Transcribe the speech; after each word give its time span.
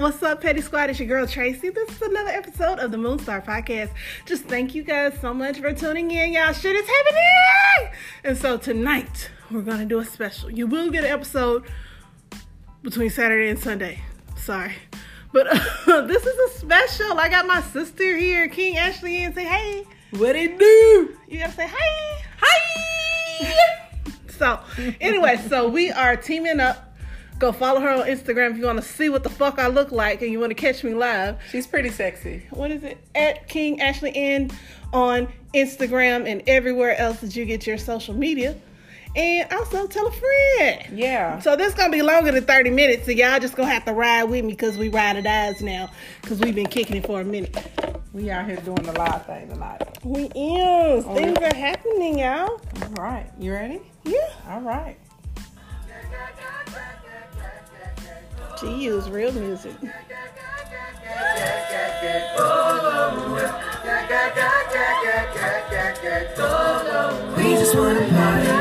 What's 0.00 0.22
up, 0.22 0.40
Petty 0.40 0.62
Squad? 0.62 0.88
It's 0.88 0.98
your 0.98 1.08
girl 1.08 1.26
Tracy. 1.26 1.68
This 1.68 1.90
is 1.90 2.00
another 2.00 2.30
episode 2.30 2.78
of 2.78 2.90
the 2.90 2.96
Moonstar 2.96 3.44
Podcast. 3.44 3.90
Just 4.24 4.44
thank 4.44 4.74
you 4.74 4.82
guys 4.82 5.12
so 5.20 5.34
much 5.34 5.58
for 5.58 5.74
tuning 5.74 6.10
in. 6.10 6.32
Y'all 6.32 6.54
shit 6.54 6.74
is 6.74 6.88
happening. 6.88 7.92
And 8.24 8.38
so 8.38 8.56
tonight 8.56 9.30
we're 9.50 9.60
gonna 9.60 9.84
do 9.84 9.98
a 9.98 10.04
special. 10.06 10.50
You 10.50 10.66
will 10.66 10.88
get 10.88 11.04
an 11.04 11.10
episode 11.10 11.64
between 12.80 13.10
Saturday 13.10 13.50
and 13.50 13.58
Sunday. 13.58 14.00
Sorry. 14.38 14.72
But 15.34 15.48
uh, 15.86 16.00
this 16.06 16.24
is 16.24 16.50
a 16.50 16.58
special. 16.58 17.20
I 17.20 17.28
got 17.28 17.46
my 17.46 17.60
sister 17.60 18.16
here, 18.16 18.48
King 18.48 18.78
Ashley, 18.78 19.22
and 19.22 19.34
say 19.34 19.44
hey. 19.44 19.84
What 20.12 20.34
it 20.34 20.58
do? 20.58 21.14
You 21.28 21.40
gotta 21.40 21.52
say 21.52 21.66
hey. 21.66 22.24
Hi. 22.40 23.76
so 24.30 24.60
anyway, 24.98 25.36
so 25.36 25.68
we 25.68 25.92
are 25.92 26.16
teaming 26.16 26.58
up 26.58 26.89
Go 27.40 27.52
follow 27.52 27.80
her 27.80 27.88
on 27.88 28.06
Instagram 28.06 28.50
if 28.50 28.58
you 28.58 28.66
want 28.66 28.82
to 28.82 28.86
see 28.86 29.08
what 29.08 29.22
the 29.22 29.30
fuck 29.30 29.58
I 29.58 29.68
look 29.68 29.92
like 29.92 30.20
and 30.20 30.30
you 30.30 30.38
want 30.38 30.50
to 30.50 30.54
catch 30.54 30.84
me 30.84 30.92
live. 30.92 31.38
She's 31.50 31.66
pretty 31.66 31.88
sexy. 31.88 32.42
What 32.50 32.70
is 32.70 32.82
it? 32.82 32.98
At 33.14 33.48
King 33.48 33.80
Ashley 33.80 34.12
N 34.14 34.50
on 34.92 35.26
Instagram 35.54 36.30
and 36.30 36.42
everywhere 36.46 36.98
else 36.98 37.22
that 37.22 37.34
you 37.34 37.46
get 37.46 37.66
your 37.66 37.78
social 37.78 38.12
media. 38.12 38.56
And 39.16 39.50
also 39.52 39.86
tell 39.86 40.06
a 40.06 40.12
friend. 40.12 40.98
Yeah. 40.98 41.38
So 41.40 41.56
this 41.56 41.72
gonna 41.72 41.90
be 41.90 42.02
longer 42.02 42.30
than 42.30 42.44
30 42.44 42.70
minutes, 42.70 43.06
so 43.06 43.12
y'all 43.12 43.40
just 43.40 43.56
gonna 43.56 43.72
have 43.72 43.86
to 43.86 43.94
ride 43.94 44.24
with 44.24 44.44
me 44.44 44.52
because 44.52 44.76
we 44.76 44.90
ride 44.90 45.16
or 45.16 45.22
dies 45.22 45.62
now. 45.62 45.90
Cause 46.22 46.40
we've 46.40 46.54
been 46.54 46.66
kicking 46.66 46.96
it 46.96 47.06
for 47.06 47.22
a 47.22 47.24
minute. 47.24 47.56
We 48.12 48.30
out 48.30 48.44
here 48.44 48.56
doing 48.56 48.82
the 48.82 48.92
live 48.92 49.24
thing 49.24 49.48
tonight. 49.48 49.80
We 50.04 50.24
is. 50.24 51.06
Oh, 51.06 51.14
Things 51.14 51.38
are 51.38 51.56
happening, 51.56 52.18
y'all. 52.18 52.60
All 52.82 52.90
right. 52.98 53.30
You 53.38 53.52
ready? 53.54 53.80
Yeah. 54.04 54.18
All 54.46 54.60
right. 54.60 54.98
She 58.60 58.70
used 58.74 59.08
real 59.08 59.32
music. 59.32 59.72
We 59.80 59.88
just 67.56 67.74
wanna 67.74 68.06
party. 68.10 68.59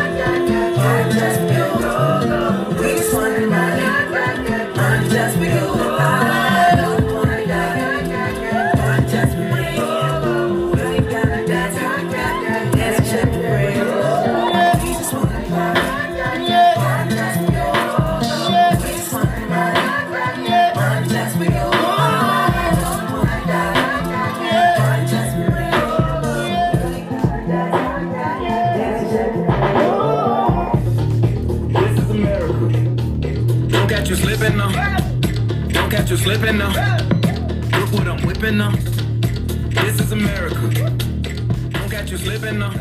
You 36.10 36.18
slipping 36.18 36.58
now. 36.58 36.70
Look 37.78 37.92
what 37.92 38.08
I'm 38.08 38.26
whipping 38.26 38.58
now. 38.58 38.72
This 38.72 40.00
is 40.00 40.12
America. 40.12 40.56
Don't 41.70 41.90
catch 41.92 42.10
you 42.10 42.18
slipping 42.18 42.58
now. 42.58 42.72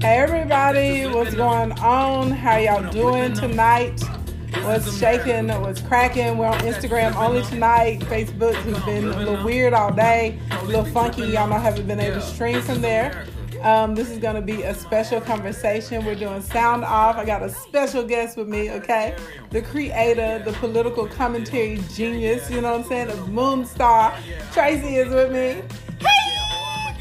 Hey 0.00 0.18
everybody, 0.18 1.04
what's 1.08 1.34
going 1.34 1.72
on? 1.72 2.30
How 2.30 2.58
y'all 2.58 2.88
doing 2.92 3.34
tonight? 3.34 4.00
What's 4.62 4.96
shaking? 5.00 5.48
What's 5.48 5.80
cracking? 5.80 6.38
We're 6.38 6.46
on 6.46 6.60
Instagram 6.60 7.16
only 7.16 7.42
tonight. 7.42 8.00
Facebook 8.02 8.54
has 8.54 8.84
been 8.84 9.08
a 9.08 9.16
little 9.16 9.44
weird 9.44 9.72
all 9.72 9.92
day, 9.92 10.38
a 10.52 10.64
little 10.64 10.84
funky. 10.84 11.22
Y'all 11.22 11.48
know 11.48 11.58
haven't 11.58 11.88
been 11.88 11.98
able 11.98 12.20
to 12.20 12.22
stream 12.22 12.62
from 12.62 12.82
there. 12.82 13.26
Um, 13.62 13.94
this 13.94 14.10
is 14.10 14.18
going 14.18 14.36
to 14.36 14.42
be 14.42 14.62
a 14.62 14.74
special 14.74 15.20
conversation. 15.20 16.04
We're 16.04 16.14
doing 16.14 16.42
sound 16.42 16.84
off. 16.84 17.16
I 17.16 17.24
got 17.24 17.42
a 17.42 17.50
special 17.50 18.04
guest 18.04 18.36
with 18.36 18.48
me, 18.48 18.70
okay? 18.72 19.16
The 19.50 19.62
creator, 19.62 20.42
the 20.44 20.52
political 20.52 21.06
commentary 21.06 21.80
genius, 21.94 22.50
you 22.50 22.60
know 22.60 22.72
what 22.72 22.80
I'm 22.80 22.86
saying? 22.86 23.08
The 23.08 23.26
moon 23.26 23.64
star. 23.64 24.16
Tracy 24.52 24.96
is 24.96 25.12
with 25.12 25.32
me. 25.32 25.62
Hey! 26.00 26.96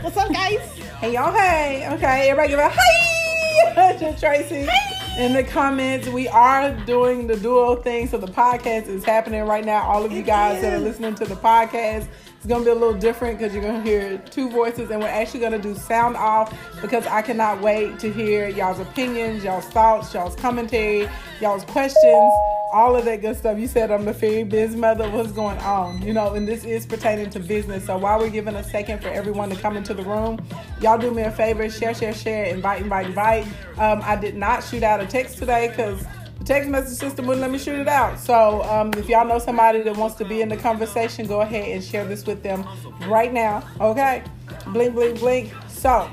What's 0.00 0.16
up, 0.16 0.32
guys? 0.32 0.60
Hey, 1.00 1.14
y'all, 1.14 1.32
hey. 1.32 1.88
Okay, 1.92 2.30
everybody 2.30 2.48
give 2.50 2.58
a 2.58 2.68
hey 2.68 3.98
to 3.98 4.18
Tracy. 4.18 4.62
Hey! 4.62 4.96
in 5.18 5.32
the 5.32 5.42
comments. 5.42 6.08
We 6.08 6.28
are 6.28 6.72
doing 6.84 7.26
the 7.26 7.36
dual 7.36 7.76
thing, 7.76 8.06
so 8.06 8.18
the 8.18 8.26
podcast 8.26 8.86
is 8.88 9.04
happening 9.04 9.42
right 9.44 9.64
now. 9.64 9.82
All 9.82 10.04
of 10.04 10.12
you 10.12 10.22
guys 10.22 10.60
that 10.60 10.74
are 10.74 10.78
listening 10.78 11.14
to 11.16 11.24
the 11.24 11.36
podcast, 11.36 12.06
it's 12.46 12.52
gonna 12.52 12.64
be 12.64 12.70
a 12.70 12.74
little 12.74 12.94
different 12.94 13.36
because 13.36 13.52
you're 13.52 13.62
gonna 13.64 13.82
hear 13.82 14.18
two 14.30 14.48
voices, 14.48 14.88
and 14.92 15.00
we're 15.00 15.08
actually 15.08 15.40
gonna 15.40 15.58
do 15.58 15.74
sound 15.74 16.16
off 16.16 16.56
because 16.80 17.04
I 17.08 17.20
cannot 17.20 17.60
wait 17.60 17.98
to 17.98 18.12
hear 18.12 18.48
y'all's 18.48 18.78
opinions, 18.78 19.42
y'all's 19.42 19.64
thoughts, 19.64 20.14
y'all's 20.14 20.36
commentary, 20.36 21.08
y'all's 21.40 21.64
questions, 21.64 22.32
all 22.72 22.94
of 22.94 23.04
that 23.06 23.20
good 23.20 23.36
stuff. 23.36 23.58
You 23.58 23.66
said 23.66 23.90
I'm 23.90 24.04
the 24.04 24.14
fairy 24.14 24.44
biz 24.44 24.76
mother. 24.76 25.10
What's 25.10 25.32
going 25.32 25.58
on? 25.58 26.00
You 26.02 26.12
know, 26.12 26.34
and 26.34 26.46
this 26.46 26.64
is 26.64 26.86
pertaining 26.86 27.30
to 27.30 27.40
business. 27.40 27.86
So 27.86 27.98
while 27.98 28.20
we're 28.20 28.30
giving 28.30 28.54
a 28.54 28.62
second 28.62 29.02
for 29.02 29.08
everyone 29.08 29.50
to 29.50 29.56
come 29.56 29.76
into 29.76 29.92
the 29.92 30.04
room, 30.04 30.38
y'all 30.80 30.98
do 30.98 31.10
me 31.10 31.22
a 31.22 31.32
favor, 31.32 31.68
share, 31.68 31.94
share, 31.94 32.14
share, 32.14 32.44
invite, 32.44 32.80
invite, 32.80 33.06
invite. 33.06 33.44
Um, 33.76 34.02
I 34.04 34.14
did 34.14 34.36
not 34.36 34.62
shoot 34.62 34.84
out 34.84 35.00
a 35.00 35.06
text 35.06 35.38
today 35.38 35.66
because 35.70 36.06
text 36.44 36.68
message 36.68 36.98
system 36.98 37.26
wouldn't 37.26 37.42
let 37.42 37.50
me 37.50 37.58
shoot 37.58 37.78
it 37.78 37.88
out. 37.88 38.18
So 38.18 38.62
um, 38.64 38.92
if 38.94 39.08
y'all 39.08 39.26
know 39.26 39.38
somebody 39.38 39.82
that 39.82 39.96
wants 39.96 40.16
to 40.16 40.24
be 40.24 40.42
in 40.42 40.48
the 40.48 40.56
conversation, 40.56 41.26
go 41.26 41.40
ahead 41.40 41.68
and 41.68 41.82
share 41.82 42.04
this 42.04 42.26
with 42.26 42.42
them 42.42 42.66
right 43.08 43.32
now. 43.32 43.66
Okay? 43.80 44.22
Blink, 44.68 44.94
blink, 44.94 45.18
blink. 45.18 45.52
So, 45.68 46.08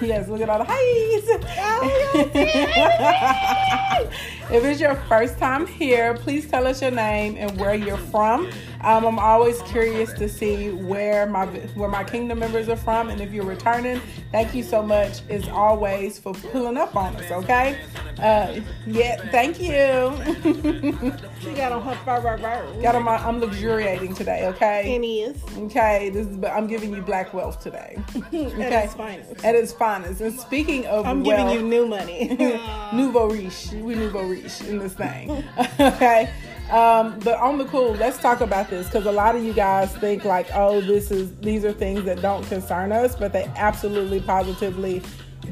yes, 0.00 0.28
look 0.28 0.40
at 0.40 0.48
all 0.48 0.58
the 0.58 0.64
highs. 0.66 0.78
if 4.50 4.64
it's 4.64 4.80
your 4.80 4.96
first 5.08 5.38
time 5.38 5.66
here, 5.66 6.14
please 6.14 6.50
tell 6.50 6.66
us 6.66 6.82
your 6.82 6.90
name 6.90 7.36
and 7.36 7.58
where 7.58 7.74
you're 7.74 7.96
from. 7.96 8.50
Um, 8.82 9.04
I'm 9.04 9.18
always 9.18 9.60
curious 9.62 10.12
to 10.14 10.28
see 10.28 10.70
where 10.70 11.26
my 11.26 11.46
where 11.46 11.88
my 11.88 12.04
kingdom 12.04 12.38
members 12.38 12.68
are 12.68 12.76
from, 12.76 13.10
and 13.10 13.20
if 13.20 13.32
you're 13.32 13.44
returning, 13.44 14.00
thank 14.30 14.54
you 14.54 14.62
so 14.62 14.82
much 14.82 15.22
as 15.28 15.48
always 15.48 16.18
for 16.18 16.32
pulling 16.32 16.76
up 16.76 16.94
on 16.94 17.16
us. 17.16 17.30
Okay, 17.30 17.80
uh, 18.20 18.60
yeah, 18.86 19.16
thank 19.30 19.60
you. 19.60 19.68
she 21.40 21.52
got 21.54 21.72
on 21.72 21.82
her 21.82 21.94
fur, 22.04 22.20
fur, 22.20 22.38
fur. 22.38 22.80
Got 22.80 22.94
on 22.94 23.02
my. 23.02 23.16
I'm 23.16 23.40
luxuriating 23.40 24.14
today. 24.14 24.46
Okay, 24.46 24.94
and 24.94 25.04
is 25.04 25.42
okay. 25.70 26.10
This 26.10 26.26
is. 26.26 26.36
But 26.36 26.52
I'm 26.52 26.68
giving 26.68 26.94
you 26.94 27.02
black 27.02 27.34
wealth 27.34 27.60
today. 27.60 27.98
Okay, 28.28 28.62
at 28.62 28.84
its 28.84 28.94
finest. 28.94 29.44
At 29.44 29.54
its 29.54 29.72
finest. 29.72 30.20
And 30.20 30.38
speaking 30.38 30.86
of, 30.86 31.06
I'm 31.06 31.24
wealth, 31.24 31.50
giving 31.50 31.54
you 31.54 31.68
new 31.68 31.86
money. 31.86 32.28
nouveau 32.92 33.30
riche. 33.30 33.72
We 33.72 33.94
nouveau 33.94 34.22
riche 34.22 34.60
in 34.62 34.78
this 34.78 34.94
thing. 34.94 35.44
okay. 35.80 36.30
Um, 36.70 37.18
but 37.20 37.38
on 37.38 37.56
the 37.56 37.64
cool, 37.66 37.92
let's 37.94 38.18
talk 38.18 38.42
about 38.42 38.68
this 38.68 38.86
because 38.86 39.06
a 39.06 39.12
lot 39.12 39.34
of 39.34 39.42
you 39.42 39.54
guys 39.54 39.94
think 39.96 40.24
like, 40.24 40.48
oh, 40.52 40.80
this 40.82 41.10
is 41.10 41.34
these 41.36 41.64
are 41.64 41.72
things 41.72 42.04
that 42.04 42.20
don't 42.20 42.44
concern 42.46 42.92
us, 42.92 43.16
but 43.16 43.32
they 43.32 43.50
absolutely, 43.56 44.20
positively 44.20 45.02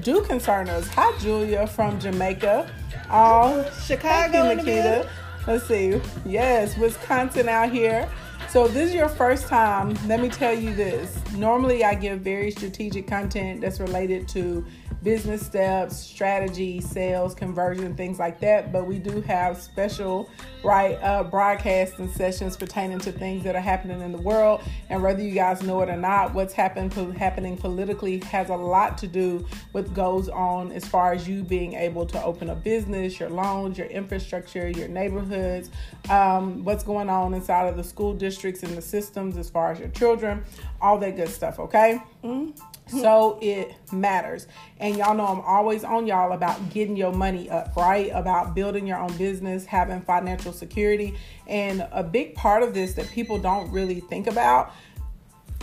do 0.03 0.23
concern 0.23 0.69
us. 0.69 0.87
Hi, 0.89 1.17
Julia 1.19 1.67
from 1.67 1.99
Jamaica. 1.99 2.71
Oh, 3.11 3.71
Chicago, 3.87 4.55
Nikita. 4.55 5.09
Let's 5.47 5.67
see. 5.67 6.01
Yes, 6.27 6.77
Wisconsin 6.77 7.49
out 7.49 7.71
here. 7.71 8.09
So, 8.51 8.67
if 8.67 8.75
this 8.75 8.91
is 8.91 8.95
your 8.95 9.09
first 9.09 9.49
time, 9.49 9.97
let 10.07 10.21
me 10.21 10.29
tell 10.29 10.53
you 10.53 10.75
this. 10.75 11.19
Normally, 11.33 11.85
I 11.85 11.95
give 11.95 12.21
very 12.21 12.51
strategic 12.51 13.07
content 13.07 13.61
that's 13.61 13.81
related 13.81 14.29
to 14.29 14.65
business 15.03 15.45
steps, 15.45 15.97
strategy, 15.97 16.81
sales, 16.81 17.35
conversion, 17.35 17.95
things 17.95 18.19
like 18.19 18.41
that. 18.41 18.73
But 18.73 18.87
we 18.87 18.99
do 18.99 19.21
have 19.23 19.61
special, 19.61 20.29
right, 20.65 20.95
uh, 21.03 21.25
broadcasting 21.25 22.11
sessions 22.13 22.57
pertaining 22.57 22.99
to 23.01 23.13
things 23.13 23.45
that 23.45 23.55
are 23.55 23.61
happening 23.61 24.01
in 24.01 24.13
the 24.13 24.19
world. 24.19 24.63
And 24.91 25.03
whether 25.03 25.23
you 25.23 25.33
guys 25.33 25.63
know 25.63 25.81
it 25.83 25.89
or 25.89 25.97
not, 25.97 26.35
what's 26.35 26.53
happen, 26.53 26.91
happening 27.13 27.57
politically 27.57 28.19
has 28.21 28.49
a 28.49 28.57
lot 28.57 28.99
to 28.99 29.07
do 29.07 29.47
with 29.73 29.95
goes 29.95 30.29
on 30.29 30.73
as 30.73 30.85
far 30.85 31.13
as 31.13 31.29
you 31.29 31.43
being 31.43 31.75
able 31.75 32.07
to 32.07 32.23
open 32.23 32.51
a 32.51 32.55
business, 32.55 33.21
your 33.21 33.31
loans, 33.31 33.79
your 33.79 33.89
infrastructure, 33.89 34.69
your 34.69 34.89
neighborhoods, 34.89 35.71
um, 36.11 36.65
what's 36.65 36.83
going 36.83 37.09
on 37.09 37.35
inside 37.35 37.69
of 37.69 37.77
the 37.77 37.85
school 37.85 38.15
districts 38.15 38.63
and 38.63 38.77
the 38.77 38.83
systems 38.83 39.37
as 39.37 39.49
far 39.51 39.73
as 39.73 39.79
your 39.79 39.89
children, 39.89 40.45
all 40.81 40.99
that 40.99 41.17
good 41.17 41.29
stuff, 41.29 41.59
okay? 41.59 42.01
Mm-hmm 42.25 42.76
so 43.01 43.39
it 43.43 43.75
matters. 43.93 44.47
And 44.79 44.97
y'all 44.97 45.15
know 45.15 45.27
I'm 45.27 45.41
always 45.41 45.83
on 45.83 46.07
y'all 46.07 46.33
about 46.33 46.71
getting 46.71 46.97
your 46.97 47.13
money 47.13 47.51
up, 47.51 47.75
right? 47.77 48.11
About 48.15 48.55
building 48.55 48.87
your 48.87 48.99
own 48.99 49.17
business, 49.17 49.67
having 49.67 50.01
financial 50.03 50.53
security. 50.53 51.17
And 51.47 51.87
a 51.91 52.05
big 52.05 52.35
part 52.35 52.63
of 52.63 52.75
this 52.75 52.95
that 52.95 53.09
people 53.09 53.39
don't 53.39 53.71
really 53.73 54.01
think 54.01 54.27
about 54.27 54.73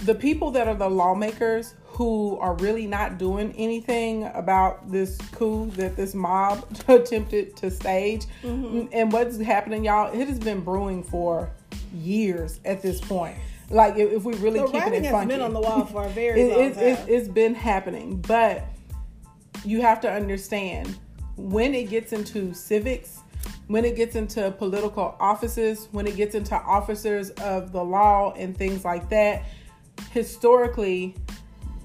the 0.03 0.15
people 0.15 0.51
that 0.51 0.67
are 0.67 0.75
the 0.75 0.89
lawmakers 0.89 1.75
who 1.85 2.37
are 2.39 2.55
really 2.55 2.87
not 2.87 3.17
doing 3.17 3.53
anything 3.55 4.25
about 4.33 4.91
this 4.91 5.17
coup 5.31 5.69
that 5.71 5.95
this 5.95 6.13
mob 6.13 6.65
attempted 6.87 7.55
to 7.55 7.69
stage. 7.69 8.25
Mm-hmm. 8.41 8.87
And 8.91 9.11
what's 9.11 9.39
happening, 9.39 9.85
y'all, 9.85 10.11
it 10.11 10.27
has 10.27 10.39
been 10.39 10.61
brewing 10.61 11.03
for 11.03 11.51
years 11.93 12.59
at 12.65 12.81
this 12.81 12.99
point. 12.99 13.37
Like 13.73 13.97
if, 13.97 14.11
if 14.11 14.23
we 14.23 14.35
really 14.35 14.59
The 14.59 14.67
keeping 14.67 14.93
it 14.93 15.03
has 15.05 15.11
funky, 15.11 15.27
been 15.29 15.41
on 15.41 15.53
the 15.53 15.59
wall 15.59 15.85
for 15.85 16.05
a 16.05 16.09
very 16.11 16.41
it, 16.41 16.51
long 16.51 16.61
it, 16.61 16.77
it, 16.77 16.97
time. 16.97 17.05
it's 17.09 17.27
been 17.27 17.55
happening, 17.55 18.21
but 18.21 18.63
you 19.65 19.81
have 19.81 19.99
to 20.01 20.11
understand 20.11 20.97
when 21.35 21.73
it 21.73 21.89
gets 21.89 22.13
into 22.13 22.53
civics, 22.53 23.21
when 23.67 23.83
it 23.83 23.95
gets 23.95 24.15
into 24.15 24.51
political 24.51 25.15
offices, 25.19 25.87
when 25.91 26.05
it 26.05 26.15
gets 26.15 26.35
into 26.35 26.55
officers 26.55 27.31
of 27.31 27.71
the 27.71 27.83
law 27.83 28.33
and 28.33 28.55
things 28.55 28.85
like 28.85 29.09
that, 29.09 29.43
historically, 30.11 31.15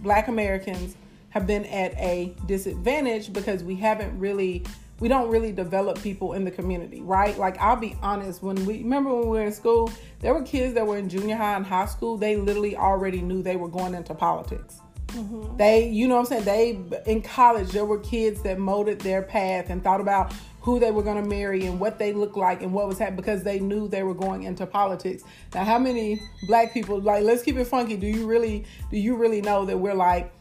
black 0.00 0.28
Americans 0.28 0.94
have 1.30 1.46
been 1.46 1.64
at 1.66 1.92
a 1.94 2.34
disadvantage 2.46 3.32
because 3.32 3.64
we 3.64 3.76
haven't 3.76 4.18
really 4.18 4.62
we 5.00 5.08
don't 5.08 5.30
really 5.30 5.52
develop 5.52 6.00
people 6.02 6.32
in 6.32 6.44
the 6.44 6.50
community, 6.50 7.00
right? 7.00 7.36
Like 7.38 7.58
I'll 7.58 7.76
be 7.76 7.96
honest, 8.02 8.42
when 8.42 8.64
we 8.66 8.78
remember 8.78 9.14
when 9.14 9.28
we 9.28 9.38
were 9.38 9.44
in 9.44 9.52
school, 9.52 9.90
there 10.20 10.34
were 10.34 10.42
kids 10.42 10.74
that 10.74 10.86
were 10.86 10.98
in 10.98 11.08
junior 11.08 11.36
high 11.36 11.56
and 11.56 11.64
high 11.64 11.86
school, 11.86 12.16
they 12.16 12.36
literally 12.36 12.76
already 12.76 13.20
knew 13.20 13.42
they 13.42 13.56
were 13.56 13.68
going 13.68 13.94
into 13.94 14.14
politics. 14.14 14.80
Mm-hmm. 15.08 15.56
They, 15.56 15.88
you 15.88 16.06
know 16.06 16.16
what 16.16 16.32
I'm 16.32 16.44
saying? 16.44 16.44
They 16.44 17.10
in 17.10 17.22
college 17.22 17.70
there 17.70 17.84
were 17.84 18.00
kids 18.00 18.42
that 18.42 18.58
molded 18.58 19.00
their 19.00 19.22
path 19.22 19.70
and 19.70 19.82
thought 19.82 20.00
about 20.00 20.34
who 20.60 20.78
they 20.78 20.90
were 20.90 21.02
going 21.02 21.22
to 21.22 21.28
marry 21.28 21.64
and 21.64 21.80
what 21.80 21.98
they 21.98 22.12
looked 22.12 22.36
like 22.36 22.62
and 22.62 22.72
what 22.74 22.88
was 22.88 22.98
happening 22.98 23.16
because 23.16 23.42
they 23.42 23.58
knew 23.58 23.88
they 23.88 24.02
were 24.02 24.14
going 24.14 24.42
into 24.42 24.66
politics. 24.66 25.22
Now, 25.54 25.64
how 25.64 25.78
many 25.78 26.20
black 26.46 26.74
people 26.74 27.00
like 27.00 27.22
let's 27.22 27.42
keep 27.42 27.56
it 27.56 27.64
funky? 27.66 27.96
Do 27.96 28.06
you 28.06 28.26
really 28.26 28.66
do 28.90 28.98
you 28.98 29.16
really 29.16 29.40
know 29.40 29.64
that 29.64 29.78
we're 29.78 29.94
like, 29.94 30.32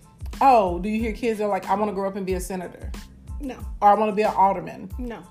oh, 0.42 0.80
do 0.80 0.89
you 0.89 1.00
hear 1.00 1.13
kids 1.13 1.38
that 1.39 1.45
are 1.45 1.50
like 1.50 1.69
I 1.69 1.75
want 1.75 1.89
to 1.89 1.95
grow 1.95 2.10
up 2.10 2.15
and 2.15 2.25
be 2.25 2.33
a 2.33 2.42
senator 2.42 2.92
no, 3.39 3.57
or 3.81 3.89
I 3.89 3.94
want 3.95 4.12
to 4.12 4.16
be 4.16 4.24
an 4.24 4.34
alderman? 4.34 4.92
no, 4.98 5.24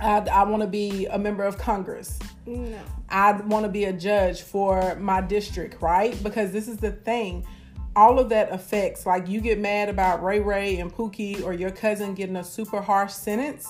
I, 0.00 0.18
I 0.18 0.42
want 0.44 0.62
to 0.62 0.68
be 0.68 1.06
a 1.06 1.18
member 1.18 1.44
of 1.44 1.58
Congress. 1.58 2.18
no. 2.46 2.78
I 3.08 3.32
want 3.32 3.64
to 3.64 3.70
be 3.70 3.84
a 3.84 3.92
judge 3.92 4.42
for 4.42 4.96
my 4.96 5.20
district, 5.20 5.80
right? 5.82 6.20
Because 6.22 6.50
this 6.50 6.66
is 6.66 6.78
the 6.78 6.90
thing. 6.90 7.46
All 7.94 8.18
of 8.18 8.30
that 8.30 8.50
affects, 8.50 9.04
like, 9.04 9.28
you 9.28 9.40
get 9.40 9.58
mad 9.58 9.88
about 9.90 10.22
Ray 10.22 10.40
Ray 10.40 10.78
and 10.78 10.92
Pookie 10.92 11.44
or 11.44 11.52
your 11.52 11.70
cousin 11.70 12.14
getting 12.14 12.36
a 12.36 12.44
super 12.44 12.80
harsh 12.80 13.12
sentence. 13.12 13.68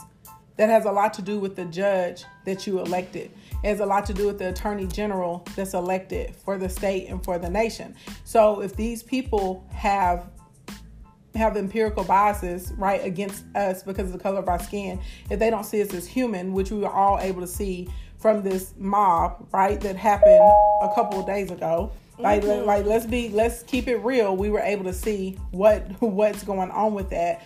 That 0.59 0.69
has 0.69 0.85
a 0.85 0.93
lot 0.93 1.15
to 1.15 1.23
do 1.23 1.41
with 1.41 1.57
the 1.57 1.65
judge 1.65 2.25
that 2.45 2.67
you 2.67 2.79
elected. 2.79 3.33
It 3.65 3.69
has 3.69 3.81
a 3.81 3.87
lot 3.87 4.07
to 4.07 4.15
do 4.15 4.27
with 4.27 4.39
the 4.39 4.51
attorney 4.51 4.87
general 4.87 5.45
that's 5.57 5.75
elected 5.75 6.37
for 6.37 6.57
the 6.59 6.69
state 6.69 7.09
and 7.09 7.25
for 7.25 7.39
the 7.39 7.49
nation. 7.51 7.97
So 8.25 8.61
if 8.61 8.77
these 8.77 9.03
people 9.03 9.67
have 9.73 10.31
have 11.35 11.57
empirical 11.57 12.05
biases 12.05 12.73
right 12.77 13.05
against 13.05 13.45
us 13.57 13.83
because 13.83 14.07
of 14.07 14.13
the 14.13 14.19
color 14.19 14.39
of 14.39 14.49
our 14.49 14.59
skin 14.59 15.01
if 15.31 15.39
they 15.39 15.51
don't 15.51 15.65
see 15.65 15.81
us 15.83 15.93
as 15.95 16.07
human 16.07 16.53
which 16.53 16.71
we 16.71 16.79
were 16.79 16.91
all 16.93 17.19
able 17.21 17.41
to 17.41 17.47
see 17.47 17.89
from 18.19 18.43
this 18.43 18.75
mob 18.79 19.47
right 19.53 19.81
that 19.81 19.97
happened 19.97 20.41
a 20.83 20.91
couple 20.95 21.21
of 21.21 21.27
days 21.27 21.51
ago 21.51 21.91
like 22.19 22.43
Mm-hmm. 22.43 22.67
like 22.67 22.85
let's 22.85 23.07
be 23.07 23.31
let's 23.31 23.63
keep 23.65 23.89
it 23.89 23.97
real 23.97 24.37
we 24.37 24.51
were 24.51 24.61
able 24.61 24.85
to 24.85 24.93
see 24.93 25.39
what 25.51 25.83
what's 26.03 26.45
going 26.45 26.71
on 26.71 26.93
with 26.95 27.09
that 27.11 27.43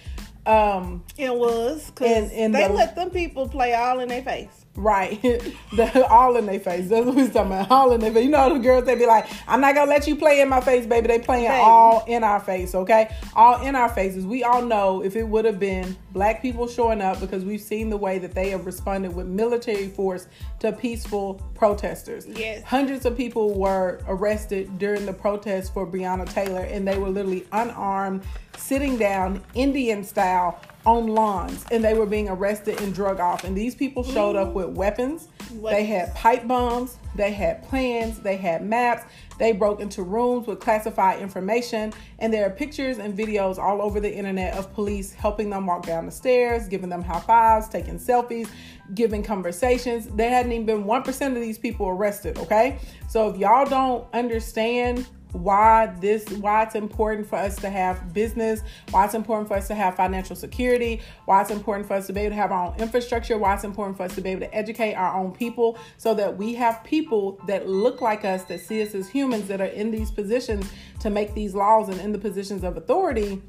um 0.46 1.02
It 1.16 1.34
was 1.34 1.86
because 1.90 2.30
they 2.30 2.48
the- 2.48 2.68
let 2.74 2.94
them 2.96 3.10
people 3.10 3.48
play 3.48 3.74
all 3.74 4.00
in 4.00 4.08
their 4.08 4.22
face. 4.22 4.65
Right. 4.76 5.20
the, 5.72 6.06
all 6.08 6.36
in 6.36 6.46
their 6.46 6.60
face. 6.60 6.88
That's 6.88 7.06
what 7.06 7.14
we're 7.14 7.28
talking 7.28 7.52
about. 7.52 7.70
All 7.70 7.92
in 7.92 8.00
their 8.00 8.12
face. 8.12 8.24
You 8.24 8.30
know 8.30 8.52
the 8.52 8.60
girls 8.60 8.84
they 8.84 8.94
be 8.94 9.06
like, 9.06 9.26
I'm 9.48 9.60
not 9.60 9.74
gonna 9.74 9.90
let 9.90 10.06
you 10.06 10.16
play 10.16 10.40
in 10.40 10.48
my 10.48 10.60
face, 10.60 10.86
baby. 10.86 11.08
They 11.08 11.18
playing 11.18 11.48
Baby. 11.48 11.62
all 11.62 12.04
in 12.06 12.24
our 12.24 12.40
face, 12.40 12.74
okay? 12.74 13.14
All 13.34 13.62
in 13.62 13.74
our 13.74 13.88
faces. 13.88 14.26
We 14.26 14.44
all 14.44 14.62
know 14.62 15.02
if 15.02 15.16
it 15.16 15.24
would 15.24 15.44
have 15.44 15.58
been 15.58 15.96
black 16.12 16.42
people 16.42 16.68
showing 16.68 17.00
up 17.00 17.20
because 17.20 17.44
we've 17.44 17.60
seen 17.60 17.90
the 17.90 17.96
way 17.96 18.18
that 18.18 18.34
they 18.34 18.50
have 18.50 18.66
responded 18.66 19.14
with 19.14 19.26
military 19.26 19.88
force 19.88 20.28
to 20.60 20.72
peaceful 20.72 21.34
protesters. 21.54 22.26
Yes. 22.26 22.62
Hundreds 22.64 23.04
of 23.06 23.16
people 23.16 23.54
were 23.54 24.00
arrested 24.08 24.78
during 24.78 25.06
the 25.06 25.12
protest 25.12 25.72
for 25.72 25.86
Breonna 25.86 26.28
Taylor, 26.28 26.62
and 26.62 26.86
they 26.86 26.98
were 26.98 27.08
literally 27.08 27.46
unarmed, 27.52 28.22
sitting 28.56 28.96
down, 28.96 29.42
Indian 29.54 30.04
style, 30.04 30.60
on 30.86 31.08
lawns, 31.08 31.64
and 31.70 31.84
they 31.84 31.94
were 31.94 32.06
being 32.06 32.28
arrested 32.28 32.80
and 32.80 32.94
drug 32.94 33.20
off. 33.20 33.44
And 33.44 33.56
these 33.56 33.74
people 33.74 34.04
showed 34.04 34.36
up 34.36 34.54
with 34.54 34.68
weapons. 34.68 35.28
They 35.62 35.84
had 35.84 36.14
pipe 36.14 36.46
bombs, 36.46 36.96
they 37.14 37.32
had 37.32 37.62
plans, 37.64 38.20
they 38.20 38.36
had 38.36 38.64
maps. 38.64 39.04
They 39.38 39.52
broke 39.52 39.80
into 39.80 40.02
rooms 40.02 40.46
with 40.46 40.60
classified 40.60 41.20
information, 41.20 41.92
and 42.20 42.32
there 42.32 42.46
are 42.46 42.50
pictures 42.50 42.98
and 42.98 43.16
videos 43.16 43.58
all 43.58 43.82
over 43.82 44.00
the 44.00 44.12
internet 44.12 44.56
of 44.56 44.72
police 44.72 45.12
helping 45.12 45.50
them 45.50 45.66
walk 45.66 45.84
down 45.84 46.06
the 46.06 46.12
stairs, 46.12 46.68
giving 46.68 46.88
them 46.88 47.02
high 47.02 47.20
fives, 47.20 47.68
taking 47.68 47.98
selfies, 47.98 48.48
giving 48.94 49.22
conversations. 49.22 50.06
There 50.06 50.30
hadn't 50.30 50.52
even 50.52 50.64
been 50.64 50.84
1% 50.84 51.26
of 51.28 51.34
these 51.34 51.58
people 51.58 51.88
arrested, 51.88 52.38
okay? 52.38 52.78
So 53.10 53.28
if 53.28 53.36
y'all 53.36 53.66
don't 53.66 54.06
understand 54.14 55.06
why 55.36 55.86
this 56.00 56.28
why 56.30 56.62
it's 56.62 56.74
important 56.74 57.26
for 57.26 57.36
us 57.36 57.56
to 57.56 57.68
have 57.70 58.12
business 58.12 58.62
why 58.90 59.04
it's 59.04 59.14
important 59.14 59.46
for 59.48 59.54
us 59.54 59.68
to 59.68 59.74
have 59.74 59.94
financial 59.96 60.34
security 60.36 61.00
why 61.26 61.40
it's 61.40 61.50
important 61.50 61.86
for 61.86 61.94
us 61.94 62.06
to 62.06 62.12
be 62.12 62.20
able 62.20 62.30
to 62.30 62.36
have 62.36 62.52
our 62.52 62.68
own 62.68 62.74
infrastructure 62.78 63.36
why 63.38 63.54
it's 63.54 63.64
important 63.64 63.96
for 63.96 64.04
us 64.04 64.14
to 64.14 64.20
be 64.20 64.30
able 64.30 64.40
to 64.40 64.54
educate 64.54 64.94
our 64.94 65.14
own 65.18 65.32
people 65.32 65.78
so 65.98 66.14
that 66.14 66.36
we 66.36 66.54
have 66.54 66.82
people 66.84 67.40
that 67.46 67.68
look 67.68 68.00
like 68.00 68.24
us 68.24 68.44
that 68.44 68.60
see 68.60 68.82
us 68.82 68.94
as 68.94 69.08
humans 69.08 69.46
that 69.48 69.60
are 69.60 69.66
in 69.66 69.90
these 69.90 70.10
positions 70.10 70.70
to 71.00 71.10
make 71.10 71.34
these 71.34 71.54
laws 71.54 71.88
and 71.88 72.00
in 72.00 72.12
the 72.12 72.18
positions 72.18 72.64
of 72.64 72.76
authority 72.76 73.42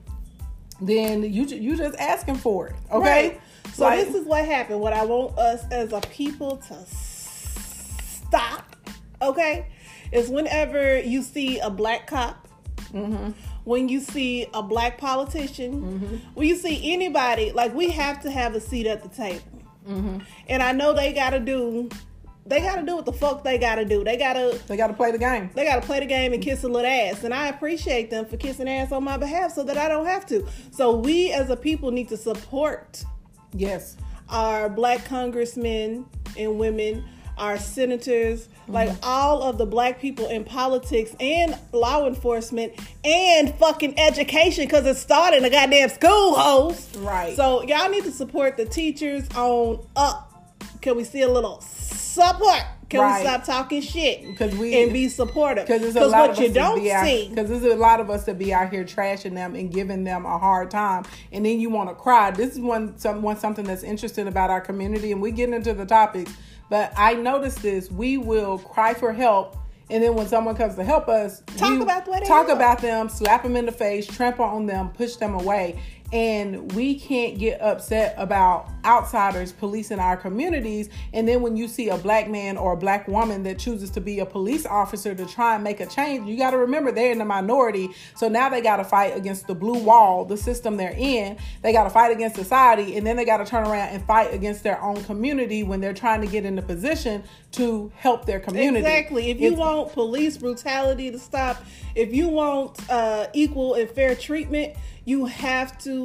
then 0.81 1.23
you 1.23 1.43
you 1.45 1.75
just 1.75 1.97
asking 1.97 2.35
for 2.35 2.67
it 2.67 2.75
okay 2.91 3.29
Right. 3.29 3.41
So 3.73 3.83
Like- 3.83 4.05
this 4.05 4.15
is 4.15 4.25
what 4.25 4.45
happened. 4.45 4.79
What 4.79 4.93
I 4.93 5.03
want 5.05 5.37
us 5.37 5.63
as 5.71 5.91
a 5.93 5.99
people 6.01 6.57
to 6.67 6.75
stop, 8.25 8.75
okay, 9.21 9.67
is 10.11 10.29
whenever 10.29 10.99
you 10.99 11.21
see 11.23 11.59
a 11.59 11.69
black 11.69 12.07
cop, 12.07 12.43
Mm-hmm. 12.93 13.31
when 13.65 13.89
you 13.89 13.99
see 13.99 14.47
a 14.53 14.63
black 14.63 14.97
politician, 14.97 16.21
when 16.35 16.47
you 16.47 16.55
see 16.55 16.93
anybody, 16.93 17.51
like 17.51 17.73
we 17.73 17.89
have 17.89 18.21
to 18.21 18.31
have 18.31 18.55
a 18.55 18.61
seat 18.61 18.87
at 18.87 19.03
the 19.03 19.09
table. 19.09 19.43
Mm-hmm. 19.85 20.19
And 20.47 20.63
I 20.63 20.71
know 20.71 20.93
they 20.93 21.11
got 21.11 21.31
to 21.31 21.39
do, 21.41 21.89
they 22.45 22.61
got 22.61 22.77
to 22.77 22.83
do 22.83 22.95
what 22.95 23.05
the 23.05 23.11
fuck 23.11 23.43
they 23.43 23.57
got 23.57 23.75
to 23.75 23.83
do. 23.83 24.05
They 24.05 24.15
got 24.15 24.33
to 24.33 24.57
they 24.67 24.77
got 24.77 24.87
to 24.87 24.93
play 24.93 25.11
the 25.11 25.17
game 25.17 25.49
they 25.53 25.65
gotta 25.65 25.85
play 25.85 25.99
the 25.99 26.05
game 26.05 26.31
and 26.31 26.41
kiss 26.41 26.63
a 26.63 26.67
little 26.69 26.89
ass. 26.89 27.25
And 27.25 27.33
I 27.33 27.47
appreciate 27.47 28.09
them 28.09 28.25
for 28.25 28.37
kissing 28.37 28.69
ass 28.69 28.93
on 28.93 29.03
my 29.03 29.17
behalf 29.17 29.53
so 29.53 29.63
that 29.63 29.77
I 29.77 29.89
don't 29.89 30.05
have 30.05 30.25
to. 30.27 30.47
So 30.71 30.95
we 30.95 31.33
as 31.33 31.49
a 31.49 31.57
people 31.57 31.91
need 31.91 32.07
to 32.09 32.17
support 32.17 33.03
yes 33.53 33.97
our 34.29 34.69
black 34.69 35.03
congressmen 35.05 36.05
and 36.37 36.57
women, 36.59 37.03
our 37.37 37.57
senators, 37.57 38.49
like 38.67 38.89
mm-hmm. 38.89 38.99
all 39.03 39.43
of 39.43 39.57
the 39.57 39.65
black 39.65 39.99
people 39.99 40.27
in 40.27 40.43
politics 40.43 41.15
and 41.19 41.57
law 41.71 42.07
enforcement 42.07 42.73
and 43.03 43.53
fucking 43.55 43.97
education 43.99 44.65
because 44.65 44.85
it 44.85 44.97
started 44.97 45.37
in 45.37 45.43
the 45.43 45.49
goddamn 45.49 45.89
school 45.89 46.35
hoes. 46.35 46.95
Right. 46.97 47.35
So 47.35 47.63
y'all 47.63 47.89
need 47.89 48.03
to 48.03 48.11
support 48.11 48.57
the 48.57 48.65
teachers 48.65 49.27
on 49.35 49.85
up. 49.95 50.23
Can 50.81 50.97
we 50.97 51.03
see 51.03 51.21
a 51.21 51.29
little 51.29 51.61
support? 51.61 52.63
Can 52.89 53.01
Right. 53.01 53.21
we 53.21 53.27
stop 53.27 53.43
talking 53.43 53.81
shit? 53.81 54.25
Because 54.25 54.55
we- 54.55 54.81
and 54.81 54.93
be 54.93 55.09
supportive? 55.09 55.67
Because 55.67 55.81
there's 55.81 55.95
a 55.97 56.07
lot 56.07 56.29
what 56.29 56.29
of 56.31 56.39
you 56.39 56.47
us 56.47 56.53
don't 56.53 56.79
be 56.81 56.91
out, 56.91 57.05
see, 57.05 57.27
Because 57.29 57.49
there's 57.49 57.63
a 57.63 57.75
lot 57.75 57.99
of 57.99 58.09
us 58.09 58.23
that 58.25 58.39
be 58.39 58.53
out 58.53 58.71
here 58.71 58.85
trashing 58.85 59.33
them 59.33 59.55
and 59.55 59.71
giving 59.71 60.05
them 60.05 60.25
a 60.25 60.37
hard 60.37 60.71
time, 60.71 61.03
and 61.33 61.45
then 61.45 61.59
you 61.59 61.69
want 61.69 61.89
to 61.89 61.95
cry. 61.95 62.31
This 62.31 62.53
is 62.53 62.59
one 62.59 62.97
some 62.97 63.21
one 63.21 63.37
something 63.37 63.65
that's 63.65 63.83
interesting 63.83 64.27
about 64.27 64.49
our 64.49 64.61
community, 64.61 65.11
and 65.11 65.21
we 65.21 65.31
get 65.31 65.49
into 65.49 65.73
the 65.73 65.85
topics. 65.85 66.31
But 66.69 66.93
I 66.97 67.13
noticed 67.13 67.61
this: 67.61 67.91
we 67.91 68.17
will 68.17 68.57
cry 68.57 68.93
for 68.93 69.13
help, 69.13 69.57
and 69.89 70.03
then 70.03 70.15
when 70.15 70.27
someone 70.27 70.55
comes 70.55 70.75
to 70.75 70.83
help 70.83 71.07
us, 71.07 71.41
Talk 71.55 71.81
about 71.81 72.05
they 72.05 72.19
talk 72.25 72.49
about 72.49 72.81
them, 72.81 73.09
slap 73.09 73.43
them 73.43 73.55
in 73.55 73.65
the 73.65 73.71
face, 73.71 74.05
trample 74.05 74.45
on 74.45 74.65
them, 74.65 74.89
push 74.89 75.15
them 75.15 75.33
away. 75.33 75.79
And 76.13 76.71
we 76.71 76.97
can't 76.97 77.37
get 77.37 77.61
upset 77.61 78.15
about 78.17 78.69
outsiders 78.85 79.51
policing 79.51 79.99
our 79.99 80.15
communities. 80.15 80.89
And 81.11 81.27
then 81.27 81.41
when 81.41 81.57
you 81.57 81.67
see 81.67 81.89
a 81.89 81.97
black 81.97 82.29
man 82.29 82.55
or 82.55 82.73
a 82.73 82.77
black 82.77 83.09
woman 83.09 83.43
that 83.43 83.59
chooses 83.59 83.89
to 83.91 84.01
be 84.01 84.19
a 84.19 84.25
police 84.25 84.65
officer 84.65 85.13
to 85.13 85.25
try 85.25 85.55
and 85.55 85.63
make 85.65 85.81
a 85.81 85.85
change, 85.85 86.29
you 86.29 86.37
got 86.37 86.51
to 86.51 86.57
remember 86.57 86.93
they're 86.93 87.11
in 87.11 87.17
the 87.17 87.25
minority. 87.25 87.89
So 88.15 88.29
now 88.29 88.47
they 88.47 88.61
got 88.61 88.77
to 88.77 88.85
fight 88.85 89.17
against 89.17 89.47
the 89.47 89.55
blue 89.55 89.83
wall, 89.83 90.23
the 90.23 90.37
system 90.37 90.77
they're 90.77 90.95
in. 90.97 91.37
They 91.61 91.73
got 91.73 91.83
to 91.83 91.89
fight 91.89 92.11
against 92.13 92.37
society. 92.37 92.95
And 92.95 93.05
then 93.05 93.17
they 93.17 93.25
got 93.25 93.37
to 93.37 93.45
turn 93.45 93.67
around 93.67 93.89
and 93.89 94.01
fight 94.05 94.33
against 94.33 94.63
their 94.63 94.81
own 94.81 95.03
community 95.03 95.63
when 95.63 95.81
they're 95.81 95.93
trying 95.93 96.21
to 96.21 96.27
get 96.27 96.45
in 96.45 96.55
the 96.55 96.61
position 96.61 97.23
to 97.53 97.91
help 97.95 98.25
their 98.25 98.39
community. 98.39 98.79
Exactly. 98.79 99.29
If 99.29 99.41
you 99.41 99.47
It's- 99.47 99.59
want 99.59 99.91
police 99.91 100.37
brutality 100.37 101.11
to 101.11 101.19
stop, 101.19 101.57
if 101.95 102.13
you 102.13 102.29
want 102.29 102.79
uh, 102.89 103.27
equal 103.33 103.73
and 103.73 103.89
fair 103.89 104.15
treatment, 104.15 104.73
you 105.05 105.25
have 105.25 105.77
to 105.79 105.96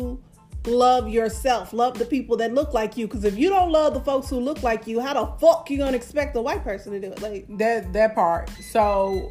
love 0.67 1.09
yourself. 1.09 1.73
Love 1.73 1.99
the 1.99 2.05
people 2.05 2.37
that 2.37 2.55
look 2.55 2.73
like 2.73 2.97
you. 2.97 3.07
Because 3.07 3.25
if 3.25 3.37
you 3.37 3.49
don't 3.49 3.71
love 3.71 3.95
the 3.95 4.01
folks 4.01 4.31
who 4.31 4.39
look 4.39 4.63
like 4.63 4.87
you, 4.87 5.01
how 5.01 5.15
the 5.15 5.27
fuck 5.41 5.71
you 5.71 5.79
gonna 5.79 5.97
expect 5.97 6.37
a 6.37 6.43
white 6.43 6.63
person 6.63 6.93
to 6.93 7.01
do 7.01 7.13
it? 7.13 7.23
Like, 7.23 7.47
that 7.59 7.93
that 7.93 8.15
part 8.15 8.51
so 8.51 9.31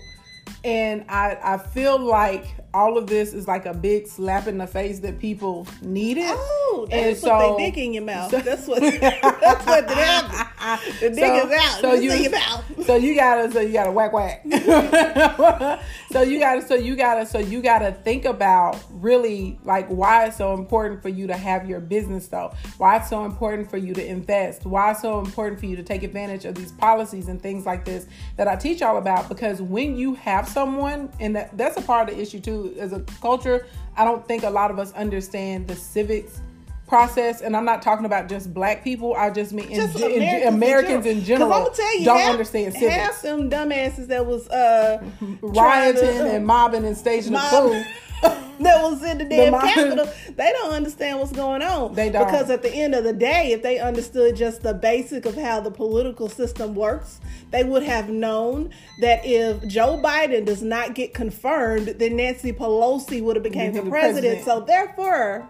and 0.63 1.03
i 1.09 1.37
i 1.43 1.57
feel 1.57 1.97
like 1.99 2.45
all 2.73 2.97
of 2.97 3.07
this 3.07 3.33
is 3.33 3.47
like 3.47 3.65
a 3.65 3.73
big 3.73 4.07
slap 4.07 4.47
in 4.47 4.57
the 4.57 4.67
face 4.67 4.99
that 4.99 5.19
people 5.19 5.67
needed. 5.81 6.21
it. 6.21 6.35
Oh, 6.37 6.87
And 6.91 7.07
that's 7.07 7.21
so- 7.21 7.29
what 7.35 7.57
they 7.57 7.65
dick 7.71 7.77
in 7.77 7.93
your 7.93 8.03
mouth. 8.03 8.31
that's 8.31 8.67
what. 8.67 8.81
That's 9.41 9.65
what 9.65 9.87
did 9.87 9.97
happen. 9.97 10.93
The 11.01 11.09
dick 11.09 11.45
is 11.45 11.51
out. 11.51 11.81
So 11.81 11.93
you, 11.93 12.11
your 12.13 12.31
mouth. 12.31 12.63
so 12.85 12.95
you 12.95 13.15
gotta, 13.15 13.51
so 13.51 13.59
you 13.59 13.73
gotta 13.73 13.91
whack 13.91 14.13
whack. 14.13 14.43
so 16.11 16.21
you 16.21 16.39
gotta, 16.39 16.61
so 16.61 16.75
you 16.75 16.95
gotta, 16.95 17.25
so 17.25 17.39
you 17.39 17.61
gotta 17.61 17.91
think 17.91 18.25
about 18.25 18.77
really 18.91 19.59
like 19.63 19.87
why 19.87 20.25
it's 20.25 20.37
so 20.37 20.53
important 20.53 21.01
for 21.01 21.09
you 21.09 21.27
to 21.27 21.35
have 21.35 21.67
your 21.67 21.79
business 21.79 22.27
though. 22.27 22.53
Why 22.77 22.97
it's 22.97 23.09
so 23.09 23.25
important 23.25 23.69
for 23.69 23.77
you 23.77 23.93
to 23.95 24.05
invest. 24.05 24.65
Why 24.65 24.91
it's 24.91 25.01
so 25.01 25.19
important 25.19 25.59
for 25.59 25.65
you 25.65 25.75
to 25.75 25.83
take 25.83 26.03
advantage 26.03 26.45
of 26.45 26.55
these 26.55 26.71
policies 26.71 27.27
and 27.27 27.41
things 27.41 27.65
like 27.65 27.83
this 27.85 28.05
that 28.37 28.47
I 28.47 28.55
teach 28.55 28.81
all 28.81 28.97
about. 28.97 29.27
Because 29.27 29.61
when 29.61 29.95
you 29.97 30.13
have 30.15 30.47
someone, 30.47 31.11
and 31.19 31.35
that, 31.35 31.57
that's 31.57 31.77
a 31.77 31.81
part 31.81 32.09
of 32.09 32.15
the 32.15 32.21
issue 32.21 32.39
too, 32.39 32.60
as 32.79 32.93
a 32.93 32.99
culture, 33.21 33.65
I 33.97 34.05
don't 34.05 34.27
think 34.27 34.43
a 34.43 34.49
lot 34.49 34.71
of 34.71 34.79
us 34.79 34.91
understand 34.93 35.67
the 35.67 35.75
civics 35.75 36.41
process 36.87 37.39
and 37.39 37.55
i'm 37.55 37.63
not 37.63 37.81
talking 37.81 38.05
about 38.05 38.27
just 38.27 38.53
black 38.53 38.83
people 38.83 39.15
i 39.15 39.29
just 39.29 39.53
mean 39.53 39.73
Just 39.73 39.97
in 39.97 40.11
Americans, 40.21 40.55
americans 40.55 41.05
in 41.05 41.23
general, 41.23 41.53
I'm 41.53 41.63
gonna 41.63 41.73
tell 41.73 41.99
you, 41.99 42.03
don't 42.03 42.19
half, 42.19 42.31
understand 42.31 42.73
civics. 42.73 42.93
Half 42.93 43.21
them 43.21 43.49
dumbasses 43.49 44.07
that 44.07 44.25
was 44.25 44.49
uh 44.49 45.01
rioting 45.41 46.01
to, 46.01 46.35
and 46.35 46.45
mobbing 46.45 46.83
and 46.83 46.97
staging 46.97 47.31
mob- 47.31 47.49
the 47.49 47.69
coup. 47.83 47.83
that 48.59 48.81
was 48.83 49.03
in 49.03 49.17
the 49.17 49.25
damn 49.25 49.51
mob- 49.51 49.63
capital, 49.63 50.07
they 50.35 50.51
don't 50.51 50.71
understand 50.73 51.19
what's 51.19 51.31
going 51.31 51.61
on. 51.61 51.93
They 51.95 52.09
don't. 52.09 52.25
Because 52.25 52.49
at 52.49 52.61
the 52.61 52.71
end 52.71 52.93
of 52.95 53.03
the 53.03 53.13
day, 53.13 53.51
if 53.51 53.61
they 53.63 53.79
understood 53.79 54.35
just 54.35 54.61
the 54.61 54.73
basic 54.73 55.25
of 55.25 55.35
how 55.35 55.59
the 55.59 55.71
political 55.71 56.29
system 56.29 56.75
works, 56.75 57.19
they 57.51 57.63
would 57.63 57.83
have 57.83 58.09
known 58.09 58.69
that 59.01 59.21
if 59.25 59.65
Joe 59.67 59.99
Biden 60.03 60.45
does 60.45 60.61
not 60.61 60.93
get 60.95 61.13
confirmed, 61.13 61.87
then 61.97 62.15
Nancy 62.15 62.51
Pelosi 62.53 63.21
would 63.21 63.35
have 63.35 63.43
became 63.43 63.73
the 63.73 63.81
the 63.81 63.89
president. 63.89 64.43
president. 64.43 64.45
So 64.45 64.61
therefore, 64.61 65.49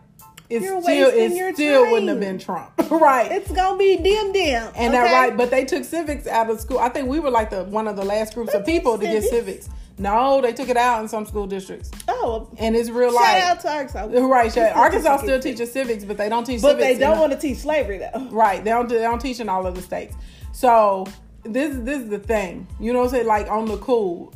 It 0.49 0.61
You're 0.61 0.81
still, 0.81 1.05
wasting 1.11 1.31
it 1.31 1.37
your 1.37 1.53
still 1.53 1.83
time. 1.83 1.91
wouldn't 1.91 2.09
have 2.09 2.19
been 2.19 2.37
Trump, 2.39 2.71
right? 2.91 3.31
it's 3.31 3.51
gonna 3.51 3.77
be 3.77 3.95
dim 3.97 4.33
dim. 4.33 4.67
and 4.75 4.93
that 4.93 5.11
right, 5.13 5.35
but 5.37 5.49
they 5.49 5.63
took 5.63 5.83
civics 5.85 6.27
out 6.27 6.49
of 6.49 6.59
school. 6.59 6.77
I 6.79 6.89
think 6.89 7.07
we 7.07 7.19
were 7.21 7.29
like 7.29 7.49
the 7.51 7.63
one 7.65 7.87
of 7.87 7.95
the 7.95 8.03
last 8.03 8.33
groups 8.35 8.53
of 8.53 8.65
people 8.65 8.97
to 8.97 9.05
get 9.05 9.23
civics? 9.23 9.69
No, 10.01 10.41
they 10.41 10.51
took 10.51 10.67
it 10.69 10.77
out 10.77 11.01
in 11.01 11.07
some 11.07 11.25
school 11.25 11.45
districts, 11.45 11.91
oh, 12.07 12.49
and 12.57 12.75
it's 12.75 12.89
real 12.89 13.11
shout 13.11 13.21
life. 13.21 13.43
out 13.43 13.59
to 13.61 13.71
Arkansas. 13.71 14.05
Right, 14.27 14.51
shout- 14.51 14.75
Arkansas 14.75 15.17
still 15.17 15.39
teaches 15.39 15.71
civics, 15.71 16.03
but 16.03 16.17
they 16.17 16.27
don't 16.27 16.43
teach 16.43 16.61
but 16.61 16.79
they 16.79 16.97
don't 16.97 17.19
want 17.19 17.31
to 17.33 17.37
teach 17.37 17.59
slavery 17.59 17.99
though. 17.99 18.27
Right. 18.31 18.63
They 18.63 18.71
don't 18.71 18.89
they 18.89 18.97
don't 18.97 19.19
teach 19.21 19.39
in 19.39 19.47
all 19.47 19.67
of 19.67 19.75
the 19.75 19.81
states. 19.81 20.15
So 20.53 21.05
this 21.43 21.75
this 21.77 22.01
is 22.01 22.09
the 22.09 22.19
thing. 22.19 22.67
You 22.79 22.93
know 22.93 22.99
what 22.99 23.05
I'm 23.05 23.11
saying? 23.11 23.27
Like 23.27 23.47
on 23.49 23.65
the 23.65 23.77
cool. 23.77 24.33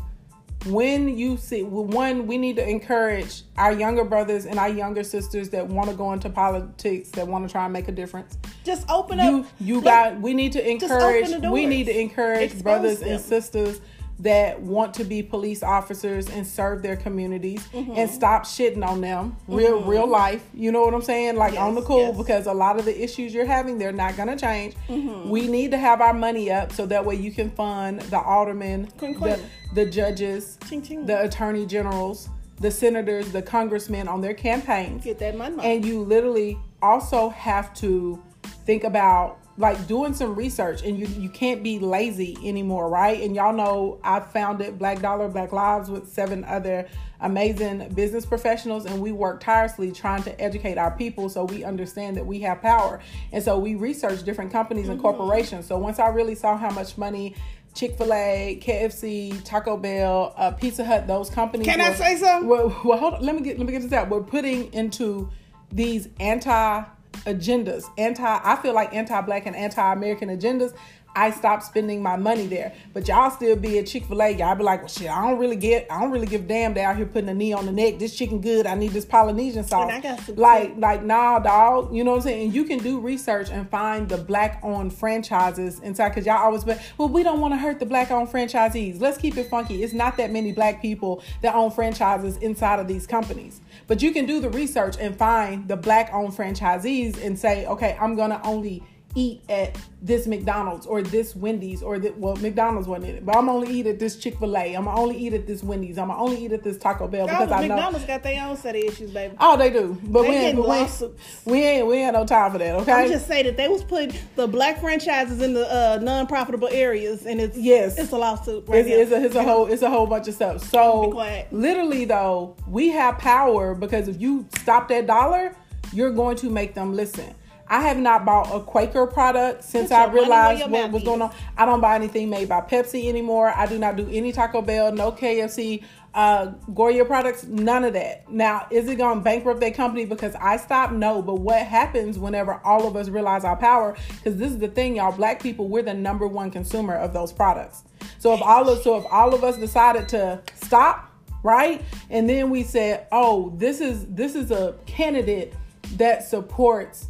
When 0.68 1.16
you 1.16 1.38
see 1.38 1.62
one, 1.62 2.26
we 2.26 2.40
need 2.40 2.56
to 2.56 2.68
encourage 2.68 3.44
our 3.56 3.72
younger 3.72 4.04
brothers 4.04 4.48
and 4.48 4.58
our 4.58 4.70
younger 4.70 5.04
sisters 5.04 5.50
that 5.50 5.68
want 5.68 5.92
to 5.92 5.96
go 5.96 6.12
into 6.12 6.28
politics, 6.28 7.10
that 7.12 7.28
want 7.28 7.48
to 7.48 7.52
try 7.52 7.66
and 7.66 7.74
make 7.74 7.88
a 7.88 7.92
difference. 7.92 8.36
Just 8.64 8.90
open 8.90 9.20
up. 9.20 9.46
you 9.60 9.76
Look, 9.76 9.84
got 9.84 10.20
we 10.20 10.34
need 10.34 10.54
to 10.54 10.68
encourage 10.68 11.30
we 11.52 11.68
need 11.68 11.86
to 11.86 12.00
encourage 12.00 12.42
Expose 12.46 12.64
brothers 12.64 13.00
them. 13.02 13.10
and 13.10 13.22
sisters 13.22 13.80
that 14.20 14.62
want 14.62 14.94
to 14.94 15.04
be 15.04 15.22
police 15.22 15.62
officers 15.62 16.30
and 16.30 16.48
serve 16.48 16.82
their 16.82 16.96
communities 16.96 17.62
Mm-hmm. 17.74 17.92
and 17.98 18.10
stop 18.10 18.44
shitting 18.46 18.86
on 18.86 19.02
them 19.02 19.36
real 19.48 19.82
real 19.84 20.08
life 20.08 20.44
you 20.54 20.72
know 20.72 20.82
what 20.82 20.94
i'm 20.94 21.02
saying 21.02 21.36
like 21.36 21.58
on 21.60 21.76
the 21.76 21.82
cool 21.82 22.00
yes. 22.10 22.18
because 22.18 22.46
a 22.48 22.54
lot 22.54 22.80
of 22.80 22.86
the 22.86 23.04
issues 23.04 23.34
you're 23.34 23.46
having 23.46 23.78
they're 23.78 23.92
not 23.92 24.16
going 24.16 24.30
to 24.30 24.38
change 24.38 24.76
Mm-hmm. 24.88 25.30
we 25.30 25.48
need 25.48 25.72
to 25.72 25.78
have 25.78 26.00
our 26.02 26.14
money 26.14 26.50
up 26.52 26.72
so 26.72 26.86
that 26.86 27.04
way 27.06 27.16
you 27.16 27.32
can 27.32 27.50
fund 27.52 28.02
the 28.02 28.20
aldermen 28.20 28.88
the, 29.00 29.40
the 29.74 29.86
judges 29.86 30.58
Ching, 30.70 30.82
ching. 30.82 31.06
the 31.06 31.22
attorney 31.24 31.66
generals 31.66 32.30
the 32.62 32.72
senators 32.72 33.32
the 33.32 33.42
congressmen 33.42 34.08
on 34.08 34.22
their 34.22 34.34
campaigns 34.34 35.04
get 35.04 35.20
that 35.20 35.36
money. 35.38 35.58
and 35.62 35.84
you 35.84 36.02
literally 36.02 36.58
also 36.82 37.30
have 37.30 37.74
to 37.74 38.22
think 38.66 38.84
about 38.86 39.40
like 39.58 39.88
doing 39.88 40.14
some 40.14 40.36
research 40.36 40.84
and 40.84 41.00
you 41.00 41.08
you 41.20 41.30
can't 41.30 41.64
be 41.64 41.80
lazy 41.80 42.38
anymore 42.44 42.90
right 42.90 43.22
and 43.22 43.36
y'all 43.36 43.54
know 43.54 44.00
i 44.04 44.20
founded 44.20 44.78
black 44.78 45.02
dollar 45.02 45.28
black 45.30 45.54
lives 45.54 45.90
with 45.90 46.12
seven 46.12 46.44
other 46.44 46.88
amazing 47.22 47.88
business 47.94 48.26
professionals 48.26 48.86
and 48.86 49.02
we 49.02 49.12
work 49.14 49.40
tirelessly 49.40 49.92
trying 49.92 50.22
to 50.22 50.42
educate 50.42 50.78
our 50.78 50.92
people 50.92 51.30
so 51.30 51.46
we 51.46 51.64
understand 51.64 52.18
that 52.18 52.26
we 52.26 52.40
have 52.40 52.62
power 52.62 53.00
and 53.32 53.42
so 53.42 53.58
we 53.58 53.76
research 53.76 54.24
different 54.24 54.52
companies 54.52 54.90
and 54.90 55.00
corporations 55.00 55.66
so 55.66 55.78
once 55.78 56.00
i 56.00 56.08
really 56.08 56.36
saw 56.36 56.58
how 56.58 56.70
much 56.72 56.98
money 56.98 57.34
Chick-fil-A, 57.74 58.62
KFC, 58.64 59.44
Taco 59.44 59.76
Bell, 59.76 60.34
uh, 60.38 60.52
Pizza 60.52 60.86
Hut, 60.86 61.08
those 61.08 61.30
companies. 61.30 61.68
Can 61.68 61.82
I 61.82 61.92
say 61.94 62.16
something? 62.16 62.48
well, 62.48 62.68
well, 62.86 62.98
hold 62.98 63.16
on. 63.16 63.22
Let 63.22 63.36
me 63.36 63.42
get 63.42 63.58
let 63.58 63.68
me 63.68 63.74
get 63.74 63.82
this 63.82 63.92
out. 63.92 64.08
We're 64.08 64.22
putting 64.24 64.74
into 64.74 65.30
these 65.74 66.08
anti 66.22 66.86
agendas, 67.26 67.86
anti. 67.98 68.24
I 68.24 68.56
feel 68.58 68.74
like 68.74 68.94
anti-black 68.94 69.46
and 69.46 69.56
anti-American 69.56 70.30
agendas. 70.30 70.74
I 71.18 71.32
stopped 71.32 71.64
spending 71.64 72.04
my 72.04 72.18
money 72.18 72.46
there, 72.46 72.74
but 72.94 73.08
y'all 73.08 73.32
still 73.32 73.56
be 73.56 73.80
at 73.80 73.88
Chick 73.88 74.04
Fil 74.04 74.22
A. 74.22 74.32
Y'all 74.32 74.54
be 74.54 74.66
like, 74.66 74.82
well, 74.82 74.90
shit, 74.90 75.10
I 75.10 75.26
don't 75.26 75.40
really 75.40 75.56
get, 75.56 75.90
I 75.90 76.02
don't 76.02 76.12
really 76.12 76.28
give 76.28 76.42
a 76.42 76.44
damn. 76.44 76.74
They 76.74 76.84
out 76.84 76.98
here 76.98 77.06
putting 77.06 77.30
a 77.30 77.34
knee 77.34 77.54
on 77.54 77.66
the 77.66 77.72
neck. 77.72 78.00
This 78.00 78.18
chicken 78.18 78.42
good. 78.42 78.68
I 78.68 78.76
need 78.76 78.92
this 78.92 79.06
Polynesian 79.06 79.64
sauce. 79.64 79.94
And 79.94 80.06
I 80.06 80.16
got 80.18 80.38
like, 80.38 80.74
like, 80.76 81.04
nah, 81.06 81.40
dog. 81.40 81.96
You 81.96 82.04
know 82.04 82.12
what 82.12 82.18
I'm 82.18 82.24
saying? 82.24 82.44
And 82.48 82.54
you 82.54 82.66
can 82.66 82.80
do 82.80 83.00
research 83.00 83.50
and 83.50 83.70
find 83.70 84.10
the 84.10 84.18
black-owned 84.18 84.94
franchises 84.94 85.80
inside. 85.80 86.14
Cause 86.14 86.26
y'all 86.26 86.44
always, 86.44 86.66
but 86.66 86.82
well, 86.98 87.08
we 87.08 87.24
don't 87.24 87.40
want 87.40 87.54
to 87.54 87.58
hurt 87.58 87.80
the 87.80 87.86
black-owned 87.86 88.28
franchisees. 88.28 89.00
Let's 89.00 89.18
keep 89.18 89.38
it 89.38 89.50
funky. 89.50 89.84
It's 89.84 89.94
not 89.94 90.18
that 90.18 90.32
many 90.32 90.52
black 90.52 90.82
people 90.82 91.24
that 91.42 91.56
own 91.56 91.72
franchises 91.72 92.36
inside 92.40 92.80
of 92.80 92.90
these 92.90 93.08
companies. 93.08 93.62
But 93.88 94.02
you 94.02 94.12
can 94.12 94.26
do 94.26 94.40
the 94.40 94.50
research 94.50 94.98
and 95.00 95.16
find 95.16 95.68
the 95.68 95.78
black-owned 95.78 96.34
franchisees 96.34 97.24
and 97.24 97.38
say, 97.38 97.66
okay, 97.68 97.98
I'm 98.00 98.16
gonna 98.16 98.42
only 98.44 98.84
eat 99.16 99.42
at 99.50 99.78
this 100.02 100.28
McDonald's 100.28 100.86
or 100.86 101.02
this 101.02 101.36
Wendy's 101.36 101.82
or 101.82 101.98
the, 101.98 102.12
well 102.12 102.36
McDonald's 102.36 102.88
wasn't 102.88 103.10
in 103.10 103.16
it, 103.16 103.26
but 103.26 103.36
I'm 103.36 103.50
only 103.50 103.72
eat 103.72 103.88
at 103.88 103.98
this 103.98 104.18
Chick 104.18 104.38
Fil 104.38 104.56
A. 104.56 104.74
I'm 104.76 104.88
only 104.88 105.18
eat 105.18 105.34
at 105.34 105.48
this 105.48 105.64
Wendy's. 105.64 105.98
I'm 105.98 106.10
gonna 106.10 106.22
only 106.22 106.46
eat 106.46 106.52
at 106.52 106.64
this 106.64 106.78
Taco 106.78 107.08
Bell 107.08 107.26
because 107.26 107.52
I 107.52 107.68
know. 107.68 107.76
McDonald's 107.76 108.06
got 108.06 108.22
their 108.24 108.46
own 108.46 108.58
set 108.58 108.76
of 108.76 108.84
issues, 108.84 109.12
baby. 109.12 109.36
Oh, 109.40 109.58
they 109.58 109.70
do, 109.70 109.98
but 110.04 110.24
They 110.24 110.30
we 110.30 110.36
ain't, 110.36 110.58
but 110.58 110.68
we, 110.68 110.76
ain't, 110.76 111.02
we 111.46 111.64
ain't 111.64 111.88
we 111.88 111.96
ain't 111.98 112.14
no 112.14 112.26
time 112.26 112.52
for 112.52 112.58
that. 112.58 112.76
Okay. 112.82 112.92
I'm 112.92 113.10
just 113.10 113.28
saying 113.28 113.46
that 113.46 113.58
they 113.58 113.68
was 113.68 113.84
putting 113.84 114.14
the 114.36 114.48
black 114.48 114.80
franchises 114.80 115.42
in 115.42 115.54
the 115.54 115.66
uh, 115.72 116.00
non-profitable 116.02 116.70
areas, 116.72 117.26
and 117.26 117.40
it's 117.40 117.58
Yes. 117.58 117.98
it's 117.98 118.12
a 118.12 118.18
lawsuit. 118.18 118.66
Right 118.68 118.86
it's, 118.86 119.12
it's, 119.12 119.12
a, 119.12 119.26
it's 119.26 119.36
a 119.36 119.44
whole 119.44 119.68
it's 119.68 119.82
a 119.82 119.90
whole 119.90 120.08
bunch 120.08 120.28
of 120.28 120.36
stuff. 120.36 120.62
So 120.70 121.10
literally 121.52 122.06
though, 122.06 122.56
we 122.68 122.90
have 122.90 123.18
power 123.18 123.74
because 123.74 124.08
if 124.08 124.20
you 124.22 124.46
stop 124.60 124.90
that 124.90 125.08
dollar, 125.08 125.56
you're 125.94 126.12
going 126.12 126.36
to 126.38 126.50
make 126.50 126.74
them 126.76 126.94
listen. 126.94 127.34
I 127.68 127.82
have 127.82 127.98
not 127.98 128.26
bought 128.26 128.54
a 128.54 128.60
Quaker 128.60 129.08
product 129.08 129.64
since 129.64 129.92
I 129.92 130.02
your 130.02 130.08
money 130.08 130.14
where 130.14 130.24
realized 130.24 130.72
what 130.72 130.92
was 130.92 131.04
going 131.04 131.22
on. 131.22 131.34
I 131.58 131.66
don't 131.66 131.82
buy 131.82 131.96
anything 131.96 132.30
made 132.30 132.48
by 132.48 132.62
Pepsi 132.62 133.08
anymore. 133.08 133.50
I 133.56 133.66
do 133.66 133.80
not 133.80 133.96
do 133.96 134.08
any 134.12 134.32
Taco 134.32 134.62
Bell, 134.62 134.92
no 134.92 135.12
KFC, 135.12 135.84
uh, 136.14 136.46
Goya 136.74 137.06
products, 137.06 137.44
none 137.44 137.84
of 137.84 137.94
that. 137.94 138.30
Now, 138.32 138.68
is 138.70 138.88
it 138.88 138.96
going 138.96 139.18
to 139.18 139.24
bankrupt 139.24 139.60
their 139.60 139.72
company 139.72 140.06
because 140.06 140.36
I 140.36 140.58
stopped? 140.58 140.94
No. 140.94 141.22
But 141.22 141.40
what 141.40 141.66
happens 141.66 142.20
whenever 142.20 142.62
all 142.64 142.88
of 142.88 142.96
us 142.96 143.10
realize 143.10 143.44
our 143.44 143.58
power? 143.58 143.98
Because 144.18 144.38
this 144.38 144.52
is 144.52 144.60
the 144.60 144.68
thing, 144.68 144.96
y'all. 144.98 145.12
Black 145.12 145.42
people, 145.42 145.68
we're 145.68 145.84
the 145.84 145.94
number 145.94 146.28
one 146.28 146.52
consumer 146.52 146.96
of 146.96 147.14
those 147.14 147.34
products. 147.34 147.84
So 148.20 148.34
if 148.34 148.42
all 148.42 148.70
of 148.70 148.82
so 148.82 148.98
if 148.98 149.06
all 149.12 149.34
of 149.34 149.44
us 149.44 149.58
decided 149.58 150.08
to 150.10 150.42
stop, 150.56 151.12
right, 151.44 151.82
and 152.10 152.30
then 152.30 152.50
we 152.50 152.64
said, 152.64 153.08
oh, 153.12 153.54
this 153.58 153.82
is 153.82 154.06
this 154.06 154.36
is 154.36 154.52
a 154.52 154.76
candidate 154.86 155.54
that 155.98 156.24
supports 156.24 157.08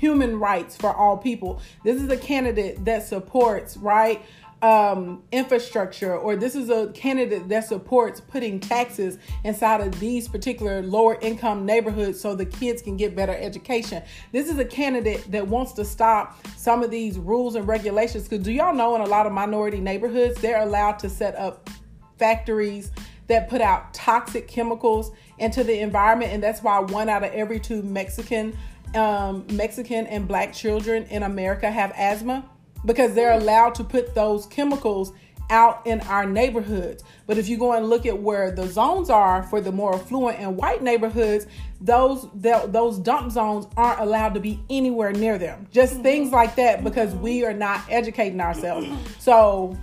human 0.00 0.40
rights 0.40 0.76
for 0.76 0.94
all 0.94 1.18
people. 1.18 1.60
This 1.84 2.00
is 2.00 2.10
a 2.10 2.16
candidate 2.16 2.84
that 2.86 3.06
supports, 3.06 3.76
right? 3.76 4.24
Um, 4.62 5.22
infrastructure, 5.32 6.16
or 6.16 6.36
this 6.36 6.54
is 6.54 6.68
a 6.68 6.88
candidate 6.92 7.48
that 7.48 7.64
supports 7.64 8.20
putting 8.20 8.60
taxes 8.60 9.18
inside 9.44 9.80
of 9.80 9.98
these 10.00 10.28
particular 10.28 10.82
lower 10.82 11.18
income 11.20 11.64
neighborhoods 11.64 12.20
so 12.20 12.34
the 12.34 12.44
kids 12.44 12.82
can 12.82 12.96
get 12.96 13.16
better 13.16 13.34
education. 13.34 14.02
This 14.32 14.50
is 14.50 14.58
a 14.58 14.64
candidate 14.64 15.30
that 15.32 15.46
wants 15.46 15.72
to 15.74 15.84
stop 15.84 16.38
some 16.56 16.82
of 16.82 16.90
these 16.90 17.18
rules 17.18 17.54
and 17.54 17.66
regulations. 17.66 18.24
Because 18.28 18.44
do 18.44 18.52
y'all 18.52 18.74
know 18.74 18.94
in 18.94 19.00
a 19.02 19.06
lot 19.06 19.26
of 19.26 19.32
minority 19.32 19.80
neighborhoods, 19.80 20.40
they're 20.40 20.62
allowed 20.62 20.98
to 20.98 21.08
set 21.08 21.36
up 21.36 21.70
factories 22.18 22.90
that 23.28 23.48
put 23.48 23.60
out 23.60 23.94
toxic 23.94 24.48
chemicals 24.48 25.12
into 25.38 25.64
the 25.64 25.78
environment, 25.78 26.32
and 26.32 26.42
that's 26.42 26.62
why 26.62 26.78
one 26.80 27.08
out 27.08 27.22
of 27.22 27.32
every 27.32 27.60
two 27.60 27.82
Mexican, 27.82 28.54
um, 28.94 29.46
Mexican 29.52 30.06
and 30.06 30.26
Black 30.26 30.52
children 30.52 31.04
in 31.04 31.22
America 31.22 31.70
have 31.70 31.92
asthma 31.96 32.44
because 32.84 33.14
they're 33.14 33.32
allowed 33.32 33.74
to 33.76 33.84
put 33.84 34.14
those 34.14 34.46
chemicals 34.46 35.12
out 35.50 35.84
in 35.86 36.00
our 36.02 36.24
neighborhoods. 36.24 37.02
But 37.26 37.36
if 37.36 37.48
you 37.48 37.58
go 37.58 37.72
and 37.72 37.90
look 37.90 38.06
at 38.06 38.16
where 38.16 38.52
the 38.52 38.66
zones 38.68 39.10
are 39.10 39.42
for 39.42 39.60
the 39.60 39.72
more 39.72 39.94
affluent 39.94 40.38
and 40.38 40.56
white 40.56 40.82
neighborhoods, 40.82 41.46
those 41.80 42.28
th- 42.42 42.66
those 42.66 42.98
dump 42.98 43.32
zones 43.32 43.66
aren't 43.76 44.00
allowed 44.00 44.34
to 44.34 44.40
be 44.40 44.60
anywhere 44.70 45.12
near 45.12 45.38
them. 45.38 45.66
Just 45.72 46.00
things 46.00 46.30
like 46.30 46.54
that 46.56 46.84
because 46.84 47.14
we 47.16 47.44
are 47.44 47.52
not 47.52 47.82
educating 47.90 48.40
ourselves. 48.40 48.86
So 49.18 49.76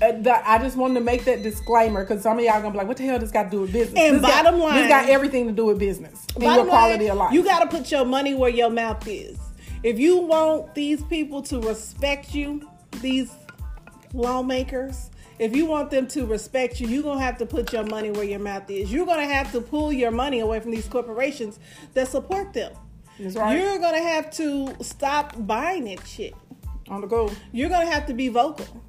uh, 0.00 0.12
the, 0.12 0.48
I 0.50 0.58
just 0.58 0.76
wanted 0.76 0.94
to 0.94 1.00
make 1.00 1.24
that 1.24 1.42
disclaimer 1.42 2.04
because 2.04 2.22
some 2.22 2.38
of 2.38 2.44
y'all 2.44 2.60
gonna 2.60 2.70
be 2.72 2.78
like, 2.78 2.86
"What 2.88 2.96
the 2.96 3.04
hell 3.04 3.18
does 3.18 3.30
got 3.32 3.44
to 3.44 3.50
do 3.50 3.60
with 3.62 3.72
business?" 3.72 3.98
And 3.98 4.16
this 4.16 4.22
got- 4.22 4.44
bottom 4.44 4.60
line- 4.60 4.74
this 4.76 4.88
got 4.88 5.08
everything 5.08 5.46
to 5.48 5.52
do 5.52 5.66
with 5.66 5.78
business 5.78 6.26
and 6.34 6.42
your 6.44 6.64
quality 6.64 7.04
line, 7.04 7.10
of 7.12 7.18
life. 7.18 7.32
You 7.32 7.44
got 7.44 7.60
to 7.60 7.76
put 7.76 7.90
your 7.90 8.04
money 8.04 8.34
where 8.34 8.50
your 8.50 8.70
mouth 8.70 9.06
is. 9.06 9.38
If 9.82 9.98
you 9.98 10.18
want 10.18 10.74
these 10.74 11.02
people 11.04 11.42
to 11.42 11.60
respect 11.60 12.34
you, 12.34 12.68
these 13.00 13.30
lawmakers, 14.14 15.10
if 15.38 15.56
you 15.56 15.66
want 15.66 15.90
them 15.90 16.06
to 16.08 16.26
respect 16.26 16.80
you, 16.80 16.86
you're 16.88 17.02
going 17.02 17.18
to 17.18 17.24
have 17.24 17.38
to 17.38 17.46
put 17.46 17.72
your 17.72 17.84
money 17.84 18.10
where 18.10 18.24
your 18.24 18.38
mouth 18.38 18.68
is. 18.70 18.92
You're 18.92 19.06
going 19.06 19.26
to 19.26 19.34
have 19.34 19.50
to 19.52 19.60
pull 19.60 19.92
your 19.92 20.10
money 20.10 20.40
away 20.40 20.60
from 20.60 20.70
these 20.70 20.86
corporations 20.86 21.58
that 21.94 22.08
support 22.08 22.52
them. 22.52 22.72
That's 23.18 23.36
right. 23.36 23.58
You're 23.58 23.78
going 23.78 23.94
to 23.94 24.02
have 24.08 24.30
to 24.32 24.74
stop 24.82 25.34
buying 25.46 25.84
that 25.84 26.06
shit. 26.06 26.34
on 26.88 27.00
the 27.00 27.06
go. 27.06 27.30
You're 27.52 27.68
going 27.68 27.86
to 27.86 27.92
have 27.92 28.06
to 28.06 28.14
be 28.14 28.28
vocal. 28.28 28.82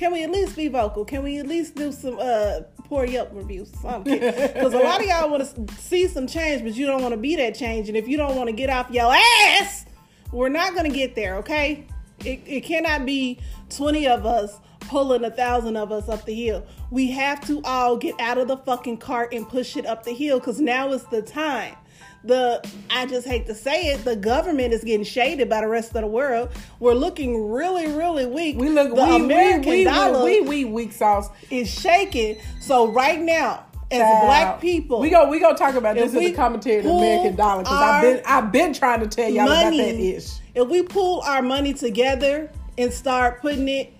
Can 0.00 0.12
we 0.12 0.24
at 0.24 0.30
least 0.30 0.56
be 0.56 0.68
vocal? 0.68 1.04
Can 1.04 1.22
we 1.22 1.36
at 1.40 1.46
least 1.46 1.74
do 1.74 1.92
some 1.92 2.16
uh 2.18 2.60
poor 2.84 3.04
Yelp 3.04 3.28
reviews? 3.34 3.68
Because 3.70 4.72
a 4.72 4.78
lot 4.78 5.02
of 5.02 5.06
y'all 5.06 5.28
want 5.28 5.44
to 5.44 5.74
see 5.74 6.08
some 6.08 6.26
change, 6.26 6.62
but 6.62 6.72
you 6.72 6.86
don't 6.86 7.02
want 7.02 7.12
to 7.12 7.18
be 7.18 7.36
that 7.36 7.54
change. 7.54 7.86
And 7.88 7.98
if 7.98 8.08
you 8.08 8.16
don't 8.16 8.34
want 8.34 8.48
to 8.48 8.54
get 8.54 8.70
off 8.70 8.90
your 8.90 9.12
ass, 9.12 9.84
we're 10.32 10.48
not 10.48 10.74
to 10.74 10.88
get 10.88 11.14
there. 11.14 11.36
Okay? 11.36 11.86
It, 12.24 12.40
it 12.46 12.60
cannot 12.62 13.04
be 13.04 13.40
twenty 13.68 14.08
of 14.08 14.24
us 14.24 14.58
pulling 14.80 15.22
a 15.22 15.30
thousand 15.30 15.76
of 15.76 15.92
us 15.92 16.08
up 16.08 16.24
the 16.24 16.32
hill. 16.32 16.66
We 16.90 17.10
have 17.10 17.46
to 17.48 17.60
all 17.64 17.98
get 17.98 18.18
out 18.18 18.38
of 18.38 18.48
the 18.48 18.56
fucking 18.56 18.96
cart 18.96 19.34
and 19.34 19.46
push 19.46 19.76
it 19.76 19.84
up 19.84 20.04
the 20.04 20.14
hill. 20.14 20.38
Because 20.38 20.62
now 20.62 20.94
is 20.94 21.04
the 21.08 21.20
time 21.20 21.76
the 22.24 22.66
I 22.90 23.06
just 23.06 23.26
hate 23.26 23.46
to 23.46 23.54
say 23.54 23.88
it, 23.88 24.04
the 24.04 24.16
government 24.16 24.72
is 24.72 24.84
getting 24.84 25.04
shaded 25.04 25.48
by 25.48 25.62
the 25.62 25.68
rest 25.68 25.94
of 25.94 26.02
the 26.02 26.06
world. 26.06 26.50
We're 26.78 26.94
looking 26.94 27.50
really, 27.50 27.86
really 27.86 28.26
weak. 28.26 28.56
We 28.58 28.68
look. 28.68 28.94
the 28.94 29.04
we, 29.04 29.16
American 29.16 29.70
we, 29.70 29.78
we, 29.78 29.84
dollar 29.84 30.24
we, 30.24 30.40
we, 30.40 30.64
we 30.64 30.64
weak 30.66 30.92
sauce. 30.92 31.28
is 31.50 31.68
shaking. 31.68 32.38
So 32.60 32.92
right 32.92 33.20
now, 33.20 33.64
as 33.90 34.00
Child. 34.00 34.26
black 34.26 34.60
people, 34.60 35.00
we 35.00 35.10
go. 35.10 35.28
We 35.28 35.40
go 35.40 35.54
talk 35.54 35.74
about 35.74 35.96
this 35.96 36.14
in 36.14 36.20
the 36.20 36.32
commentary 36.32 36.78
of 36.78 36.84
the 36.84 36.90
American 36.90 37.36
dollar 37.36 37.62
because 37.62 37.78
I've 37.78 38.02
been 38.02 38.22
I've 38.26 38.52
been 38.52 38.72
trying 38.72 39.00
to 39.00 39.06
tell 39.06 39.28
y'all 39.28 39.46
about 39.46 39.70
that 39.70 39.94
ish. 39.94 40.38
if 40.54 40.68
we 40.68 40.82
pull 40.82 41.22
our 41.22 41.42
money 41.42 41.72
together 41.72 42.50
and 42.78 42.92
start 42.92 43.40
putting 43.40 43.68
it 43.68 43.92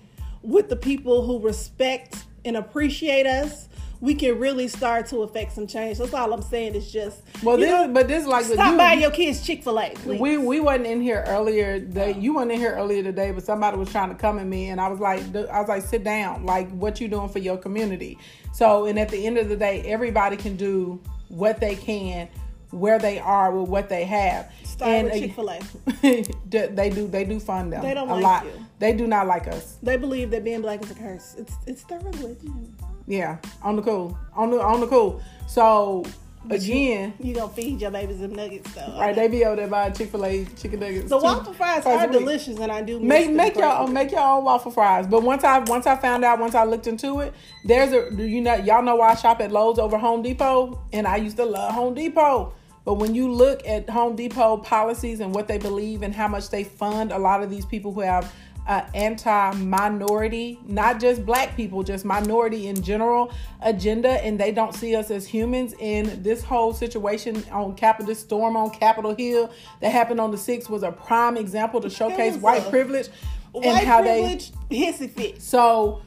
with 0.43 0.69
the 0.69 0.75
people 0.75 1.25
who 1.25 1.39
respect 1.39 2.23
and 2.45 2.57
appreciate 2.57 3.27
us, 3.27 3.67
we 4.01 4.15
can 4.15 4.39
really 4.39 4.67
start 4.67 5.05
to 5.07 5.19
affect 5.19 5.53
some 5.53 5.67
change. 5.67 5.99
That's 5.99 6.13
all 6.13 6.33
I'm 6.33 6.41
saying. 6.41 6.73
Is 6.73 6.91
just 6.91 7.21
Well, 7.43 7.55
this 7.55 7.69
know, 7.69 7.87
but 7.87 8.07
this 8.07 8.23
is 8.23 8.27
like 8.27 8.45
stop 8.45 8.71
you- 8.71 8.77
buying 8.77 8.99
your 8.99 9.11
kids 9.11 9.45
Chick 9.45 9.63
Fil 9.63 9.79
A. 9.79 9.93
We 10.05 10.37
we 10.37 10.59
wasn't 10.59 10.87
in 10.87 11.01
here 11.01 11.23
earlier. 11.27 11.79
They, 11.79 12.15
you 12.15 12.35
weren't 12.35 12.51
in 12.51 12.59
here 12.59 12.75
earlier 12.75 13.03
today, 13.03 13.31
but 13.31 13.43
somebody 13.43 13.77
was 13.77 13.91
trying 13.91 14.09
to 14.09 14.15
come 14.15 14.39
at 14.39 14.47
me, 14.47 14.69
and 14.69 14.81
I 14.81 14.87
was 14.87 14.99
like, 14.99 15.21
I 15.35 15.59
was 15.59 15.69
like, 15.69 15.83
sit 15.83 16.03
down. 16.03 16.45
Like, 16.45 16.69
what 16.71 16.99
you 16.99 17.07
doing 17.07 17.29
for 17.29 17.39
your 17.39 17.57
community? 17.57 18.17
So, 18.53 18.85
and 18.85 18.99
at 18.99 19.09
the 19.09 19.25
end 19.25 19.37
of 19.37 19.49
the 19.49 19.55
day, 19.55 19.81
everybody 19.85 20.35
can 20.35 20.57
do 20.57 20.99
what 21.29 21.59
they 21.59 21.75
can, 21.75 22.27
where 22.71 22.97
they 22.97 23.19
are 23.19 23.55
with 23.55 23.69
what 23.69 23.87
they 23.87 24.03
have. 24.05 24.51
Start 24.63 24.91
and 24.91 25.11
with 25.11 25.19
Chick 25.19 25.35
Fil 25.35 25.51
A. 25.51 25.59
they 26.01 26.89
do 26.89 27.07
they 27.07 27.23
do 27.23 27.39
fund 27.39 27.71
them. 27.71 27.83
They 27.83 27.93
don't 27.93 28.09
a 28.09 28.15
like 28.15 28.23
lot. 28.23 28.45
you. 28.45 28.65
They 28.79 28.93
do 28.93 29.05
not 29.05 29.27
like 29.27 29.47
us. 29.47 29.77
They 29.83 29.95
believe 29.95 30.31
that 30.31 30.43
being 30.43 30.61
black 30.61 30.83
is 30.83 30.89
a 30.89 30.95
curse. 30.95 31.35
It's 31.37 31.53
it's 31.67 31.83
their 31.83 31.99
religion. 31.99 32.75
Yeah, 33.07 33.37
on 33.63 33.75
the 33.75 33.81
cool, 33.81 34.17
on 34.33 34.51
the 34.51 34.61
on 34.61 34.79
the 34.79 34.87
cool. 34.87 35.21
So 35.47 36.05
again, 36.49 37.13
You 37.19 37.35
gonna 37.35 37.51
feed 37.51 37.81
your 37.81 37.91
babies 37.91 38.19
them 38.19 38.33
nuggets 38.33 38.73
though. 38.73 38.97
right? 38.99 39.15
They 39.15 39.27
be 39.27 39.45
over 39.45 39.55
there 39.57 39.67
buying 39.67 39.93
Chick 39.93 40.09
Fil 40.09 40.25
A 40.25 40.45
chicken 40.45 40.79
nuggets. 40.79 41.09
the 41.09 41.17
waffle 41.17 41.53
fries 41.53 41.85
are 41.85 42.07
delicious, 42.07 42.59
and 42.59 42.71
I 42.71 42.81
do 42.81 42.99
Make 42.99 43.31
make 43.31 43.57
own 43.57 43.93
make 43.93 44.11
your 44.11 44.21
own 44.21 44.43
waffle 44.43 44.71
fries. 44.71 45.07
But 45.07 45.23
once 45.23 45.43
I 45.43 45.59
once 45.59 45.87
I 45.87 45.95
found 45.95 46.23
out, 46.23 46.39
once 46.39 46.55
I 46.55 46.63
looked 46.63 46.87
into 46.87 47.19
it, 47.19 47.33
there's 47.65 47.91
a 47.91 48.09
do 48.11 48.23
you 48.23 48.41
know 48.41 48.55
y'all 48.55 48.81
know 48.83 48.95
why 48.95 49.09
I 49.11 49.15
shop 49.15 49.41
at 49.41 49.51
Lowe's 49.51 49.79
over 49.79 49.97
Home 49.97 50.21
Depot, 50.21 50.81
and 50.93 51.07
I 51.07 51.17
used 51.17 51.37
to 51.37 51.45
love 51.45 51.73
Home 51.73 51.93
Depot. 51.93 52.53
But 52.83 52.95
when 52.95 53.13
you 53.13 53.31
look 53.31 53.61
at 53.67 53.87
Home 53.91 54.15
Depot 54.15 54.57
policies 54.57 55.19
and 55.19 55.35
what 55.35 55.47
they 55.47 55.59
believe 55.59 56.01
and 56.01 56.15
how 56.15 56.27
much 56.27 56.49
they 56.49 56.63
fund 56.63 57.11
a 57.11 57.19
lot 57.19 57.43
of 57.43 57.49
these 57.51 57.63
people 57.65 57.93
who 57.93 58.01
have 58.01 58.33
uh, 58.67 58.83
anti-minority, 58.93 60.59
not 60.65 60.99
just 60.99 61.25
black 61.25 61.55
people, 61.55 61.83
just 61.83 62.05
minority 62.05 62.67
in 62.67 62.81
general 62.81 63.33
agenda, 63.61 64.23
and 64.23 64.39
they 64.39 64.51
don't 64.51 64.73
see 64.75 64.95
us 64.95 65.11
as 65.11 65.27
humans. 65.27 65.73
In 65.79 66.21
this 66.21 66.43
whole 66.43 66.73
situation 66.73 67.43
on 67.51 67.75
Capitol, 67.75 68.07
this 68.07 68.19
storm 68.19 68.55
on 68.55 68.69
Capitol 68.69 69.15
Hill 69.15 69.51
that 69.79 69.91
happened 69.91 70.19
on 70.19 70.31
the 70.31 70.37
sixth 70.37 70.69
was 70.69 70.83
a 70.83 70.91
prime 70.91 71.37
example 71.37 71.81
to 71.81 71.89
showcase 71.89 72.37
white 72.37 72.69
privilege 72.69 73.09
and 73.55 73.85
how 73.85 74.01
privilege, 74.01 74.51
hissy 74.69 75.09
fit. 75.09 75.41
So 75.41 76.01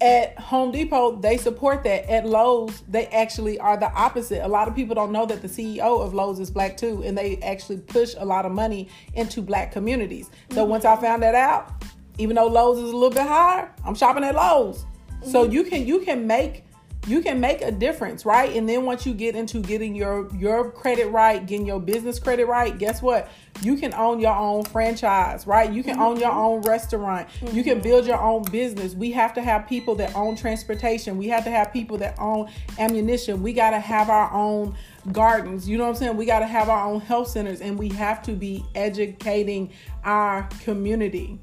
at 0.00 0.38
Home 0.38 0.72
Depot, 0.72 1.16
they 1.16 1.36
support 1.36 1.84
that. 1.84 2.10
At 2.10 2.26
Lowe's, 2.26 2.82
they 2.88 3.06
actually 3.08 3.58
are 3.58 3.76
the 3.76 3.92
opposite. 3.92 4.44
A 4.44 4.48
lot 4.48 4.66
of 4.66 4.74
people 4.74 4.94
don't 4.94 5.12
know 5.12 5.26
that 5.26 5.42
the 5.42 5.48
CEO 5.48 6.00
of 6.00 6.14
Lowe's 6.14 6.40
is 6.40 6.50
black 6.50 6.76
too, 6.76 7.02
and 7.04 7.16
they 7.16 7.36
actually 7.38 7.78
push 7.78 8.14
a 8.16 8.24
lot 8.24 8.46
of 8.46 8.52
money 8.52 8.88
into 9.14 9.42
black 9.42 9.72
communities. 9.72 10.30
So 10.50 10.62
mm-hmm. 10.62 10.70
once 10.70 10.84
I 10.84 10.96
found 10.96 11.22
that 11.22 11.34
out, 11.34 11.72
even 12.18 12.36
though 12.36 12.46
Lowe's 12.46 12.78
is 12.78 12.90
a 12.90 12.94
little 12.94 13.10
bit 13.10 13.26
higher, 13.26 13.70
I'm 13.84 13.94
shopping 13.94 14.24
at 14.24 14.34
Lowe's. 14.34 14.84
So 15.22 15.44
mm-hmm. 15.44 15.52
you 15.52 15.64
can 15.64 15.86
you 15.86 16.00
can 16.00 16.26
make 16.26 16.64
you 17.06 17.22
can 17.22 17.40
make 17.40 17.62
a 17.62 17.72
difference, 17.72 18.26
right? 18.26 18.54
And 18.54 18.68
then 18.68 18.84
once 18.84 19.06
you 19.06 19.14
get 19.14 19.34
into 19.34 19.60
getting 19.60 19.94
your 19.94 20.28
your 20.36 20.70
credit 20.70 21.06
right, 21.06 21.44
getting 21.44 21.66
your 21.66 21.80
business 21.80 22.18
credit 22.18 22.46
right, 22.46 22.76
guess 22.78 23.00
what? 23.00 23.30
You 23.62 23.76
can 23.76 23.94
own 23.94 24.20
your 24.20 24.34
own 24.34 24.64
franchise, 24.64 25.46
right? 25.46 25.70
You 25.72 25.82
can 25.82 25.98
own 25.98 26.18
your 26.18 26.30
mm-hmm. 26.30 26.38
own 26.38 26.62
restaurant. 26.62 27.28
You 27.52 27.64
can 27.64 27.74
mm-hmm. 27.74 27.82
build 27.82 28.06
your 28.06 28.20
own 28.20 28.42
business. 28.44 28.94
We 28.94 29.12
have 29.12 29.32
to 29.34 29.42
have 29.42 29.66
people 29.66 29.94
that 29.96 30.14
own 30.14 30.36
transportation. 30.36 31.16
We 31.16 31.28
have 31.28 31.44
to 31.44 31.50
have 31.50 31.72
people 31.72 31.96
that 31.98 32.18
own 32.18 32.50
ammunition. 32.78 33.42
We 33.42 33.54
got 33.54 33.70
to 33.70 33.80
have 33.80 34.10
our 34.10 34.30
own 34.32 34.76
gardens. 35.10 35.68
You 35.68 35.78
know 35.78 35.84
what 35.84 35.90
I'm 35.90 35.96
saying? 35.96 36.16
We 36.16 36.26
got 36.26 36.40
to 36.40 36.46
have 36.46 36.68
our 36.68 36.86
own 36.86 37.00
health 37.00 37.28
centers 37.28 37.60
and 37.60 37.78
we 37.78 37.88
have 37.90 38.22
to 38.24 38.32
be 38.32 38.64
educating 38.74 39.72
our 40.04 40.48
community. 40.62 41.38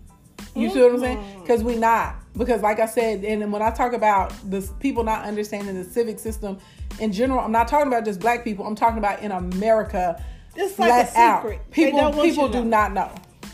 You 0.58 0.70
see 0.70 0.82
what 0.82 0.94
I'm 0.94 1.00
saying? 1.00 1.42
Because 1.42 1.64
we 1.64 1.76
not. 1.76 2.16
Because 2.38 2.62
like 2.62 2.80
I 2.80 2.86
said, 2.86 3.24
and 3.24 3.52
when 3.52 3.62
I 3.62 3.72
talk 3.72 3.94
about 3.94 4.34
the 4.50 4.68
people 4.80 5.04
not 5.04 5.26
understanding 5.26 5.76
the 5.76 5.84
civic 5.84 6.20
system 6.20 6.58
in 7.00 7.12
general, 7.12 7.40
I'm 7.40 7.52
not 7.52 7.68
talking 7.68 7.88
about 7.88 8.06
just 8.06 8.20
black 8.20 8.44
people. 8.44 8.66
I'm 8.66 8.76
talking 8.76 9.00
about 9.00 9.22
in 9.22 9.32
America. 9.32 10.24
It's 10.56 10.78
like 10.78 11.08
a 11.08 11.20
out. 11.20 11.42
secret. 11.42 11.62
They 11.70 11.92
People 11.92 12.14
people 12.14 12.50
do 12.50 12.64
not 12.64 12.94
know. 12.94 13.12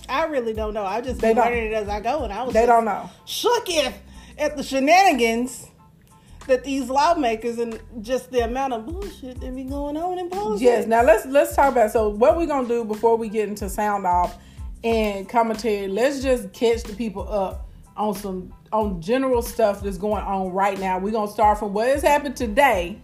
I 0.10 0.26
really 0.26 0.54
don't 0.54 0.74
know. 0.74 0.86
I 0.86 1.02
just 1.02 1.20
They 1.22 1.34
been 1.34 1.44
learning 1.44 1.66
it 1.66 1.74
as 1.74 1.88
I 1.88 2.00
go, 2.02 2.24
and 2.24 2.34
I 2.34 2.44
was 2.44 2.54
They 2.54 2.66
don't 2.66 2.86
know. 2.86 3.10
shook 3.26 3.66
if 3.68 3.98
at 4.38 4.58
the 4.58 4.64
shenanigans 4.64 5.68
that 6.48 6.64
these 6.64 6.90
lawmakers 6.90 7.58
and 7.58 7.80
just 8.02 8.32
the 8.32 8.42
amount 8.42 8.74
of 8.74 8.86
bullshit 8.86 9.40
that 9.40 9.56
be 9.56 9.64
going 9.64 9.96
on 9.96 10.20
in 10.20 10.30
politics. 10.30 10.62
Yes. 10.62 10.88
Now 10.88 11.04
let's 11.04 11.26
let's 11.26 11.56
talk 11.56 11.72
about 11.72 11.92
so 11.92 12.10
what 12.10 12.38
we're 12.38 12.48
gonna 12.48 12.68
do 12.68 12.84
before 12.84 13.16
we 13.16 13.30
get 13.30 13.48
into 13.48 13.70
sound 13.70 14.06
off 14.06 14.38
and 14.84 15.28
commentary. 15.28 15.88
Let's 15.88 16.22
just 16.22 16.52
catch 16.54 16.84
the 16.84 16.94
people 16.96 17.28
up 17.32 17.70
on 17.96 18.16
some 18.16 18.54
on 18.72 19.02
general 19.02 19.42
stuff 19.42 19.82
that's 19.82 19.98
going 19.98 20.24
on 20.24 20.52
right 20.52 20.80
now. 20.80 21.00
We're 21.00 21.12
gonna 21.12 21.32
start 21.32 21.60
from 21.60 21.74
what 21.74 21.88
has 21.88 22.02
happened 22.02 22.36
today. 22.36 23.00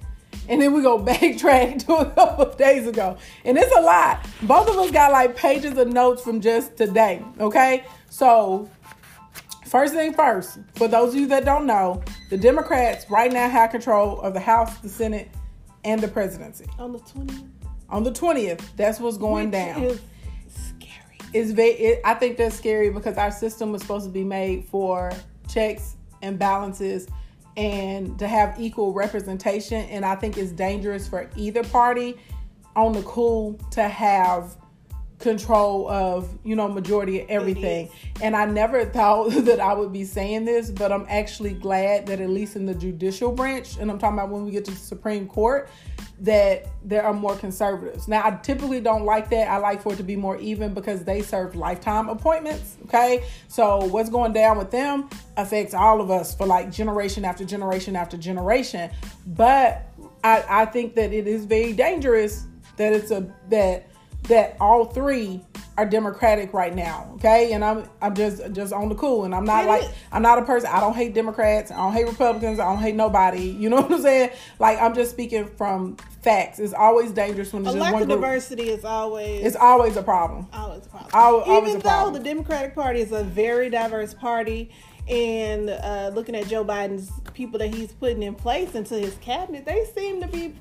And 0.47 0.59
then 0.61 0.73
we 0.73 0.81
go 0.81 0.97
backtrack 1.03 1.85
to 1.85 1.93
a 1.95 2.05
couple 2.11 2.45
of 2.45 2.57
days 2.57 2.87
ago. 2.87 3.17
And 3.45 3.57
it's 3.57 3.75
a 3.75 3.81
lot. 3.81 4.27
Both 4.41 4.69
of 4.69 4.77
us 4.77 4.91
got 4.91 5.11
like 5.11 5.35
pages 5.35 5.77
of 5.77 5.87
notes 5.87 6.23
from 6.23 6.41
just 6.41 6.75
today. 6.75 7.23
Okay. 7.39 7.85
So 8.09 8.69
First 9.69 9.93
thing 9.93 10.15
first, 10.15 10.57
for 10.73 10.87
those 10.87 11.13
of 11.13 11.19
you 11.19 11.27
that 11.27 11.45
don't 11.45 11.67
know, 11.67 12.01
the 12.31 12.37
Democrats 12.37 13.05
right 13.07 13.31
now 13.31 13.47
have 13.47 13.69
control 13.69 14.19
of 14.21 14.33
the 14.33 14.39
House, 14.39 14.75
the 14.79 14.89
Senate, 14.89 15.29
and 15.83 16.01
the 16.01 16.07
presidency. 16.07 16.65
on 16.79 16.91
the 16.91 16.97
twentieth. 16.99 17.43
On 17.87 18.03
the 18.03 18.11
20th, 18.11 18.61
that's 18.75 18.99
what's 18.99 19.17
going 19.17 19.51
down. 19.51 19.83
Is. 19.83 20.01
It's 21.33 21.51
very, 21.51 21.71
it, 21.71 22.01
I 22.03 22.13
think 22.15 22.37
that's 22.37 22.55
scary 22.55 22.89
because 22.89 23.17
our 23.17 23.31
system 23.31 23.71
was 23.71 23.81
supposed 23.81 24.05
to 24.05 24.11
be 24.11 24.23
made 24.23 24.65
for 24.65 25.11
checks 25.47 25.95
and 26.21 26.39
balances 26.39 27.07
and 27.57 28.17
to 28.19 28.27
have 28.27 28.59
equal 28.59 28.93
representation. 28.93 29.83
And 29.89 30.05
I 30.05 30.15
think 30.15 30.37
it's 30.37 30.51
dangerous 30.51 31.07
for 31.07 31.29
either 31.35 31.63
party 31.63 32.17
on 32.75 32.93
the 32.93 33.03
cool 33.03 33.59
to 33.71 33.83
have 33.87 34.57
control 35.19 35.89
of 35.89 36.29
you 36.43 36.55
know 36.55 36.67
majority 36.67 37.21
of 37.21 37.29
everything. 37.29 37.89
And 38.21 38.35
i 38.35 38.45
never 38.45 38.85
thought 38.99 39.31
that 39.31 39.59
i 39.59 39.73
would 39.73 39.91
be 39.91 40.05
saying 40.05 40.45
this 40.45 40.71
but 40.71 40.91
i'm 40.91 41.05
actually 41.09 41.53
glad 41.53 42.07
that 42.07 42.21
at 42.21 42.29
least 42.29 42.55
in 42.55 42.65
the 42.65 42.73
judicial 42.73 43.31
branch 43.31 43.77
and 43.77 43.91
i'm 43.91 43.99
talking 43.99 44.17
about 44.17 44.29
when 44.29 44.45
we 44.45 44.51
get 44.51 44.65
to 44.65 44.71
the 44.71 44.77
supreme 44.77 45.27
court 45.27 45.69
that 46.21 46.67
there 46.83 47.03
are 47.03 47.13
more 47.13 47.35
conservatives. 47.35 48.07
Now 48.07 48.25
i 48.25 48.31
typically 48.31 48.81
don't 48.81 49.05
like 49.05 49.29
that. 49.29 49.49
I 49.49 49.57
like 49.57 49.81
for 49.81 49.93
it 49.93 49.97
to 49.97 50.03
be 50.03 50.15
more 50.15 50.37
even 50.37 50.73
because 50.73 51.03
they 51.03 51.21
serve 51.21 51.55
lifetime 51.55 52.09
appointments 52.09 52.77
okay? 52.85 53.25
So 53.47 53.85
what's 53.85 54.09
going 54.09 54.33
down 54.33 54.57
with 54.57 54.71
them 54.71 55.09
affects 55.37 55.73
all 55.73 56.01
of 56.01 56.11
us 56.11 56.35
for 56.35 56.45
like 56.45 56.71
generation 56.71 57.25
after 57.25 57.45
generation 57.45 57.95
after 57.95 58.17
generation. 58.17 58.89
But 59.27 59.85
i 60.23 60.43
i 60.49 60.65
think 60.65 60.95
that 60.95 61.13
it 61.13 61.27
is 61.27 61.45
very 61.45 61.73
dangerous 61.73 62.45
that 62.75 62.93
it's 62.93 63.11
a 63.11 63.33
that 63.49 63.88
that 64.23 64.55
all 64.59 64.85
three 64.85 65.41
are 65.77 65.85
democratic 65.85 66.53
right 66.53 66.75
now 66.75 67.09
okay 67.15 67.53
and 67.53 67.63
i'm 67.63 67.89
i'm 68.01 68.13
just 68.13 68.41
just 68.51 68.73
on 68.73 68.89
the 68.89 68.95
cool 68.95 69.23
and 69.23 69.33
i'm 69.33 69.45
not 69.45 69.65
like 69.65 69.83
i'm 70.11 70.21
not 70.21 70.37
a 70.37 70.43
person 70.43 70.69
i 70.73 70.79
don't 70.79 70.93
hate 70.95 71.13
democrats 71.13 71.71
i 71.71 71.77
don't 71.77 71.93
hate 71.93 72.05
republicans 72.05 72.59
i 72.59 72.65
don't 72.65 72.81
hate 72.83 72.95
nobody 72.95 73.43
you 73.43 73.69
know 73.69 73.77
what 73.81 73.91
i'm 73.91 74.01
saying 74.01 74.29
like 74.59 74.77
i'm 74.81 74.93
just 74.93 75.09
speaking 75.11 75.45
from 75.57 75.95
facts 76.21 76.59
it's 76.59 76.73
always 76.73 77.11
dangerous 77.11 77.53
when 77.53 77.61
A 77.61 77.65
there's 77.65 77.75
just 77.75 77.81
lack 77.81 77.93
one 77.93 78.01
of 78.03 78.09
group 78.09 78.19
diversity 78.21 78.69
is 78.69 78.83
always 78.83 79.45
it's 79.45 79.55
always 79.55 79.95
a 79.95 80.03
problem 80.03 80.45
always 80.53 80.85
a 80.85 80.89
problem. 80.89 81.09
Al- 81.13 81.39
always 81.41 81.69
Even 81.69 81.79
a 81.79 81.83
though 81.83 81.89
problem. 81.89 82.13
the 82.13 82.19
Democratic 82.29 82.75
Party 82.75 82.99
is 82.99 83.11
a 83.11 83.23
very 83.23 83.69
diverse 83.69 84.13
party, 84.13 84.69
and 85.07 85.69
uh, 85.69 86.11
looking 86.13 86.35
at 86.35 86.47
Joe 86.47 86.63
Biden's 86.63 87.09
people 87.33 87.57
that 87.59 87.73
he's 87.73 87.91
putting 87.93 88.21
in 88.21 88.35
place 88.35 88.75
into 88.75 88.95
his 88.95 89.15
cabinet, 89.15 89.65
they 89.65 89.85
seem 89.95 90.21
to 90.21 90.27
be. 90.27 90.55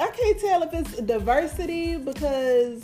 I 0.00 0.10
can't 0.10 0.38
tell 0.40 0.62
if 0.62 0.72
it's 0.72 0.96
diversity 1.02 1.96
because 1.96 2.82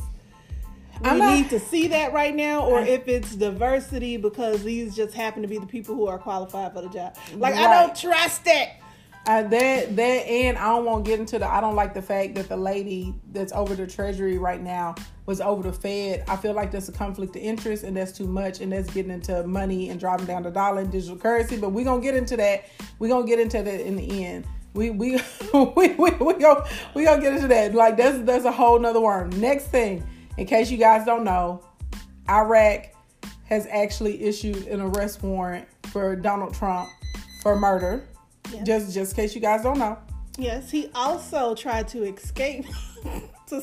we 1.00 1.08
I'm 1.08 1.18
not- 1.18 1.34
need 1.34 1.50
to 1.50 1.58
see 1.60 1.88
that 1.88 2.12
right 2.12 2.34
now, 2.34 2.66
or 2.66 2.80
I- 2.80 2.86
if 2.86 3.08
it's 3.08 3.34
diversity 3.34 4.16
because 4.16 4.62
these 4.62 4.94
just 4.94 5.14
happen 5.14 5.42
to 5.42 5.48
be 5.48 5.58
the 5.58 5.66
people 5.66 5.94
who 5.94 6.06
are 6.06 6.18
qualified 6.18 6.72
for 6.74 6.82
the 6.82 6.88
job. 6.88 7.14
Like 7.36 7.54
I 7.54 7.62
don't 7.82 7.96
trust 7.96 8.42
it. 8.46 8.68
Uh, 9.28 9.42
that 9.42 9.96
that 9.96 10.02
and 10.28 10.56
I 10.56 10.68
don't 10.68 10.84
want 10.84 11.04
to 11.04 11.10
get 11.10 11.18
into 11.18 11.38
the. 11.40 11.52
I 11.52 11.60
don't 11.60 11.74
like 11.74 11.94
the 11.94 12.02
fact 12.02 12.36
that 12.36 12.48
the 12.48 12.56
lady 12.56 13.12
that's 13.32 13.52
over 13.52 13.74
the 13.74 13.84
treasury 13.84 14.38
right 14.38 14.62
now 14.62 14.94
was 15.26 15.40
over 15.40 15.64
the 15.64 15.72
Fed. 15.72 16.22
I 16.28 16.36
feel 16.36 16.52
like 16.52 16.70
that's 16.70 16.88
a 16.88 16.92
conflict 16.92 17.34
of 17.34 17.42
interest 17.42 17.82
and 17.82 17.96
that's 17.96 18.12
too 18.12 18.28
much 18.28 18.60
and 18.60 18.70
that's 18.70 18.88
getting 18.92 19.10
into 19.10 19.44
money 19.44 19.88
and 19.88 19.98
driving 19.98 20.26
down 20.26 20.44
the 20.44 20.52
dollar 20.52 20.82
and 20.82 20.92
digital 20.92 21.16
currency. 21.16 21.56
But 21.56 21.70
we're 21.70 21.84
gonna 21.84 22.00
get 22.00 22.14
into 22.14 22.36
that. 22.36 22.66
We're 23.00 23.08
gonna 23.08 23.26
get 23.26 23.40
into 23.40 23.60
that 23.64 23.80
in 23.80 23.96
the 23.96 24.24
end. 24.24 24.46
We 24.76 24.90
we 24.90 25.18
we 25.54 25.88
we 25.94 26.10
we 26.10 26.34
go 26.34 26.62
we 26.92 27.04
gonna 27.04 27.22
get 27.22 27.32
into 27.32 27.48
that. 27.48 27.74
Like 27.74 27.96
that's 27.96 28.18
that's 28.24 28.44
a 28.44 28.52
whole 28.52 28.78
nother 28.78 29.00
worm. 29.00 29.30
Next 29.40 29.68
thing, 29.68 30.06
in 30.36 30.46
case 30.46 30.70
you 30.70 30.76
guys 30.76 31.06
don't 31.06 31.24
know, 31.24 31.64
Iraq 32.28 32.88
has 33.46 33.66
actually 33.70 34.22
issued 34.22 34.66
an 34.66 34.82
arrest 34.82 35.22
warrant 35.22 35.66
for 35.86 36.14
Donald 36.14 36.52
Trump 36.52 36.90
for 37.42 37.58
murder. 37.58 38.06
Yes. 38.52 38.66
Just 38.66 38.94
just 38.94 39.12
in 39.12 39.16
case 39.16 39.34
you 39.34 39.40
guys 39.40 39.62
don't 39.62 39.78
know. 39.78 39.96
Yes, 40.36 40.70
he 40.70 40.90
also 40.94 41.54
tried 41.54 41.88
to 41.88 42.04
escape. 42.04 42.66
to, 43.48 43.62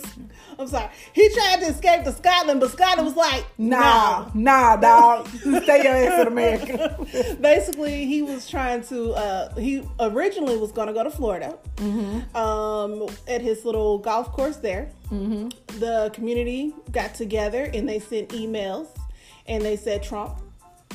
I'm 0.57 0.67
sorry, 0.67 0.89
he 1.13 1.29
tried 1.33 1.59
to 1.61 1.65
escape 1.67 2.03
to 2.03 2.11
Scotland, 2.11 2.59
but 2.59 2.71
Scotland 2.71 3.05
was 3.05 3.15
like, 3.15 3.45
Nah, 3.57 4.29
no. 4.33 4.41
nah, 4.41 4.75
dog. 4.77 5.27
Stay 5.37 5.83
your 5.83 5.93
ass 5.93 6.21
in 6.21 6.27
America. 6.27 7.37
Basically, 7.41 8.05
he 8.05 8.21
was 8.21 8.49
trying 8.49 8.83
to. 8.85 9.11
Uh, 9.13 9.55
he 9.55 9.83
originally 9.99 10.57
was 10.57 10.71
going 10.71 10.87
to 10.87 10.93
go 10.93 11.03
to 11.03 11.09
Florida, 11.11 11.57
um, 12.35 13.07
at 13.27 13.41
his 13.41 13.65
little 13.65 13.97
golf 13.97 14.31
course 14.31 14.57
there. 14.57 14.89
The 15.09 16.09
community 16.13 16.73
got 16.91 17.13
together 17.13 17.69
and 17.73 17.87
they 17.87 17.99
sent 17.99 18.29
emails, 18.29 18.87
and 19.47 19.63
they 19.63 19.75
said 19.75 20.01
Trump. 20.03 20.39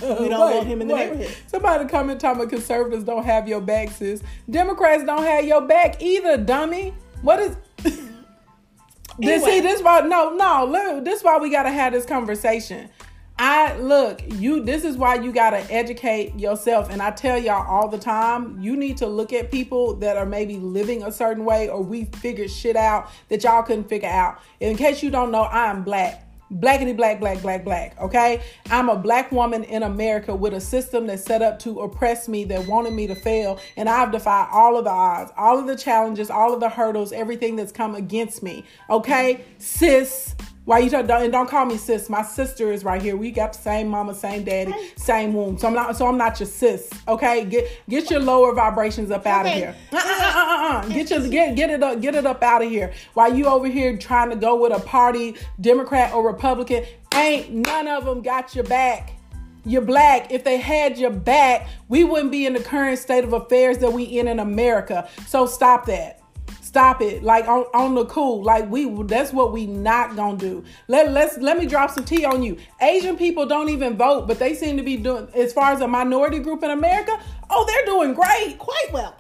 We 0.01 0.29
don't 0.29 0.39
want 0.55 0.67
him 0.67 0.81
in 0.81 0.89
the 0.89 0.95
neighborhood. 0.95 1.35
Somebody 1.49 1.89
comment 1.89 2.21
talking 2.21 2.41
about 2.41 2.51
conservatives 2.51 3.03
don't 3.05 3.25
have 3.25 3.49
your 3.49 3.61
back, 3.61 3.91
sis. 3.91 4.23
Democrats 4.49 5.03
don't 5.05 5.25
have 5.25 5.45
your 5.45 5.61
back 5.63 6.01
either, 6.01 6.37
dummy. 6.37 6.95
What 7.23 7.41
is 7.41 7.57
this? 9.19 9.43
Anyway. 9.43 9.51
See, 9.51 9.61
this 9.61 9.83
why 9.83 10.01
no, 10.01 10.35
no. 10.35 10.67
Look, 10.67 11.05
this 11.05 11.23
why 11.23 11.39
we 11.39 11.51
gotta 11.51 11.71
have 11.71 11.93
this 11.93 12.07
conversation. 12.07 12.89
I 13.41 13.77
look, 13.77 14.21
you. 14.27 14.65
This 14.65 14.83
is 14.83 14.97
why 14.97 15.15
you 15.15 15.33
gotta 15.33 15.59
educate 15.73 16.39
yourself, 16.39 16.91
and 16.91 17.01
I 17.01 17.13
tell 17.13 17.39
y'all 17.39 17.67
all 17.69 17.89
the 17.89 17.99
time. 17.99 18.61
You 18.61 18.77
need 18.77 18.97
to 18.99 19.07
look 19.07 19.33
at 19.33 19.53
people 19.53 19.95
that 19.97 20.17
are 20.17 20.27
maybe 20.27 20.57
living 20.57 21.05
a 21.05 21.13
certain 21.13 21.45
way, 21.45 21.69
or 21.69 21.81
we 21.81 22.07
figured 22.07 22.51
shit 22.51 22.75
out 22.75 23.11
that 23.29 23.45
y'all 23.45 23.63
couldn't 23.63 23.89
figure 23.89 24.09
out. 24.09 24.41
In 24.59 24.77
case 24.77 25.03
you 25.05 25.11
don't 25.11 25.31
know, 25.31 25.43
I 25.43 25.71
am 25.71 25.85
black. 25.85 26.28
Blackity 26.53 26.97
black, 26.97 27.21
black, 27.21 27.43
black, 27.43 27.65
black. 27.65 28.01
Okay, 28.01 28.41
I'm 28.71 28.89
a 28.89 28.97
black 28.97 29.31
woman 29.31 29.65
in 29.65 29.83
America 29.83 30.35
with 30.35 30.55
a 30.55 30.61
system 30.61 31.07
that's 31.07 31.25
set 31.25 31.43
up 31.43 31.59
to 31.61 31.81
oppress 31.81 32.29
me, 32.29 32.45
that 32.45 32.67
wanted 32.67 32.95
me 32.95 33.07
to 33.07 33.15
fail, 33.15 33.61
and 33.77 33.89
I've 33.89 34.13
defied 34.13 34.49
all 34.51 34.79
of 34.79 34.85
the 34.85 34.91
odds, 34.91 35.31
all 35.37 35.59
of 35.59 35.67
the 35.67 35.77
challenges, 35.77 36.31
all 36.31 36.55
of 36.55 36.61
the 36.61 36.69
hurdles, 36.69 37.13
everything 37.13 37.57
that's 37.57 37.73
come 37.73 37.95
against 37.95 38.43
me. 38.43 38.65
Okay, 38.89 39.45
sis. 39.59 40.35
Why 40.69 40.81
you 40.81 40.91
talk, 40.91 41.09
and 41.09 41.33
don't 41.33 41.49
call 41.49 41.65
me 41.65 41.79
sis. 41.79 42.11
My 42.11 42.21
sister 42.21 42.71
is 42.71 42.85
right 42.85 43.01
here. 43.01 43.17
We 43.17 43.31
got 43.31 43.55
the 43.55 43.59
same 43.59 43.89
mama, 43.89 44.15
same 44.15 44.45
daddy, 44.45 44.75
same 44.97 45.33
womb. 45.33 45.57
So 45.57 45.67
I'm 45.67 45.73
not. 45.73 45.97
So 45.97 46.07
I'm 46.07 46.19
not 46.19 46.39
your 46.39 46.47
sis. 46.47 46.91
Okay, 47.09 47.47
get 47.47 47.71
get 47.89 48.11
your 48.11 48.21
lower 48.21 48.53
vibrations 48.53 49.11
up 49.11 49.25
out 49.27 49.47
of 49.47 49.53
Okay. 49.53 49.61
here. 49.61 49.75
Uh-uh-uh-uh-uh. 49.91 50.89
Get 50.89 51.11
your 51.11 51.27
get 51.27 51.57
get 51.57 51.71
it 51.71 51.83
up 51.83 52.03
get 52.03 52.15
it 52.15 52.27
up 52.27 52.43
out 52.43 52.63
of 52.63 52.69
here. 52.69 52.93
While 53.15 53.35
you 53.35 53.47
over 53.47 53.67
here 53.67 53.97
trying 53.97 54.29
to 54.29 54.37
go 54.37 54.57
with 54.61 54.75
a 54.77 54.81
party, 54.81 55.37
Democrat 55.59 56.13
or 56.13 56.27
Republican, 56.27 56.85
ain't 57.15 57.49
none 57.51 57.89
of 57.89 58.05
them 58.05 58.21
got 58.21 58.55
your 58.55 58.65
back. 58.65 59.13
You're 59.65 59.81
black. 59.81 60.31
If 60.31 60.45
they 60.45 60.59
had 60.59 60.99
your 60.99 61.13
back, 61.13 61.67
we 61.89 62.05
wouldn't 62.05 62.31
be 62.31 62.45
in 62.45 62.53
the 62.53 62.61
current 62.63 62.99
state 62.99 63.25
of 63.25 63.33
affairs 63.33 63.79
that 63.79 63.95
we 63.95 64.03
in 64.03 64.29
in 64.29 64.39
America. 64.39 65.09
So 65.29 65.47
stop 65.47 65.87
that. 65.87 66.18
Stop 66.69 67.01
it. 67.01 67.23
Like 67.23 67.49
on, 67.49 67.63
on 67.73 67.95
the 67.95 68.05
cool. 68.05 68.43
Like 68.43 68.69
we 68.69 68.85
that's 69.05 69.33
what 69.33 69.55
we 69.55 69.65
not 69.65 70.17
gonna 70.17 70.37
do. 70.37 70.63
Let 70.87 71.13
let's 71.13 71.39
let 71.39 71.57
me 71.57 71.65
drop 71.65 71.91
some 71.91 72.05
tea 72.05 72.27
on 72.27 72.43
you. 72.43 72.59
Asian 72.83 73.17
people 73.17 73.47
don't 73.47 73.71
even 73.71 73.97
vote, 73.97 74.29
but 74.29 74.39
they 74.39 74.53
seem 74.53 74.77
to 74.77 74.83
be 74.83 74.99
doing 74.99 75.29
as 75.35 75.55
far 75.55 75.73
as 75.73 75.81
a 75.81 75.89
minority 75.89 76.41
group 76.41 76.63
in 76.63 76.71
America, 76.71 77.19
oh 77.49 77.65
they're 77.65 77.87
doing 77.87 78.13
great. 78.13 78.59
Quite 78.59 78.93
well. 78.93 79.17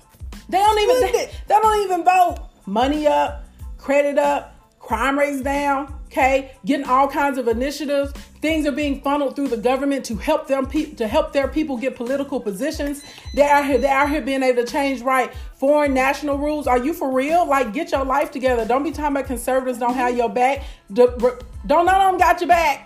They 0.50 0.58
don't 0.58 0.78
even 0.78 1.00
they, 1.00 1.30
they 1.46 1.54
don't 1.54 1.84
even 1.84 2.04
vote. 2.04 2.36
Money 2.66 3.06
up, 3.06 3.46
credit 3.78 4.18
up, 4.18 4.54
crime 4.78 5.18
rates 5.18 5.40
down. 5.40 5.98
Okay, 6.08 6.52
getting 6.66 6.84
all 6.84 7.08
kinds 7.08 7.38
of 7.38 7.48
initiatives. 7.48 8.12
Things 8.40 8.66
are 8.66 8.72
being 8.72 9.00
funneled 9.00 9.34
through 9.34 9.48
the 9.48 9.56
government 9.56 10.04
to 10.06 10.16
help 10.16 10.46
them 10.46 10.66
pe- 10.66 10.92
to 10.94 11.08
help 11.08 11.32
their 11.32 11.48
people 11.48 11.76
get 11.76 11.96
political 11.96 12.38
positions. 12.40 13.02
They 13.34 13.42
are 13.42 13.62
here. 13.64 13.78
They 13.78 13.88
are 13.88 14.06
here 14.06 14.20
being 14.22 14.42
able 14.42 14.64
to 14.64 14.70
change 14.70 15.02
right 15.02 15.32
foreign 15.56 15.92
national 15.94 16.38
rules. 16.38 16.66
Are 16.66 16.78
you 16.78 16.94
for 16.94 17.10
real? 17.12 17.46
Like, 17.46 17.72
get 17.72 17.90
your 17.92 18.04
life 18.04 18.30
together. 18.30 18.64
Don't 18.64 18.84
be 18.84 18.92
talking 18.92 19.16
about 19.16 19.26
conservatives 19.26 19.78
don't 19.78 19.94
have 19.94 20.16
your 20.16 20.28
back. 20.28 20.64
Don't 20.92 21.20
none 21.66 21.88
of 21.88 22.12
them 22.12 22.18
got 22.18 22.40
your 22.40 22.48
back. 22.48 22.84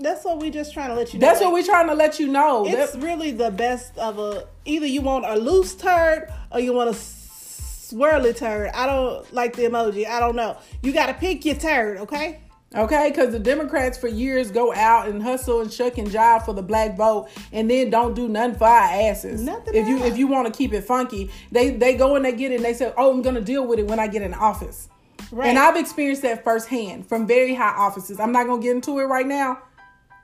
That's 0.00 0.24
what 0.24 0.40
we 0.40 0.50
just 0.50 0.72
trying 0.72 0.88
to 0.88 0.94
let 0.94 1.12
you 1.12 1.18
know. 1.18 1.26
That's 1.26 1.40
what 1.40 1.52
we're 1.52 1.64
trying 1.64 1.88
to 1.88 1.94
let 1.94 2.20
you 2.20 2.28
know. 2.28 2.66
It's 2.66 2.92
That- 2.92 3.02
really 3.02 3.32
the 3.32 3.50
best 3.50 3.96
of 3.98 4.18
a. 4.18 4.46
Either 4.64 4.86
you 4.86 5.00
want 5.00 5.24
a 5.26 5.34
loose 5.36 5.74
turd 5.74 6.28
or 6.52 6.60
you 6.60 6.72
want 6.72 6.90
a 6.90 6.92
swirly 6.92 8.36
turd. 8.36 8.70
I 8.74 8.86
don't 8.86 9.32
like 9.32 9.56
the 9.56 9.62
emoji. 9.62 10.06
I 10.06 10.20
don't 10.20 10.36
know. 10.36 10.56
You 10.82 10.92
got 10.92 11.06
to 11.06 11.14
pick 11.14 11.44
your 11.44 11.54
turd, 11.56 11.98
okay? 11.98 12.40
Okay, 12.76 13.08
because 13.10 13.32
the 13.32 13.38
Democrats 13.38 13.96
for 13.96 14.08
years 14.08 14.50
go 14.50 14.74
out 14.74 15.08
and 15.08 15.22
hustle 15.22 15.62
and 15.62 15.72
shuck 15.72 15.96
and 15.96 16.08
jive 16.08 16.44
for 16.44 16.52
the 16.52 16.62
black 16.62 16.98
vote, 16.98 17.28
and 17.50 17.70
then 17.70 17.88
don't 17.88 18.14
do 18.14 18.28
nothing 18.28 18.58
for 18.58 18.66
our 18.66 19.08
asses. 19.08 19.40
Nothing 19.40 19.74
if 19.74 19.88
you 19.88 20.04
if 20.04 20.18
you 20.18 20.26
want 20.26 20.52
to 20.52 20.56
keep 20.56 20.74
it 20.74 20.82
funky, 20.82 21.30
they 21.50 21.70
they 21.70 21.94
go 21.94 22.16
and 22.16 22.24
they 22.24 22.32
get 22.32 22.52
it. 22.52 22.56
and 22.56 22.64
They 22.64 22.74
say, 22.74 22.92
"Oh, 22.98 23.10
I'm 23.10 23.22
gonna 23.22 23.40
deal 23.40 23.66
with 23.66 23.78
it 23.78 23.86
when 23.86 23.98
I 23.98 24.06
get 24.06 24.20
in 24.20 24.34
office." 24.34 24.88
Right. 25.32 25.48
And 25.48 25.58
I've 25.58 25.76
experienced 25.76 26.22
that 26.22 26.44
firsthand 26.44 27.06
from 27.06 27.26
very 27.26 27.54
high 27.54 27.74
offices. 27.74 28.20
I'm 28.20 28.32
not 28.32 28.46
gonna 28.46 28.62
get 28.62 28.72
into 28.76 28.98
it 28.98 29.04
right 29.04 29.26
now, 29.26 29.60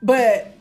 but 0.03 0.53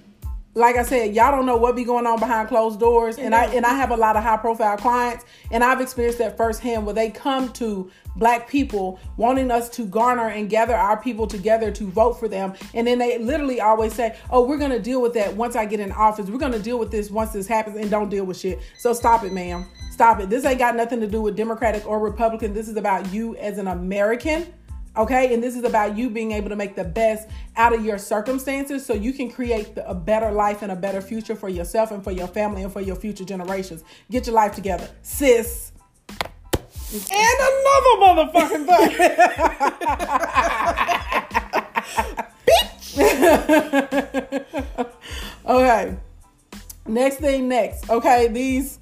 like 0.57 0.77
I 0.77 0.85
said, 0.85 1.15
y'all 1.15 1.33
don't 1.33 1.47
know 1.47 1.57
what 1.57 1.75
be 1.75 1.85
going 1.85 2.07
on 2.07 2.21
behind 2.21 2.49
closed 2.49 2.79
doors, 2.79 3.19
and 3.19 3.35
I 3.35 3.47
and 3.47 3.67
I 3.67 3.75
have 3.75 3.91
a 3.91 3.97
lot 3.97 4.17
of 4.17 4.23
high 4.23 4.37
profile 4.37 4.77
clients, 4.77 5.25
and 5.51 5.65
I've 5.65 5.81
experienced 5.81 6.19
that 6.19 6.37
firsthand 6.37 6.87
where 6.87 6.95
they 6.95 7.11
come 7.11 7.53
to 7.55 7.91
black 8.17 8.49
people 8.49 9.01
wanting 9.17 9.51
us 9.51 9.69
to 9.71 9.85
garner 9.85 10.29
and 10.29 10.49
gather 10.49 10.75
our 10.75 10.97
people 10.97 11.27
together 11.27 11.73
to 11.73 11.85
vote 11.89 12.21
for 12.21 12.29
them, 12.29 12.55
and 12.73 12.87
then 12.87 12.99
they 12.99 13.19
literally 13.19 13.61
always 13.61 13.95
say, 13.95 14.15
"Oh, 14.31 14.45
we're 14.47 14.59
gonna 14.59 14.79
deal 14.79 15.03
with 15.03 15.15
that 15.15 15.35
once 15.35 15.57
I 15.57 15.65
get 15.67 15.81
in 15.81 15.91
office. 15.91 16.31
We're 16.31 16.39
gonna 16.39 16.61
deal 16.61 16.79
with 16.79 16.93
this 16.93 17.11
once 17.11 17.33
this 17.33 17.49
happens," 17.49 17.77
and 17.77 17.91
don't 17.91 18.09
deal 18.09 18.25
with 18.25 18.39
shit. 18.39 18.61
So 18.79 18.93
stop 18.93 19.25
it, 19.25 19.33
ma'am. 19.33 19.67
Stop 19.91 20.21
it. 20.21 20.31
This 20.31 20.45
ain't 20.45 20.59
got 20.59 20.77
nothing 20.77 21.01
to 21.01 21.07
do 21.09 21.21
with 21.21 21.37
Democratic 21.37 21.87
or 21.89 21.99
Republican. 21.99 22.55
This 22.55 22.69
is 22.69 22.77
about 22.77 23.13
you 23.13 23.35
as 23.37 23.59
an 23.59 23.67
American. 23.67 24.47
Okay, 24.97 25.35
and 25.35 25.43
this 25.43 25.57
is 25.57 25.65
about 25.65 25.97
you 25.97 26.09
being 26.09 26.31
able 26.31 26.51
to 26.51 26.57
make 26.57 26.77
the 26.77 26.85
best 26.85 27.29
out 27.57 27.73
of 27.73 27.85
your 27.85 27.99
circumstances 27.99 28.87
so 28.87 28.95
you 28.95 29.13
can 29.13 29.29
create 29.29 29.75
the, 29.75 29.85
a 29.89 29.95
better 29.95 30.31
life 30.31 30.63
and 30.63 30.71
a 30.71 30.77
better 30.77 31.01
future 31.01 31.35
for 31.35 31.49
yourself 31.49 31.91
and 31.91 32.05
for 32.05 32.13
your 32.13 32.29
family 32.29 32.63
and 32.63 32.73
for 32.73 32.81
your 32.81 32.95
future 32.95 33.25
generations. 33.25 33.83
Get 34.09 34.27
your 34.27 34.37
life 34.37 34.55
together, 34.55 34.89
sis. 35.03 35.73
And 36.93 37.41
another 37.41 37.97
motherfucking 38.01 38.67
thing. 38.67 38.91
Bitch. 42.47 44.87
okay, 45.47 45.97
next 46.87 47.17
thing 47.17 47.49
next. 47.49 47.91
Okay, 47.91 48.29
these 48.29 48.79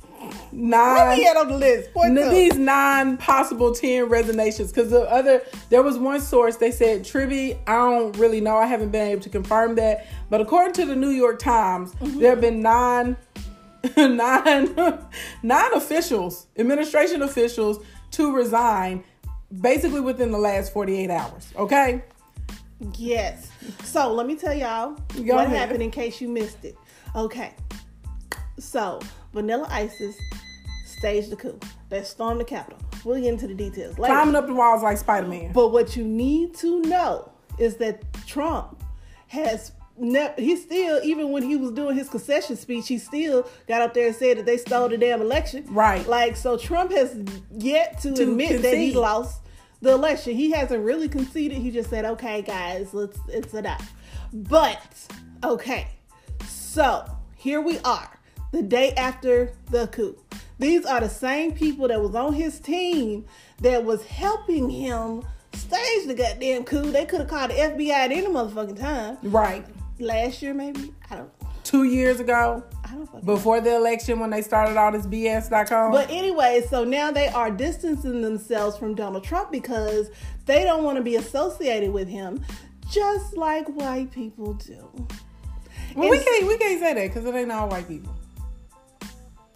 nine. 0.52 1.18
Where 1.18 1.38
on 1.38 1.48
the 1.48 1.56
list? 1.56 1.92
Point 1.92 2.16
N- 2.18 2.30
these 2.30 2.56
nine 2.58 3.16
possible 3.16 3.72
10 3.74 4.04
resignations 4.08 4.70
because 4.72 4.90
the 4.90 5.00
other 5.10 5.42
there 5.70 5.82
was 5.82 5.98
one 5.98 6.20
source 6.20 6.56
they 6.56 6.70
said 6.70 7.04
Tribby 7.04 7.58
I 7.66 7.74
don't 7.76 8.16
really 8.18 8.40
know 8.40 8.56
I 8.56 8.66
haven't 8.66 8.90
been 8.90 9.08
able 9.08 9.22
to 9.22 9.30
confirm 9.30 9.74
that 9.76 10.06
but 10.30 10.40
according 10.40 10.74
to 10.74 10.84
the 10.86 10.94
New 10.96 11.10
York 11.10 11.38
Times 11.38 11.92
Mm-hmm. 11.94 12.20
there 12.20 12.30
have 12.30 12.40
been 12.40 12.60
nine 12.60 13.16
nine 13.96 14.74
nine 15.42 15.74
officials 15.74 16.46
administration 16.58 17.22
officials 17.22 17.84
to 18.12 18.34
resign 18.34 19.02
basically 19.60 20.00
within 20.00 20.30
the 20.30 20.38
last 20.38 20.72
48 20.72 21.10
hours 21.10 21.52
okay 21.56 22.02
Yes. 22.98 23.48
So 23.84 24.12
let 24.12 24.26
me 24.26 24.34
tell 24.34 24.52
y'all 24.52 24.96
Go 25.24 25.36
what 25.36 25.46
ahead. 25.46 25.56
happened 25.56 25.84
in 25.84 25.92
case 25.92 26.20
you 26.20 26.28
missed 26.28 26.64
it. 26.64 26.76
Okay. 27.14 27.54
So 28.58 28.98
Vanilla 29.32 29.68
Isis 29.70 30.16
staged 31.02 31.30
the 31.30 31.36
coup. 31.36 31.58
They 31.88 32.04
stormed 32.04 32.40
the 32.40 32.44
Capitol. 32.44 32.78
We'll 33.02 33.20
get 33.20 33.32
into 33.32 33.48
the 33.48 33.54
details 33.54 33.98
later. 33.98 34.14
Climbing 34.14 34.36
up 34.36 34.46
the 34.46 34.54
walls 34.54 34.84
like 34.84 34.98
Spider 34.98 35.26
Man. 35.26 35.52
But 35.52 35.72
what 35.72 35.96
you 35.96 36.04
need 36.04 36.54
to 36.58 36.80
know 36.82 37.32
is 37.58 37.74
that 37.78 38.04
Trump 38.24 38.80
has 39.26 39.72
ne- 39.98 40.32
he 40.36 40.54
still 40.54 41.00
even 41.02 41.32
when 41.32 41.42
he 41.42 41.56
was 41.56 41.72
doing 41.72 41.96
his 41.96 42.08
concession 42.08 42.54
speech, 42.54 42.86
he 42.86 42.98
still 42.98 43.48
got 43.66 43.82
up 43.82 43.94
there 43.94 44.06
and 44.06 44.14
said 44.14 44.38
that 44.38 44.46
they 44.46 44.56
stole 44.56 44.88
the 44.88 44.96
damn 44.96 45.20
election. 45.20 45.64
Right. 45.70 46.06
Like 46.06 46.36
so, 46.36 46.56
Trump 46.56 46.92
has 46.92 47.18
yet 47.50 48.00
to, 48.02 48.14
To 48.14 48.22
admit 48.22 48.62
that 48.62 48.76
he 48.76 48.92
lost 48.94 49.42
the 49.80 49.90
election. 49.90 50.36
He 50.36 50.52
hasn't 50.52 50.84
really 50.84 51.08
conceded. 51.08 51.58
He 51.58 51.72
just 51.72 51.90
said, 51.90 52.04
"Okay, 52.04 52.42
guys, 52.42 52.94
let's 52.94 53.18
it's 53.26 53.54
enough." 53.54 53.92
But 54.32 54.80
okay, 55.42 55.88
so 56.46 57.04
here 57.34 57.60
we 57.60 57.80
are, 57.80 58.20
the 58.52 58.62
day 58.62 58.92
after 58.92 59.52
the 59.68 59.88
coup. 59.88 60.16
These 60.62 60.86
are 60.86 61.00
the 61.00 61.08
same 61.08 61.52
people 61.52 61.88
that 61.88 62.00
was 62.00 62.14
on 62.14 62.34
his 62.34 62.60
team 62.60 63.24
that 63.62 63.84
was 63.84 64.06
helping 64.06 64.70
him 64.70 65.24
stage 65.52 66.06
the 66.06 66.14
goddamn 66.14 66.62
coup. 66.62 66.92
They 66.92 67.04
could 67.04 67.18
have 67.18 67.28
called 67.28 67.50
the 67.50 67.54
FBI 67.54 67.90
at 67.90 68.12
any 68.12 68.28
motherfucking 68.28 68.78
time. 68.78 69.18
Right. 69.24 69.66
Last 69.98 70.40
year, 70.40 70.54
maybe. 70.54 70.94
I 71.10 71.16
don't. 71.16 71.30
Two 71.64 71.82
years 71.82 72.20
ago, 72.20 72.62
I 72.84 72.92
don't 72.92 73.06
fucking. 73.06 73.26
before 73.26 73.60
the 73.60 73.74
election, 73.74 74.20
when 74.20 74.30
they 74.30 74.40
started 74.40 74.76
all 74.76 74.92
this 74.92 75.04
BS.com. 75.04 75.90
But 75.90 76.08
anyway, 76.10 76.64
so 76.68 76.84
now 76.84 77.10
they 77.10 77.26
are 77.26 77.50
distancing 77.50 78.20
themselves 78.20 78.76
from 78.76 78.94
Donald 78.94 79.24
Trump 79.24 79.50
because 79.50 80.10
they 80.46 80.62
don't 80.62 80.84
want 80.84 80.96
to 80.96 81.02
be 81.02 81.16
associated 81.16 81.92
with 81.92 82.06
him, 82.06 82.44
just 82.88 83.36
like 83.36 83.66
white 83.68 84.12
people 84.12 84.54
do. 84.54 85.06
well, 85.96 86.08
we 86.08 86.18
can't 86.22 86.46
we 86.46 86.56
can't 86.56 86.80
say 86.80 86.94
that 86.94 87.08
because 87.08 87.24
it 87.24 87.34
ain't 87.34 87.50
all 87.50 87.68
white 87.68 87.88
people. 87.88 88.14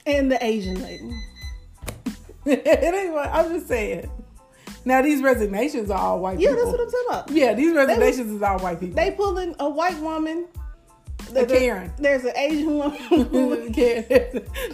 And 0.06 0.30
the 0.30 0.44
Asian 0.44 0.80
lady. 0.82 1.10
it 2.46 2.94
ain't. 2.94 3.12
what- 3.12 3.28
I'm 3.32 3.52
just 3.52 3.68
saying. 3.68 4.10
Now 4.84 5.02
these 5.02 5.20
resignations 5.20 5.90
are 5.90 5.98
all 5.98 6.20
white 6.20 6.38
Yeah, 6.38 6.50
people. 6.50 6.64
that's 6.66 6.78
what 6.78 6.80
I'm 6.86 6.90
talking 6.90 7.06
about. 7.08 7.30
Yeah, 7.30 7.54
these 7.54 7.74
resignations 7.74 8.30
is 8.30 8.40
all 8.42 8.60
white 8.60 8.78
people. 8.78 8.94
They 8.94 9.10
pulling 9.10 9.56
a 9.58 9.68
white 9.68 9.98
woman. 9.98 10.46
A 11.34 11.44
Karen. 11.44 11.92
There's 11.98 12.24
an 12.24 12.36
Asian 12.36 12.78
woman. 12.78 12.98
pulling- 13.08 13.72
Karen. 13.72 14.04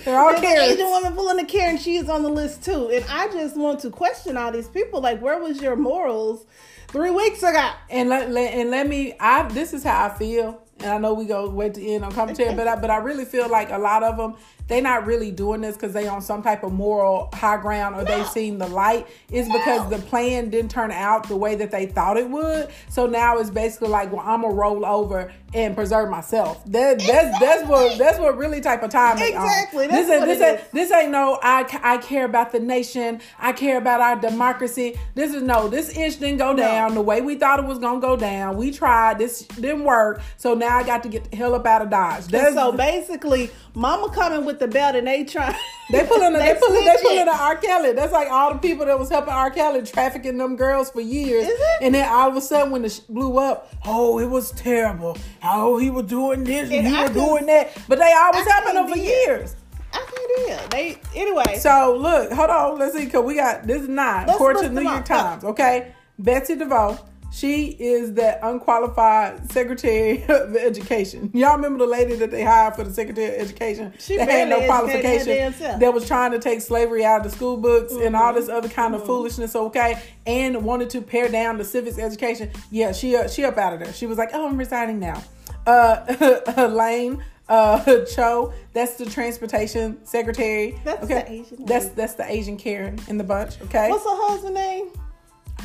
They're 0.04 0.18
all 0.20 0.32
There's 0.38 0.42
an 0.68 0.70
Asian 0.74 0.86
woman 0.90 1.14
pulling 1.14 1.38
a 1.40 1.46
Karen. 1.46 1.78
She 1.78 1.96
is 1.96 2.10
on 2.10 2.22
the 2.22 2.28
list 2.28 2.62
too. 2.62 2.90
And 2.90 3.02
I 3.08 3.28
just 3.28 3.56
want 3.56 3.80
to 3.80 3.90
question 3.90 4.36
all 4.36 4.52
these 4.52 4.68
people. 4.68 5.00
Like, 5.00 5.22
where 5.22 5.38
was 5.38 5.62
your 5.62 5.76
morals 5.76 6.44
three 6.88 7.10
weeks 7.10 7.42
ago? 7.42 7.70
And 7.88 8.10
let, 8.10 8.30
let 8.30 8.52
and 8.52 8.70
let 8.70 8.86
me. 8.86 9.14
I 9.18 9.44
this 9.48 9.72
is 9.72 9.82
how 9.82 10.04
I 10.04 10.10
feel, 10.10 10.61
and 10.82 10.92
I 10.92 10.98
know 10.98 11.14
we 11.14 11.24
go 11.24 11.48
wait 11.48 11.74
to 11.74 11.86
end 11.86 12.04
on 12.04 12.12
commentary, 12.12 12.54
but 12.54 12.66
I, 12.66 12.76
but 12.76 12.90
I 12.90 12.96
really 12.96 13.24
feel 13.24 13.48
like 13.48 13.70
a 13.70 13.78
lot 13.78 14.02
of 14.02 14.16
them 14.16 14.34
they're 14.68 14.80
not 14.82 15.06
really 15.06 15.30
doing 15.30 15.60
this 15.60 15.76
because 15.76 15.92
they 15.92 16.06
on 16.06 16.22
some 16.22 16.42
type 16.42 16.62
of 16.62 16.72
moral 16.72 17.28
high 17.34 17.60
ground 17.60 17.96
or 17.96 18.04
they've 18.04 18.26
seen 18.28 18.58
the 18.58 18.66
light. 18.68 19.06
It's 19.30 19.48
because 19.48 19.90
the 19.90 19.98
plan 19.98 20.50
didn't 20.50 20.70
turn 20.70 20.90
out 20.90 21.28
the 21.28 21.36
way 21.36 21.54
that 21.56 21.70
they 21.70 21.86
thought 21.86 22.16
it 22.16 22.30
would. 22.30 22.68
So 22.88 23.06
now 23.06 23.38
it's 23.38 23.50
basically 23.50 23.88
like, 23.88 24.12
well, 24.12 24.22
I'm 24.24 24.42
gonna 24.42 24.54
roll 24.54 24.86
over 24.86 25.32
and 25.54 25.74
preserve 25.74 26.08
myself. 26.08 26.64
That 26.66 26.98
that's 27.00 27.38
that's 27.38 27.68
what 27.68 27.98
that's 27.98 28.18
what 28.18 28.38
really 28.38 28.60
type 28.60 28.82
of 28.82 28.90
time 28.90 29.18
they. 29.18 29.34
Um, 29.34 29.44
exactly, 29.44 29.86
This 29.88 30.08
ain't 30.08 30.24
this 30.24 30.40
ain't 30.40 30.60
is. 30.60 30.66
this 30.72 30.92
ain't 30.92 31.10
no 31.10 31.38
I, 31.42 31.66
I 31.82 31.98
care 31.98 32.24
about 32.24 32.52
the 32.52 32.60
nation. 32.60 33.20
I 33.38 33.52
care 33.52 33.76
about 33.76 34.00
our 34.00 34.16
democracy. 34.16 34.98
This 35.14 35.34
is 35.34 35.42
no, 35.42 35.68
this 35.68 35.96
ish 35.96 36.16
didn't 36.16 36.38
go 36.38 36.54
down 36.56 36.94
the 36.94 37.02
way 37.02 37.20
we 37.20 37.34
thought 37.34 37.58
it 37.58 37.66
was 37.66 37.78
gonna 37.78 38.00
go 38.00 38.16
down. 38.16 38.56
We 38.56 38.70
tried, 38.70 39.18
this 39.18 39.42
didn't 39.42 39.84
work. 39.84 40.22
So 40.38 40.54
now 40.54 40.71
I 40.78 40.82
got 40.84 41.02
to 41.04 41.08
get 41.08 41.30
the 41.30 41.36
hell 41.36 41.54
up 41.54 41.66
out 41.66 41.82
of 41.82 41.90
Dodge. 41.90 42.26
That's 42.26 42.54
so 42.54 42.72
basically, 42.72 43.50
Mama 43.74 44.10
coming 44.10 44.44
with 44.44 44.58
the 44.58 44.68
belt 44.68 44.96
and 44.96 45.06
they 45.06 45.24
trying. 45.24 45.54
they 45.90 46.04
pulling 46.06 46.34
a, 46.34 46.38
they 46.38 46.54
pulling 46.60 46.84
they 46.84 46.96
pulling 47.02 47.24
pulling 47.24 47.28
R. 47.28 47.56
Kelly. 47.56 47.92
That's 47.92 48.12
like 48.12 48.28
all 48.30 48.52
the 48.52 48.58
people 48.58 48.86
that 48.86 48.98
was 48.98 49.08
helping 49.08 49.32
R. 49.32 49.50
Kelly 49.50 49.82
trafficking 49.82 50.38
them 50.38 50.56
girls 50.56 50.90
for 50.90 51.00
years. 51.00 51.46
Is 51.46 51.58
it? 51.58 51.82
And 51.82 51.94
then 51.94 52.08
all 52.08 52.28
of 52.30 52.36
a 52.36 52.40
sudden 52.40 52.72
when 52.72 52.82
the 52.82 52.88
sh- 52.90 53.00
blew 53.00 53.38
up, 53.38 53.72
oh, 53.84 54.18
it 54.18 54.26
was 54.26 54.52
terrible. 54.52 55.16
Oh, 55.42 55.78
he 55.78 55.90
was 55.90 56.06
doing 56.06 56.44
this 56.44 56.64
and, 56.70 56.86
And 56.86 56.88
he 56.88 56.94
I 56.96 57.02
was 57.02 57.10
doing 57.12 57.46
that. 57.46 57.76
But 57.88 57.98
they 57.98 58.12
always 58.12 58.46
helping 58.46 58.74
them 58.74 58.88
for 58.88 58.94
be- 58.94 59.00
years. 59.00 59.56
I 59.94 59.98
can't 59.98 60.48
hear. 60.48 60.68
They 60.70 60.98
anyway. 61.14 61.58
So 61.58 61.96
look, 62.00 62.32
hold 62.32 62.50
on, 62.50 62.78
let's 62.78 62.96
see, 62.96 63.06
cause 63.10 63.24
we 63.24 63.34
got 63.34 63.66
this 63.66 63.82
is 63.82 63.88
nine, 63.88 64.26
Let's 64.26 64.36
according 64.36 64.62
to 64.62 64.68
New 64.70 64.80
York. 64.82 65.04
Times. 65.04 65.44
Okay, 65.44 65.94
Betsy 66.18 66.54
DeVos, 66.56 66.98
she 67.32 67.68
is 67.68 68.12
that 68.14 68.40
unqualified 68.42 69.50
Secretary 69.50 70.22
of 70.28 70.54
Education. 70.54 71.30
Y'all 71.32 71.56
remember 71.56 71.78
the 71.84 71.90
lady 71.90 72.14
that 72.16 72.30
they 72.30 72.44
hired 72.44 72.74
for 72.76 72.84
the 72.84 72.92
Secretary 72.92 73.34
of 73.34 73.40
Education 73.40 73.92
She 73.98 74.16
that 74.16 74.28
had 74.28 74.48
no 74.48 74.58
barely 74.60 74.70
educated 74.70 75.02
her 75.02 75.02
damn 75.02 75.52
qualification, 75.52 75.80
that 75.80 75.94
was 75.94 76.06
trying 76.06 76.32
to 76.32 76.38
take 76.38 76.60
slavery 76.60 77.04
out 77.04 77.24
of 77.24 77.30
the 77.30 77.36
school 77.36 77.56
books 77.56 77.92
and 77.92 78.14
all 78.14 78.22
Mm-hmm. 78.32 78.40
this 78.40 78.48
other 78.48 78.68
kind 78.68 78.94
of 78.94 79.04
foolishness. 79.04 79.54
Okay, 79.56 80.00
and 80.26 80.64
wanted 80.64 80.90
to 80.90 81.00
pare 81.02 81.28
down 81.28 81.58
the 81.58 81.64
civics 81.64 81.98
education. 81.98 82.50
Yeah, 82.70 82.92
she 82.92 83.16
uh, 83.16 83.28
she 83.28 83.44
up 83.44 83.58
out 83.58 83.72
of 83.72 83.80
there. 83.80 83.92
She 83.92 84.06
was 84.06 84.16
like, 84.18 84.30
oh, 84.32 84.46
I'm 84.48 84.56
resigning 84.56 85.00
now. 85.00 85.22
Uh, 85.66 86.68
Lane 86.72 87.22
uh 87.48 88.04
Cho, 88.14 88.52
that's 88.72 88.94
the 88.96 89.06
transportation 89.06 90.04
secretary. 90.04 90.78
That's 90.84 91.04
okay. 91.04 91.14
the 91.14 91.30
Asian 91.30 91.64
That's 91.66 91.88
that's 91.88 92.14
the 92.14 92.30
Asian 92.30 92.56
Karen 92.56 92.98
in 93.08 93.18
the 93.18 93.24
bunch. 93.24 93.60
Okay. 93.62 93.90
What's 93.90 94.04
her 94.04 94.10
husband 94.28 94.54
name? 94.54 94.90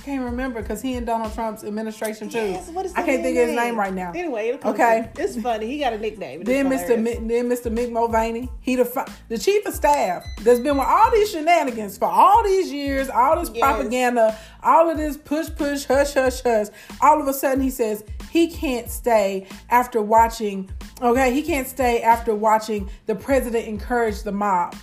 I 0.08 0.12
can't 0.12 0.24
remember 0.24 0.62
because 0.62 0.82
he 0.82 0.94
in 0.94 1.04
Donald 1.04 1.34
Trump's 1.34 1.66
administration 1.66 2.30
too. 2.30 2.38
Yes, 2.38 2.70
what 2.70 2.86
is 2.86 2.94
I 2.96 3.02
can't 3.04 3.22
think 3.22 3.38
of 3.38 3.48
his 3.48 3.58
name 3.58 3.78
right 3.78 3.94
now. 3.94 4.14
Anyway, 4.16 4.48
it'll 4.48 4.70
Okay. 4.72 5.10
to. 5.14 5.22
It's 5.22 5.36
funny. 5.42 5.68
He 5.68 5.80
got 5.80 5.92
a 5.92 5.98
nickname. 5.98 6.46
Then 6.46 6.70
Mr. 6.70 6.98
Mi- 6.98 7.16
then 7.16 7.50
Mr. 7.50 7.70
Mick 7.70 7.92
Mulvaney, 7.92 8.50
he 8.62 8.78
the 8.78 8.86
fi- 8.86 9.06
the 9.28 9.38
chief 9.38 9.66
of 9.66 9.74
staff 9.74 10.24
that's 10.44 10.62
been 10.62 10.78
with 10.78 10.88
all 10.88 11.12
these 11.12 11.30
shenanigans 11.32 11.98
for 11.98 12.06
all 12.06 12.42
these 12.42 12.72
years, 12.72 13.10
all 13.10 13.38
this 13.38 13.52
Yes. 13.54 13.62
propaganda, 13.62 14.38
all 14.64 14.90
of 14.90 14.96
this 14.98 15.18
push 15.18 15.50
push 15.54 15.84
hush 15.84 16.14
hush 16.14 16.42
hush. 16.42 16.68
All 17.02 17.20
of 17.22 17.28
a 17.28 17.34
sudden 17.34 17.60
he 17.62 17.70
says 17.70 18.06
he 18.32 18.48
can't 18.48 18.90
stay 18.90 19.46
after 19.70 20.02
watching. 20.02 20.70
Okay, 21.02 21.34
he 21.34 21.42
can't 21.42 21.68
stay 21.68 22.02
after 22.02 22.34
watching 22.34 22.90
the 23.08 23.16
president 23.16 23.68
encourage 23.68 24.24
the 24.24 24.32
mob. 24.32 24.74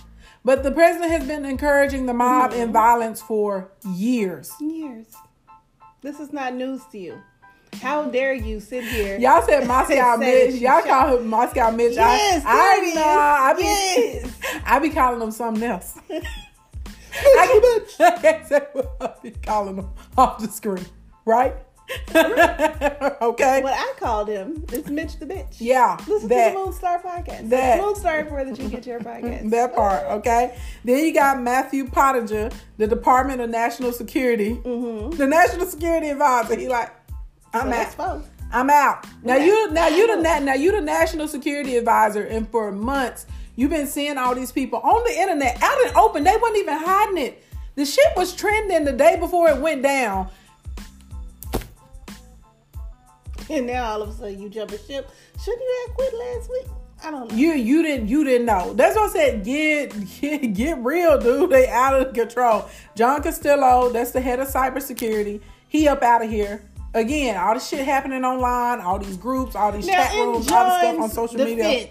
But 0.45 0.61
the 0.63 0.71
president 0.71 1.11
has 1.11 1.27
been 1.27 1.43
encouraging 1.43 2.05
the 2.05 2.13
mob 2.13 2.51
Mm-hmm. 2.51 2.61
and 2.61 2.71
violence 2.73 3.21
for 3.21 3.71
years. 3.93 4.53
years. 4.61 5.07
This 6.01 6.19
is 6.19 6.31
not 6.31 6.53
news 6.53 6.81
to 6.91 6.99
you. 6.99 7.17
How 7.81 8.03
dare 8.05 8.33
you 8.33 8.59
sit 8.59 8.83
here? 8.85 9.17
Y'all 9.17 9.41
said 9.41 9.67
Moscow 9.73 10.15
Mitch. 10.17 10.55
Y'all 10.61 10.81
call 10.83 11.17
him 11.17 11.27
Moscow 11.27 11.71
Mitch. 11.71 11.95
Yes, 11.95 12.43
I, 12.45 12.79
I 12.81 12.93
know. 12.93 13.01
I 13.01 13.53
be, 13.53 13.63
Yes. 13.63 14.61
I 14.65 14.79
be 14.79 14.89
calling 14.91 15.21
him 15.21 15.31
something 15.31 15.63
else. 15.63 15.97
I, 17.17 17.81
I 17.99 18.11
can't 18.21 18.47
say 18.47 18.61
what 18.73 18.95
I 19.01 19.13
be 19.23 19.31
calling 19.31 19.77
him 19.77 19.89
off 20.17 20.39
the 20.39 20.47
screen, 20.47 20.85
right? 21.25 21.55
okay. 23.21 23.61
What 23.61 23.73
I 23.73 23.93
called 23.99 24.27
him 24.27 24.65
is 24.71 24.87
Mitch 24.89 25.17
the 25.19 25.25
bitch. 25.25 25.57
Yeah, 25.59 25.97
Listen 26.07 26.29
that 26.29 26.49
to 26.53 26.57
the 26.57 26.59
Moonstar 26.59 27.01
podcast. 27.03 27.49
that- 27.49 27.79
Moonstar 27.79 28.29
where 28.31 28.45
that 28.45 28.57
you 28.59 28.69
get 28.69 28.85
your 28.85 28.99
podcast. 28.99 29.49
that 29.51 29.75
part. 29.75 30.03
Okay. 30.19 30.57
Then 30.83 31.05
you 31.05 31.13
got 31.13 31.41
Matthew 31.41 31.87
Pottinger, 31.89 32.49
the 32.77 32.87
Department 32.87 33.41
of 33.41 33.49
National 33.49 33.91
Security, 33.91 34.55
Mm-hmm. 34.55 35.17
the 35.17 35.27
National 35.27 35.65
Security 35.65 36.09
Advisor. 36.09 36.55
He 36.57 36.67
like, 36.67 36.91
I'm 37.53 37.71
So 37.71 38.03
out. 38.03 38.25
I'm 38.51 38.69
out. 38.69 39.05
Now 39.23 39.35
you 39.37 39.71
now 39.71 39.87
you 39.87 40.07
the 40.07 40.21
now 40.39 40.53
you 40.53 40.71
the 40.71 40.81
national 40.81 41.27
security 41.27 41.77
advisor, 41.77 42.23
and 42.23 42.47
for 42.49 42.71
months 42.71 43.25
you've 43.55 43.71
been 43.71 43.87
seeing 43.87 44.17
all 44.17 44.35
these 44.35 44.51
people 44.51 44.79
on 44.79 45.03
the 45.05 45.19
internet 45.19 45.57
out 45.61 45.81
in 45.87 45.95
open. 45.95 46.23
They 46.23 46.35
wasn't 46.37 46.57
even 46.59 46.77
hiding 46.77 47.17
it. 47.17 47.43
The 47.75 47.85
shit 47.85 48.05
was 48.15 48.33
trending 48.35 48.83
the 48.85 48.91
day 48.93 49.17
before 49.19 49.49
it 49.49 49.57
went 49.61 49.81
down. 49.83 50.29
And 53.49 53.67
now 53.67 53.91
all 53.91 54.01
of 54.01 54.09
a 54.09 54.13
sudden 54.13 54.41
you 54.41 54.49
jump 54.49 54.71
a 54.71 54.77
ship. 54.77 55.09
Shouldn't 55.43 55.61
you 55.61 55.85
have 55.87 55.95
quit 55.95 56.13
last 56.13 56.49
week? 56.49 56.65
I 57.03 57.11
don't 57.11 57.29
know. 57.29 57.35
You 57.35 57.53
you 57.53 57.83
didn't 57.83 58.07
you 58.07 58.23
didn't 58.23 58.47
know. 58.47 58.73
That's 58.73 58.95
what 58.95 59.09
I 59.09 59.13
said. 59.13 59.43
Get 59.43 59.93
get 60.21 60.53
get 60.53 60.77
real, 60.79 61.19
dude. 61.19 61.49
They 61.51 61.67
out 61.67 61.99
of 61.99 62.13
control. 62.13 62.67
John 62.95 63.21
Castillo, 63.21 63.89
that's 63.89 64.11
the 64.11 64.21
head 64.21 64.39
of 64.39 64.47
cybersecurity. 64.47 65.41
He 65.67 65.87
up 65.87 66.01
out 66.01 66.23
of 66.23 66.29
here. 66.29 66.61
Again, 66.93 67.35
all 67.35 67.53
this 67.53 67.67
shit 67.67 67.83
happening 67.85 68.23
online, 68.23 68.79
all 68.79 68.97
these 68.97 69.17
groups, 69.17 69.53
all 69.53 69.73
these 69.73 69.85
Now, 69.85 69.93
chat 70.05 70.13
rooms, 70.13 70.49
all 70.49 70.65
this 70.69 70.79
stuff 70.79 70.99
on 71.01 71.09
social 71.09 71.43
media. 71.43 71.89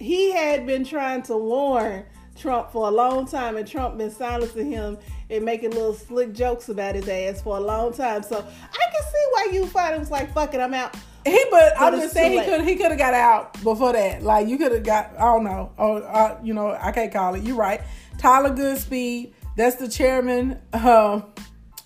he 0.00 0.32
had 0.32 0.66
been 0.66 0.84
trying 0.84 1.22
to 1.22 1.36
warn 1.36 2.04
Trump 2.36 2.72
for 2.72 2.88
a 2.88 2.90
long 2.90 3.26
time, 3.28 3.56
and 3.56 3.66
Trump 3.68 3.96
been 3.96 4.10
silencing 4.10 4.70
him 4.72 4.98
and 5.30 5.44
making 5.44 5.70
little 5.70 5.94
slick 5.94 6.32
jokes 6.32 6.68
about 6.68 6.94
his 6.94 7.08
ass 7.08 7.40
for 7.42 7.56
a 7.56 7.60
long 7.60 7.92
time. 7.92 8.22
So 8.22 8.36
I 8.38 8.40
can 8.92 9.02
see 9.02 9.26
why 9.30 9.48
you 9.52 9.66
finally 9.66 9.98
was 10.00 10.10
like, 10.10 10.32
"Fuck 10.34 10.54
it, 10.54 10.60
I'm 10.60 10.74
out." 10.74 10.96
He, 11.24 11.44
but 11.50 11.74
I'm 11.78 11.94
it's 11.94 12.04
just 12.04 12.14
saying 12.14 12.38
he 12.38 12.44
could 12.44 12.62
he 12.62 12.76
could 12.76 12.90
have 12.90 12.98
got 12.98 13.14
out 13.14 13.62
before 13.62 13.92
that. 13.92 14.22
Like 14.22 14.48
you 14.48 14.58
could 14.58 14.72
have 14.72 14.82
got. 14.84 15.12
I 15.18 15.24
don't 15.24 15.44
know. 15.44 15.72
Oh, 15.78 15.98
uh, 15.98 16.38
you 16.42 16.54
know, 16.54 16.70
I 16.80 16.92
can't 16.92 17.12
call 17.12 17.34
it. 17.34 17.42
You're 17.42 17.56
right. 17.56 17.80
Tyler 18.18 18.50
Goodspeed. 18.50 19.32
That's 19.56 19.76
the 19.76 19.88
chairman 19.88 20.58
um, 20.72 21.24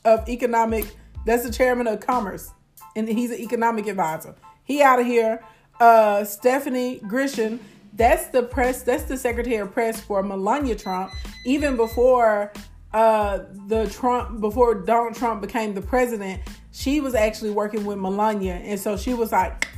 of 0.04 0.28
economic. 0.28 0.86
That's 1.26 1.44
the 1.44 1.50
chairman 1.50 1.86
of 1.86 2.00
commerce. 2.00 2.52
and 2.96 3.08
he's 3.08 3.30
an 3.30 3.38
economic 3.38 3.86
advisor. 3.86 4.34
He 4.64 4.82
out 4.82 5.00
of 5.00 5.06
here. 5.06 5.42
Uh, 5.80 6.22
Stephanie 6.24 7.00
Grisham, 7.00 7.58
that's 7.94 8.28
the 8.28 8.42
press. 8.42 8.82
That's 8.82 9.04
the 9.04 9.16
secretary 9.16 9.56
of 9.56 9.72
press 9.72 10.00
for 10.00 10.22
Melania 10.22 10.76
Trump. 10.76 11.10
Even 11.44 11.76
before 11.76 12.52
uh, 12.94 13.44
the 13.66 13.88
Trump, 13.88 14.40
before 14.40 14.74
Donald 14.74 15.16
Trump 15.16 15.40
became 15.40 15.74
the 15.74 15.82
president, 15.82 16.40
she 16.72 17.00
was 17.00 17.14
actually 17.14 17.50
working 17.50 17.84
with 17.84 17.98
Melania, 17.98 18.54
and 18.54 18.78
so 18.78 18.96
she 18.96 19.12
was 19.14 19.32
like, 19.32 19.68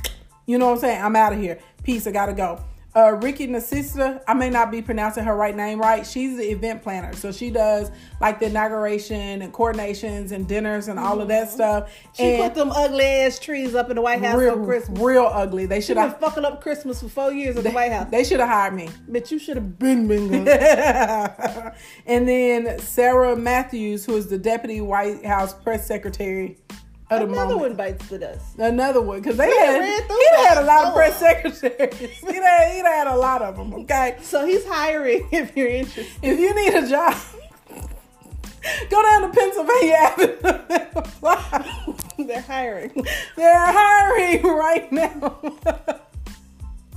you 0.45 0.57
know 0.57 0.67
what 0.67 0.73
I'm 0.73 0.79
saying? 0.79 1.01
I'm 1.01 1.15
out 1.15 1.33
of 1.33 1.39
here. 1.39 1.59
Peace. 1.83 2.07
I 2.07 2.11
gotta 2.11 2.33
go 2.33 2.63
uh, 2.97 3.11
Rickie 3.11 3.47
Niceta, 3.47 4.23
I 4.27 4.33
may 4.33 4.49
not 4.49 4.71
be 4.71 4.81
pronouncing 4.81 5.23
her 5.23 5.35
right 5.35 5.55
name 5.55 5.79
right. 5.79 6.05
She's 6.05 6.35
the 6.35 6.49
event 6.49 6.81
planner. 6.81 7.13
So 7.13 7.31
she 7.31 7.51
does 7.51 7.91
like 8.19 8.39
the 8.39 8.47
inauguration 8.47 9.43
and 9.43 9.53
coordinations 9.53 10.31
and 10.31 10.47
dinners 10.47 10.87
and 10.87 10.97
all 10.97 11.21
of 11.21 11.27
that 11.27 11.45
mm-hmm. 11.45 11.53
stuff. 11.53 11.91
She 12.13 12.23
and 12.23 12.43
put 12.43 12.55
them 12.55 12.71
ugly 12.71 13.05
ass 13.05 13.37
trees 13.37 13.75
up 13.75 13.91
in 13.91 13.97
the 13.97 14.01
White 14.01 14.23
House 14.23 14.39
real, 14.39 14.53
on 14.53 14.65
Christmas. 14.65 14.99
Real 14.99 15.29
ugly. 15.31 15.67
They 15.67 15.79
should 15.79 15.97
have 15.97 16.19
fucking 16.19 16.43
up 16.43 16.59
Christmas 16.59 16.99
for 17.03 17.07
four 17.07 17.31
years 17.31 17.55
at 17.55 17.63
the 17.63 17.69
White 17.71 17.91
House. 17.91 18.09
They 18.09 18.23
should 18.23 18.39
have 18.39 18.49
hired 18.49 18.73
me. 18.73 18.89
But 19.07 19.29
you 19.29 19.37
should 19.37 19.57
have 19.57 19.77
been 19.77 20.07
been 20.07 20.31
And 22.07 22.27
then 22.27 22.79
Sarah 22.79 23.35
Matthews, 23.35 24.05
who 24.05 24.15
is 24.15 24.25
the 24.25 24.39
deputy 24.39 24.81
White 24.81 25.23
House 25.23 25.53
press 25.53 25.85
secretary 25.85 26.57
Another 27.09 27.57
one 27.57 27.75
bites 27.75 28.07
the 28.09 28.19
dust. 28.19 28.59
Another 28.59 29.01
one 29.01 29.19
because 29.21 29.37
they 29.37 29.49
had 29.49 29.81
he 29.81 30.27
had 30.45 30.57
a 30.57 30.65
lot 30.65 30.85
of 30.87 30.93
press 30.93 31.17
secretaries. 31.17 32.17
he 32.19 32.35
had 32.35 32.71
he 32.73 32.79
had 32.79 33.07
a 33.07 33.15
lot 33.15 33.41
of 33.41 33.55
them. 33.55 33.73
Okay, 33.73 34.17
so 34.21 34.45
he's 34.45 34.65
hiring 34.65 35.27
if 35.31 35.55
you're 35.55 35.69
interested. 35.69 36.07
If 36.21 36.37
you 36.37 36.53
need 36.53 36.73
a 36.73 36.87
job, 36.87 37.15
go 38.89 39.01
down 39.01 39.21
to 39.21 39.29
Pennsylvania 39.29 39.93
Avenue. 39.93 41.07
They're 42.27 42.41
hiring. 42.41 42.91
They're 43.37 43.71
hiring 43.71 44.43
right 44.43 44.91
now. 44.91 45.39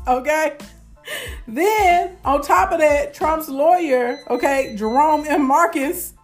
okay. 0.09 0.57
Then 1.47 2.17
on 2.25 2.43
top 2.43 2.73
of 2.73 2.81
that, 2.81 3.15
Trump's 3.15 3.49
lawyer, 3.49 4.21
okay, 4.29 4.75
Jerome 4.77 5.25
M. 5.27 5.47
Marcus 5.47 6.15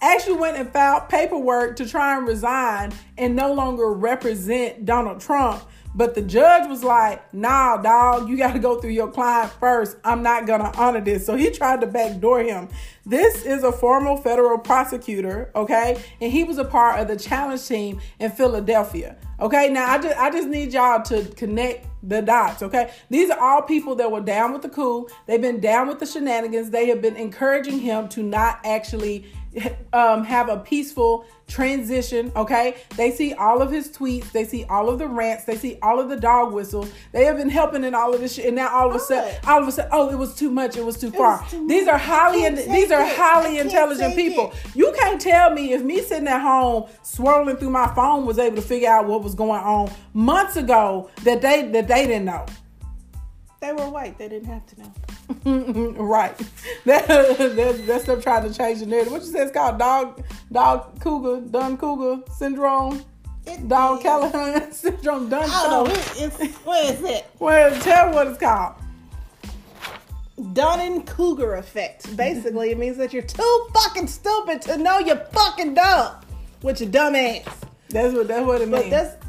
actually 0.00 0.36
went 0.36 0.56
and 0.56 0.70
filed 0.70 1.08
paperwork 1.08 1.76
to 1.76 1.88
try 1.88 2.16
and 2.16 2.26
resign 2.26 2.92
and 3.16 3.34
no 3.34 3.52
longer 3.52 3.92
represent 3.92 4.84
Donald 4.84 5.20
Trump. 5.20 5.62
But 5.94 6.14
the 6.14 6.22
judge 6.22 6.68
was 6.68 6.84
like, 6.84 7.34
nah, 7.34 7.78
dog, 7.78 8.28
you 8.28 8.36
got 8.36 8.52
to 8.52 8.60
go 8.60 8.80
through 8.80 8.90
your 8.90 9.10
client 9.10 9.50
first. 9.58 9.96
I'm 10.04 10.22
not 10.22 10.46
going 10.46 10.60
to 10.60 10.72
honor 10.78 11.00
this. 11.00 11.26
So 11.26 11.34
he 11.34 11.50
tried 11.50 11.80
to 11.80 11.88
backdoor 11.88 12.40
him. 12.44 12.68
This 13.04 13.44
is 13.44 13.64
a 13.64 13.72
former 13.72 14.16
federal 14.16 14.58
prosecutor, 14.58 15.50
okay? 15.56 16.00
And 16.20 16.30
he 16.30 16.44
was 16.44 16.58
a 16.58 16.64
part 16.64 17.00
of 17.00 17.08
the 17.08 17.16
challenge 17.16 17.66
team 17.66 18.00
in 18.20 18.30
Philadelphia. 18.30 19.16
Okay, 19.40 19.70
now 19.70 19.90
I 19.90 19.98
just 19.98 20.16
I 20.18 20.30
just 20.30 20.48
need 20.48 20.72
y'all 20.72 21.02
to 21.04 21.24
connect 21.34 21.86
the 22.02 22.20
dots, 22.20 22.62
okay? 22.62 22.92
These 23.08 23.30
are 23.30 23.38
all 23.40 23.62
people 23.62 23.94
that 23.96 24.10
were 24.10 24.20
down 24.20 24.52
with 24.52 24.62
the 24.62 24.68
coup. 24.68 25.08
They've 25.26 25.40
been 25.40 25.60
down 25.60 25.88
with 25.88 26.00
the 26.00 26.06
shenanigans. 26.06 26.70
They 26.70 26.86
have 26.88 27.00
been 27.00 27.16
encouraging 27.16 27.78
him 27.78 28.08
to 28.10 28.22
not 28.22 28.60
actually 28.64 29.26
um, 29.92 30.24
have 30.24 30.48
a 30.48 30.58
peaceful 30.58 31.24
transition. 31.46 32.30
Okay, 32.36 32.76
they 32.96 33.10
see 33.10 33.32
all 33.34 33.62
of 33.62 33.70
his 33.70 33.88
tweets, 33.88 34.30
they 34.32 34.44
see 34.44 34.64
all 34.64 34.88
of 34.88 34.98
the 34.98 35.08
rants, 35.08 35.44
they 35.44 35.56
see 35.56 35.78
all 35.82 35.98
of 35.98 36.08
the 36.08 36.16
dog 36.16 36.52
whistles. 36.52 36.90
They 37.12 37.24
have 37.24 37.36
been 37.36 37.48
helping 37.48 37.84
in 37.84 37.94
all 37.94 38.14
of 38.14 38.20
this 38.20 38.34
shit, 38.34 38.46
and 38.46 38.56
now 38.56 38.68
all 38.68 38.90
of 38.90 38.96
a 38.96 39.00
sudden, 39.00 39.34
all 39.46 39.62
of 39.62 39.68
a 39.68 39.72
sudden, 39.72 39.90
oh, 39.92 40.10
it 40.10 40.18
was 40.18 40.34
too 40.34 40.50
much. 40.50 40.76
It 40.76 40.84
was 40.84 40.98
too 40.98 41.10
far. 41.10 41.40
Was 41.40 41.50
too 41.50 41.66
these 41.66 41.88
are 41.88 41.98
highly 41.98 42.44
in, 42.44 42.54
these 42.54 42.90
are 42.90 43.04
highly 43.04 43.58
intelligent 43.58 44.14
people. 44.14 44.52
It. 44.52 44.76
You 44.76 44.94
can't 44.98 45.20
tell 45.20 45.50
me 45.50 45.72
if 45.72 45.82
me 45.82 46.00
sitting 46.02 46.28
at 46.28 46.40
home 46.40 46.88
swirling 47.02 47.56
through 47.56 47.70
my 47.70 47.92
phone 47.94 48.26
was 48.26 48.38
able 48.38 48.56
to 48.56 48.62
figure 48.62 48.88
out 48.88 49.06
what 49.06 49.22
was 49.22 49.34
going 49.34 49.60
on 49.60 49.90
months 50.12 50.56
ago 50.56 51.10
that 51.24 51.40
they 51.42 51.68
that 51.68 51.88
they 51.88 52.06
didn't 52.06 52.26
know. 52.26 52.46
They 53.60 53.72
were 53.72 53.88
white. 53.90 54.18
They 54.18 54.28
didn't 54.28 54.48
have 54.48 54.66
to 54.66 54.80
know. 54.80 54.92
right. 55.44 56.36
That, 56.84 57.06
that, 57.06 57.84
that's 57.86 58.04
them 58.04 58.20
trying 58.20 58.50
to 58.50 58.56
change 58.56 58.80
the 58.80 58.86
narrative. 58.86 59.12
What 59.12 59.22
you 59.22 59.28
say 59.28 59.40
it's 59.40 59.52
called? 59.52 59.78
Dog, 59.78 60.24
dog 60.50 61.00
cougar, 61.00 61.46
Dunn 61.46 61.76
cougar 61.76 62.22
syndrome. 62.32 63.04
It 63.46 63.68
dog 63.68 63.98
is. 63.98 64.02
Callahan 64.04 64.72
syndrome. 64.72 65.28
Dunn. 65.28 65.44
Oh, 65.46 65.86
it's, 66.16 66.56
what 66.58 66.84
is 66.84 67.02
it? 67.02 67.26
Well, 67.38 67.78
tell 67.80 68.12
what 68.12 68.26
it's 68.26 68.38
called. 68.38 68.74
Dunning 70.52 71.04
Kruger 71.04 71.56
effect. 71.56 72.16
Basically, 72.16 72.70
it 72.70 72.78
means 72.78 72.96
that 72.96 73.12
you're 73.12 73.22
too 73.22 73.68
fucking 73.74 74.06
stupid 74.06 74.62
to 74.62 74.78
know 74.78 74.98
you're 74.98 75.16
fucking 75.16 75.74
dumb 75.74 76.14
with 76.62 76.80
your 76.80 76.90
dumb 76.90 77.16
ass. 77.16 77.44
That's 77.90 78.14
what 78.14 78.28
that's 78.28 78.46
what 78.46 78.60
it 78.60 78.70
but 78.70 78.80
means. 78.80 78.90
That's 78.90 79.24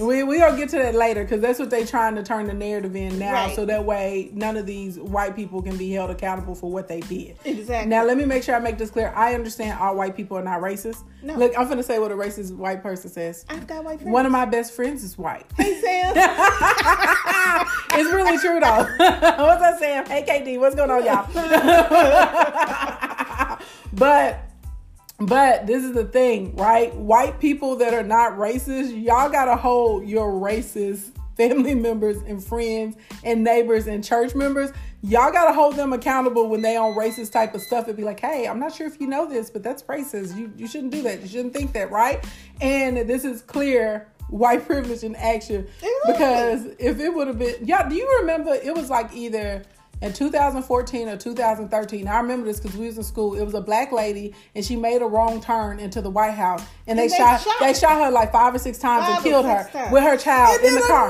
we 0.00 0.22
we 0.22 0.38
gonna 0.38 0.56
get 0.56 0.68
to 0.70 0.78
that 0.78 0.94
later 0.94 1.22
because 1.22 1.40
that's 1.40 1.58
what 1.58 1.70
they're 1.70 1.86
trying 1.86 2.14
to 2.16 2.22
turn 2.22 2.46
the 2.46 2.54
narrative 2.54 2.96
in 2.96 3.18
now, 3.18 3.32
right. 3.32 3.56
so 3.56 3.64
that 3.66 3.84
way 3.84 4.30
none 4.32 4.56
of 4.56 4.66
these 4.66 4.98
white 4.98 5.36
people 5.36 5.62
can 5.62 5.76
be 5.76 5.90
held 5.90 6.10
accountable 6.10 6.54
for 6.54 6.70
what 6.70 6.88
they 6.88 7.00
did. 7.00 7.36
Exactly. 7.44 7.88
Now 7.88 8.04
let 8.04 8.16
me 8.16 8.24
make 8.24 8.42
sure 8.42 8.54
I 8.54 8.58
make 8.58 8.78
this 8.78 8.90
clear. 8.90 9.12
I 9.14 9.34
understand 9.34 9.78
all 9.78 9.96
white 9.96 10.16
people 10.16 10.38
are 10.38 10.42
not 10.42 10.60
racist. 10.60 11.04
No. 11.22 11.34
Look, 11.34 11.52
I'm 11.58 11.68
gonna 11.68 11.82
say 11.82 11.98
what 11.98 12.10
a 12.10 12.14
racist 12.14 12.56
white 12.56 12.82
person 12.82 13.10
says. 13.10 13.44
I've 13.48 13.66
got 13.66 13.84
white 13.84 14.00
friends. 14.00 14.12
One 14.12 14.26
of 14.26 14.32
my 14.32 14.44
best 14.44 14.72
friends 14.72 15.04
is 15.04 15.18
white. 15.18 15.46
Hey 15.56 15.80
Sam. 15.80 16.14
it's 17.92 18.12
really 18.12 18.38
true 18.38 18.60
though. 18.60 18.86
what's 19.44 19.62
up, 19.62 19.78
Sam? 19.78 20.06
Hey 20.06 20.22
KD, 20.22 20.58
what's 20.58 20.74
going 20.74 20.90
on, 20.90 21.04
y'all? 21.04 21.26
but 23.92 24.49
but 25.20 25.66
this 25.66 25.84
is 25.84 25.92
the 25.92 26.04
thing, 26.04 26.56
right? 26.56 26.94
White 26.94 27.40
people 27.40 27.76
that 27.76 27.92
are 27.92 28.02
not 28.02 28.32
racist, 28.32 29.02
y'all 29.02 29.28
gotta 29.30 29.54
hold 29.54 30.08
your 30.08 30.32
racist 30.32 31.12
family 31.36 31.74
members 31.74 32.18
and 32.26 32.42
friends 32.42 32.96
and 33.22 33.44
neighbors 33.44 33.86
and 33.86 34.02
church 34.02 34.34
members. 34.34 34.72
Y'all 35.02 35.30
gotta 35.30 35.52
hold 35.52 35.76
them 35.76 35.92
accountable 35.92 36.48
when 36.48 36.62
they 36.62 36.76
on 36.76 36.94
racist 36.94 37.32
type 37.32 37.54
of 37.54 37.60
stuff 37.60 37.86
and 37.86 37.96
be 37.96 38.02
like, 38.02 38.20
hey, 38.20 38.46
I'm 38.48 38.58
not 38.58 38.74
sure 38.74 38.86
if 38.86 39.00
you 39.00 39.06
know 39.06 39.26
this, 39.26 39.50
but 39.50 39.62
that's 39.62 39.82
racist. 39.84 40.36
You 40.36 40.52
you 40.56 40.66
shouldn't 40.66 40.92
do 40.92 41.02
that. 41.02 41.20
You 41.20 41.28
shouldn't 41.28 41.52
think 41.52 41.72
that, 41.74 41.90
right? 41.90 42.24
And 42.60 42.96
this 42.96 43.24
is 43.24 43.42
clear 43.42 44.08
white 44.28 44.66
privilege 44.66 45.02
in 45.02 45.14
action. 45.16 45.66
Because 46.06 46.66
if 46.78 46.98
it 46.98 47.12
would 47.12 47.26
have 47.26 47.38
been 47.38 47.66
y'all, 47.66 47.88
do 47.88 47.94
you 47.94 48.18
remember 48.20 48.54
it 48.54 48.74
was 48.74 48.88
like 48.88 49.12
either 49.14 49.62
in 50.02 50.12
2014 50.12 51.08
or 51.08 51.16
2013. 51.16 52.08
I 52.08 52.20
remember 52.20 52.46
this 52.46 52.58
because 52.58 52.76
we 52.76 52.86
was 52.86 52.96
in 52.96 53.04
school. 53.04 53.34
It 53.34 53.44
was 53.44 53.54
a 53.54 53.60
black 53.60 53.92
lady, 53.92 54.34
and 54.54 54.64
she 54.64 54.76
made 54.76 55.02
a 55.02 55.06
wrong 55.06 55.40
turn 55.40 55.78
into 55.78 56.00
the 56.00 56.10
White 56.10 56.34
House, 56.34 56.60
and, 56.86 56.98
and 56.98 56.98
they, 56.98 57.08
they 57.08 57.16
shot, 57.16 57.40
shot, 57.40 57.60
they 57.60 57.74
shot 57.74 58.04
her 58.04 58.10
like 58.10 58.32
five 58.32 58.54
or 58.54 58.58
six 58.58 58.78
times 58.78 59.04
five 59.04 59.16
and 59.16 59.24
killed 59.24 59.44
her 59.44 59.68
times. 59.70 59.92
with 59.92 60.02
her 60.02 60.16
child 60.16 60.60
in 60.62 60.74
the 60.74 60.80
car. 60.80 61.08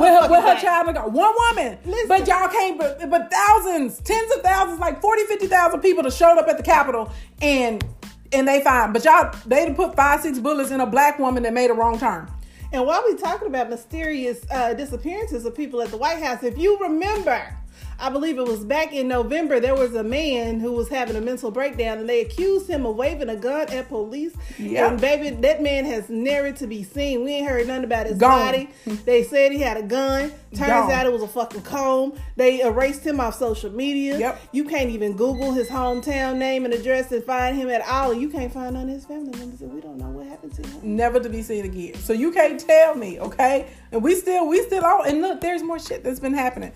With 0.00 0.22
her, 0.22 0.30
with 0.30 0.44
her 0.44 0.60
child 0.60 0.88
in 0.88 0.94
the 0.94 1.00
car. 1.00 1.08
One 1.08 1.34
woman, 1.50 1.78
Listen. 1.84 2.08
but 2.08 2.26
y'all 2.26 2.48
came, 2.48 2.78
but, 2.78 3.10
but 3.10 3.30
thousands, 3.30 4.00
tens 4.00 4.32
of 4.36 4.42
thousands, 4.42 4.80
like 4.80 5.00
40, 5.00 5.24
50,000 5.24 5.80
people 5.80 6.02
that 6.04 6.12
showed 6.12 6.38
up 6.38 6.48
at 6.48 6.56
the 6.56 6.62
Capitol, 6.62 7.12
and 7.42 7.84
and 8.32 8.46
they 8.46 8.62
fine. 8.62 8.92
But 8.92 9.04
y'all, 9.04 9.34
they 9.46 9.72
put 9.74 9.96
five, 9.96 10.20
six 10.20 10.38
bullets 10.38 10.70
in 10.70 10.80
a 10.80 10.86
black 10.86 11.18
woman 11.18 11.42
that 11.42 11.52
made 11.52 11.70
a 11.70 11.74
wrong 11.74 11.98
turn. 11.98 12.30
And 12.72 12.86
while 12.86 13.02
we 13.04 13.16
talking 13.16 13.48
about 13.48 13.68
mysterious 13.68 14.46
uh, 14.50 14.74
disappearances 14.74 15.44
of 15.44 15.56
people 15.56 15.82
at 15.82 15.88
the 15.88 15.96
White 15.96 16.22
House, 16.22 16.44
if 16.44 16.56
you 16.56 16.78
remember 16.78 17.56
I 18.00 18.08
believe 18.08 18.38
it 18.38 18.46
was 18.46 18.64
back 18.64 18.92
in 18.94 19.08
November, 19.08 19.60
there 19.60 19.74
was 19.74 19.94
a 19.94 20.02
man 20.02 20.58
who 20.58 20.72
was 20.72 20.88
having 20.88 21.16
a 21.16 21.20
mental 21.20 21.50
breakdown 21.50 21.98
and 21.98 22.08
they 22.08 22.22
accused 22.22 22.68
him 22.68 22.86
of 22.86 22.96
waving 22.96 23.28
a 23.28 23.36
gun 23.36 23.68
at 23.68 23.88
police. 23.88 24.34
Yeah. 24.58 24.88
And 24.88 25.00
baby, 25.00 25.30
that 25.36 25.62
man 25.62 25.84
has 25.84 26.08
never 26.08 26.50
to 26.52 26.66
be 26.66 26.82
seen. 26.82 27.24
We 27.24 27.32
ain't 27.32 27.48
heard 27.48 27.66
nothing 27.66 27.84
about 27.84 28.06
his 28.06 28.16
Gone. 28.18 28.30
body. 28.30 28.70
They 29.04 29.22
said 29.22 29.52
he 29.52 29.58
had 29.58 29.76
a 29.76 29.82
gun. 29.82 30.32
Turns 30.54 30.68
Gone. 30.68 30.90
out 30.90 31.06
it 31.06 31.12
was 31.12 31.22
a 31.22 31.28
fucking 31.28 31.62
comb. 31.62 32.14
They 32.36 32.62
erased 32.62 33.06
him 33.06 33.20
off 33.20 33.36
social 33.36 33.70
media. 33.70 34.18
Yep. 34.18 34.40
You 34.52 34.64
can't 34.64 34.90
even 34.90 35.16
Google 35.16 35.52
his 35.52 35.68
hometown 35.68 36.38
name 36.38 36.64
and 36.64 36.72
address 36.72 37.12
and 37.12 37.22
find 37.22 37.56
him 37.56 37.68
at 37.68 37.82
all. 37.86 38.14
You 38.14 38.30
can't 38.30 38.52
find 38.52 38.74
none 38.74 38.88
of 38.88 38.94
his 38.94 39.04
family 39.04 39.38
members. 39.38 39.60
And 39.60 39.72
we 39.72 39.80
don't 39.80 39.98
know 39.98 40.08
what 40.08 40.26
happened 40.26 40.54
to 40.54 40.66
him. 40.66 40.96
Never 40.96 41.20
to 41.20 41.28
be 41.28 41.42
seen 41.42 41.64
again. 41.64 41.94
So 41.96 42.12
you 42.12 42.32
can't 42.32 42.58
tell 42.58 42.94
me, 42.94 43.20
okay? 43.20 43.68
And 43.92 44.02
we 44.02 44.14
still, 44.14 44.46
we 44.46 44.62
still 44.62 44.84
on. 44.84 45.08
And 45.08 45.20
look, 45.20 45.40
there's 45.40 45.62
more 45.62 45.78
shit 45.78 46.04
that's 46.04 46.20
been 46.20 46.34
happening. 46.34 46.72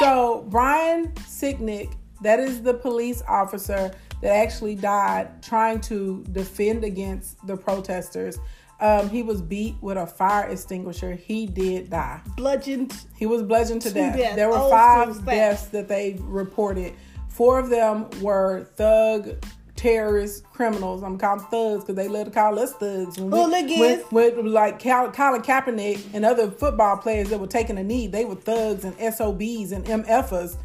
So 0.00 0.46
Brian 0.48 1.08
Sicknick, 1.12 1.94
that 2.22 2.38
is 2.38 2.62
the 2.62 2.74
police 2.74 3.22
officer 3.26 3.92
that 4.20 4.30
actually 4.30 4.74
died 4.74 5.42
trying 5.42 5.80
to 5.82 6.24
defend 6.32 6.84
against 6.84 7.44
the 7.46 7.56
protesters. 7.56 8.38
Um, 8.80 9.10
he 9.10 9.22
was 9.22 9.42
beat 9.42 9.76
with 9.80 9.98
a 9.98 10.06
fire 10.06 10.48
extinguisher. 10.48 11.12
He 11.14 11.46
did 11.46 11.90
die. 11.90 12.20
Bludgeoned. 12.36 12.94
He 13.16 13.26
was 13.26 13.42
bludgeoned 13.42 13.82
to 13.82 13.90
death. 13.90 14.16
death. 14.16 14.36
There 14.36 14.48
were 14.48 14.56
oh, 14.56 14.70
five 14.70 15.24
deaths 15.24 15.66
that 15.66 15.88
they 15.88 16.16
reported. 16.20 16.94
Four 17.28 17.58
of 17.58 17.68
them 17.68 18.08
were 18.20 18.64
thug 18.76 19.44
terrorist 19.80 20.44
criminals. 20.52 21.02
I'm 21.02 21.16
calling 21.16 21.44
thugs 21.46 21.84
because 21.84 21.96
they 21.96 22.06
love 22.06 22.26
to 22.26 22.30
call 22.30 22.58
us 22.58 22.72
thugs. 22.74 23.16
Hooligans. 23.16 23.80
With, 23.80 24.12
with 24.12 24.44
like 24.44 24.78
Colin 24.82 25.10
Kaepernick 25.12 26.12
and 26.12 26.24
other 26.24 26.50
football 26.50 26.98
players 26.98 27.30
that 27.30 27.40
were 27.40 27.46
taking 27.46 27.78
a 27.78 27.82
knee, 27.82 28.06
they 28.06 28.26
were 28.26 28.34
thugs 28.34 28.84
and 28.84 28.94
SOBs 28.98 29.72
and 29.72 29.86
MFers 29.86 30.56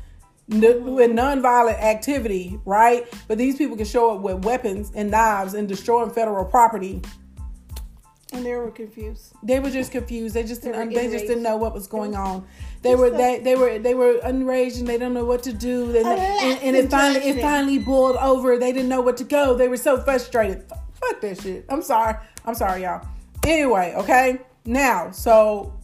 with 0.48 1.12
nonviolent 1.12 1.82
activity, 1.82 2.60
right? 2.66 3.08
But 3.30 3.38
these 3.38 3.58
people 3.58 3.78
can 3.78 3.86
show 3.86 4.16
up 4.16 4.22
with 4.22 4.44
weapons 4.44 4.92
and 4.94 5.10
knives 5.10 5.54
and 5.54 5.68
destroying 5.68 6.10
federal 6.10 6.44
property 6.44 7.02
And 8.34 8.46
they 8.46 8.56
were 8.56 8.72
confused. 8.72 9.34
They 9.44 9.60
were 9.60 9.70
just 9.70 9.92
confused. 9.92 10.36
They 10.36 10.44
just 10.44 10.64
They 10.64 10.72
didn't. 10.72 10.94
They, 10.94 11.10
just 11.10 11.28
didn't 11.28 11.44
know 11.44 11.58
what 11.58 11.74
was 11.74 11.88
going 11.88 12.16
on. 12.16 12.46
They 12.82 12.96
were 12.96 13.12
they, 13.12 13.40
they 13.40 13.56
were 13.56 13.78
they 13.78 13.94
were 13.94 14.18
enraged 14.28 14.78
and 14.80 14.88
they 14.88 14.98
don't 14.98 15.14
know 15.14 15.26
what 15.26 15.44
to 15.44 15.54
do. 15.54 15.92
They, 15.92 16.04
and, 16.04 16.60
and 16.62 16.76
it 16.76 16.90
finally 16.90 17.20
it 17.22 17.42
finally 17.42 17.80
boiled 17.80 18.18
over. 18.18 18.58
They 18.58 18.74
didn't 18.74 18.90
know 18.90 19.02
what 19.02 19.18
to 19.18 19.24
go. 19.24 19.56
They 19.56 19.68
were 19.68 19.78
so 19.78 20.02
frustrated. 20.02 20.66
F- 20.72 20.80
Fuck 20.96 21.22
that 21.22 21.42
shit. 21.42 21.66
I'm 21.70 21.84
sorry. 21.84 22.16
I'm 22.46 22.56
sorry, 22.56 22.82
y'all. 22.84 23.06
Anyway, 23.44 23.94
okay. 23.96 24.42
Now, 24.66 25.12
so 25.12 25.80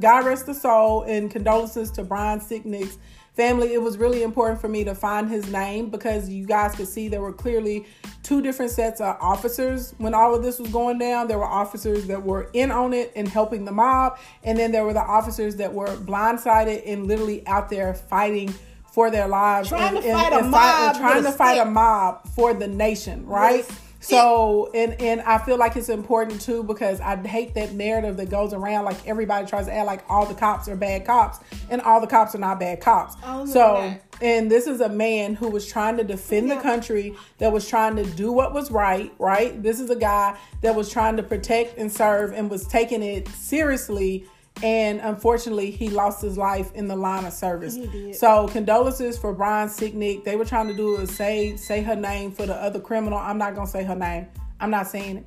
God 0.00 0.24
rest 0.26 0.46
the 0.46 0.54
soul 0.54 1.02
and 1.02 1.30
condolences 1.30 1.90
to 1.92 2.02
Brian 2.02 2.40
Sicknick's 2.40 2.98
family. 3.36 3.74
It 3.74 3.82
was 3.82 3.98
really 3.98 4.22
important 4.22 4.60
for 4.60 4.68
me 4.68 4.82
to 4.84 4.94
find 4.94 5.28
his 5.28 5.50
name 5.52 5.90
because 5.90 6.28
you 6.28 6.46
guys 6.46 6.74
could 6.74 6.88
see 6.88 7.08
there 7.08 7.20
were 7.20 7.32
clearly 7.32 7.86
two 8.22 8.40
different 8.40 8.72
sets 8.72 9.00
of 9.00 9.16
officers 9.20 9.94
when 9.98 10.14
all 10.14 10.34
of 10.34 10.42
this 10.42 10.58
was 10.58 10.70
going 10.70 10.98
down. 10.98 11.28
There 11.28 11.38
were 11.38 11.44
officers 11.44 12.06
that 12.06 12.22
were 12.22 12.48
in 12.54 12.70
on 12.70 12.94
it 12.94 13.12
and 13.14 13.28
helping 13.28 13.64
the 13.66 13.72
mob, 13.72 14.18
and 14.42 14.58
then 14.58 14.72
there 14.72 14.84
were 14.84 14.94
the 14.94 15.04
officers 15.04 15.56
that 15.56 15.72
were 15.72 15.94
blindsided 15.98 16.82
and 16.86 17.06
literally 17.06 17.46
out 17.46 17.68
there 17.68 17.92
fighting 17.94 18.52
for 18.90 19.10
their 19.10 19.28
lives 19.28 19.68
Trying 19.68 19.96
and, 19.96 20.04
to 20.04 20.12
fight 20.12 20.32
a 20.32 20.36
and 20.38 20.50
fight- 20.50 20.90
and 20.92 20.96
mob 20.96 20.96
trying 20.96 21.22
to 21.22 21.28
a 21.28 21.32
fight 21.32 21.58
a 21.58 21.64
mob 21.66 22.26
for 22.34 22.54
the 22.54 22.66
nation, 22.66 23.26
right? 23.26 23.68
A 23.68 23.72
So 24.08 24.70
and 24.74 25.00
and 25.00 25.20
I 25.22 25.38
feel 25.38 25.56
like 25.56 25.76
it's 25.76 25.88
important 25.88 26.40
too 26.40 26.62
because 26.62 27.00
I 27.00 27.16
hate 27.26 27.54
that 27.54 27.72
narrative 27.72 28.16
that 28.18 28.30
goes 28.30 28.52
around 28.52 28.84
like 28.84 29.06
everybody 29.06 29.46
tries 29.46 29.66
to 29.66 29.72
act 29.72 29.86
like 29.86 30.04
all 30.08 30.26
the 30.26 30.34
cops 30.34 30.68
are 30.68 30.76
bad 30.76 31.04
cops 31.04 31.38
and 31.70 31.80
all 31.82 32.00
the 32.00 32.06
cops 32.06 32.34
are 32.34 32.38
not 32.38 32.60
bad 32.60 32.80
cops. 32.80 33.16
Oh, 33.24 33.46
so 33.46 33.96
and 34.20 34.50
this 34.50 34.66
is 34.66 34.80
a 34.80 34.88
man 34.88 35.34
who 35.34 35.48
was 35.48 35.66
trying 35.66 35.96
to 35.98 36.04
defend 36.04 36.50
the 36.50 36.56
country 36.56 37.14
that 37.38 37.52
was 37.52 37.68
trying 37.68 37.96
to 37.96 38.04
do 38.04 38.32
what 38.32 38.54
was 38.54 38.70
right, 38.70 39.12
right? 39.18 39.62
This 39.62 39.80
is 39.80 39.90
a 39.90 39.96
guy 39.96 40.38
that 40.62 40.74
was 40.74 40.90
trying 40.90 41.16
to 41.16 41.22
protect 41.22 41.76
and 41.76 41.92
serve 41.92 42.32
and 42.32 42.50
was 42.50 42.66
taking 42.66 43.02
it 43.02 43.28
seriously 43.28 44.26
and 44.62 45.00
unfortunately 45.00 45.70
he 45.70 45.88
lost 45.90 46.22
his 46.22 46.38
life 46.38 46.72
in 46.74 46.88
the 46.88 46.96
line 46.96 47.24
of 47.24 47.32
service. 47.32 47.78
So 48.18 48.48
condolences 48.48 49.18
for 49.18 49.32
Brian 49.32 49.68
Sicknick. 49.68 50.24
They 50.24 50.36
were 50.36 50.44
trying 50.44 50.68
to 50.68 50.74
do 50.74 50.96
is 50.96 51.14
say 51.14 51.56
say 51.56 51.82
her 51.82 51.96
name 51.96 52.32
for 52.32 52.46
the 52.46 52.54
other 52.54 52.80
criminal. 52.80 53.18
I'm 53.18 53.38
not 53.38 53.54
gonna 53.54 53.66
say 53.66 53.84
her 53.84 53.94
name. 53.96 54.26
I'm 54.60 54.70
not 54.70 54.86
saying 54.86 55.18
it. 55.18 55.26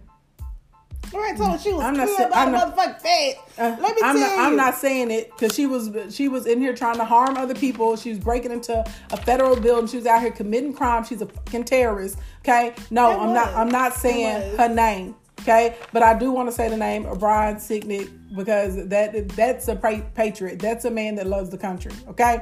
Right, 1.14 1.36
told 1.36 1.52
her 1.54 1.58
she 1.58 1.74
was 1.74 1.84
I'm 1.84 1.96
not 1.96 2.06
killed 2.08 2.20
sa- 2.20 2.30
by 2.30 2.36
I'm 2.44 2.50
a 2.50 2.52
not- 2.52 2.76
motherfucking 2.78 3.02
fed. 3.02 3.36
Uh, 3.58 3.76
Let 3.82 3.96
me 3.96 4.02
I'm 4.04 4.16
tell 4.18 4.28
not, 4.30 4.36
you. 4.36 4.42
I'm 4.44 4.56
not 4.56 4.76
saying 4.76 5.10
it 5.12 5.32
because 5.32 5.56
she 5.56 5.66
was 5.66 5.90
she 6.14 6.28
was 6.28 6.46
in 6.46 6.60
here 6.62 6.76
trying 6.76 6.98
to 6.98 7.06
harm 7.06 7.36
other 7.38 7.56
people. 7.56 7.96
She 7.96 8.10
was 8.10 8.20
breaking 8.20 8.52
into 8.52 8.84
a 9.12 9.18
federal 9.18 9.60
building. 9.60 9.88
She 9.88 9.98
was 9.98 10.06
out 10.06 10.22
here 10.22 10.32
committing 10.32 10.74
crime. 10.74 11.04
She's 11.04 11.22
a 11.22 11.26
fucking 11.26 11.64
terrorist. 11.64 12.18
Okay, 12.42 12.76
no, 12.92 13.10
It 13.12 13.16
I'm 13.18 13.34
not. 13.34 13.54
I'm 13.56 13.70
not 13.70 13.94
saying 13.94 14.58
her 14.58 14.70
name. 14.70 15.16
Okay, 15.40 15.76
but 15.94 16.04
I 16.04 16.18
do 16.18 16.32
want 16.32 16.50
to 16.50 16.52
say 16.52 16.70
the 16.70 16.78
name 16.78 17.06
of 17.06 17.20
Brian 17.20 17.56
Sicknick 17.56 18.10
because 18.36 18.88
that 18.90 19.30
that's 19.30 19.68
a 19.68 19.76
patriot. 20.16 20.60
That's 20.60 20.86
a 20.86 20.92
man 20.92 21.16
that 21.16 21.28
loves 21.28 21.50
the 21.50 21.58
country. 21.58 21.92
Okay, 22.10 22.42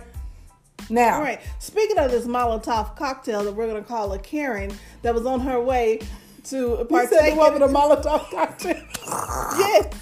now 0.89 1.16
All 1.16 1.22
right. 1.22 1.41
Speaking 1.60 1.98
of 1.98 2.12
this 2.12 2.26
Molotov 2.26 2.95
cocktail 2.95 3.43
that 3.43 3.54
we're 3.54 3.68
gonna 3.68 3.82
call 3.84 4.14
a 4.14 4.20
Karen 4.20 4.72
that 5.02 5.14
was 5.14 5.26
on 5.26 5.41
her 5.41 5.62
way 5.62 6.00
to 6.45 6.58
you 6.58 6.88
partake. 6.89 7.10
said 7.10 7.32
the 7.34 7.36
one 7.36 7.54
with 7.54 7.62
in- 7.64 7.70
a 7.70 7.74
Molotov 7.74 8.30
cocktail. 8.32 8.82
yes, 9.58 9.93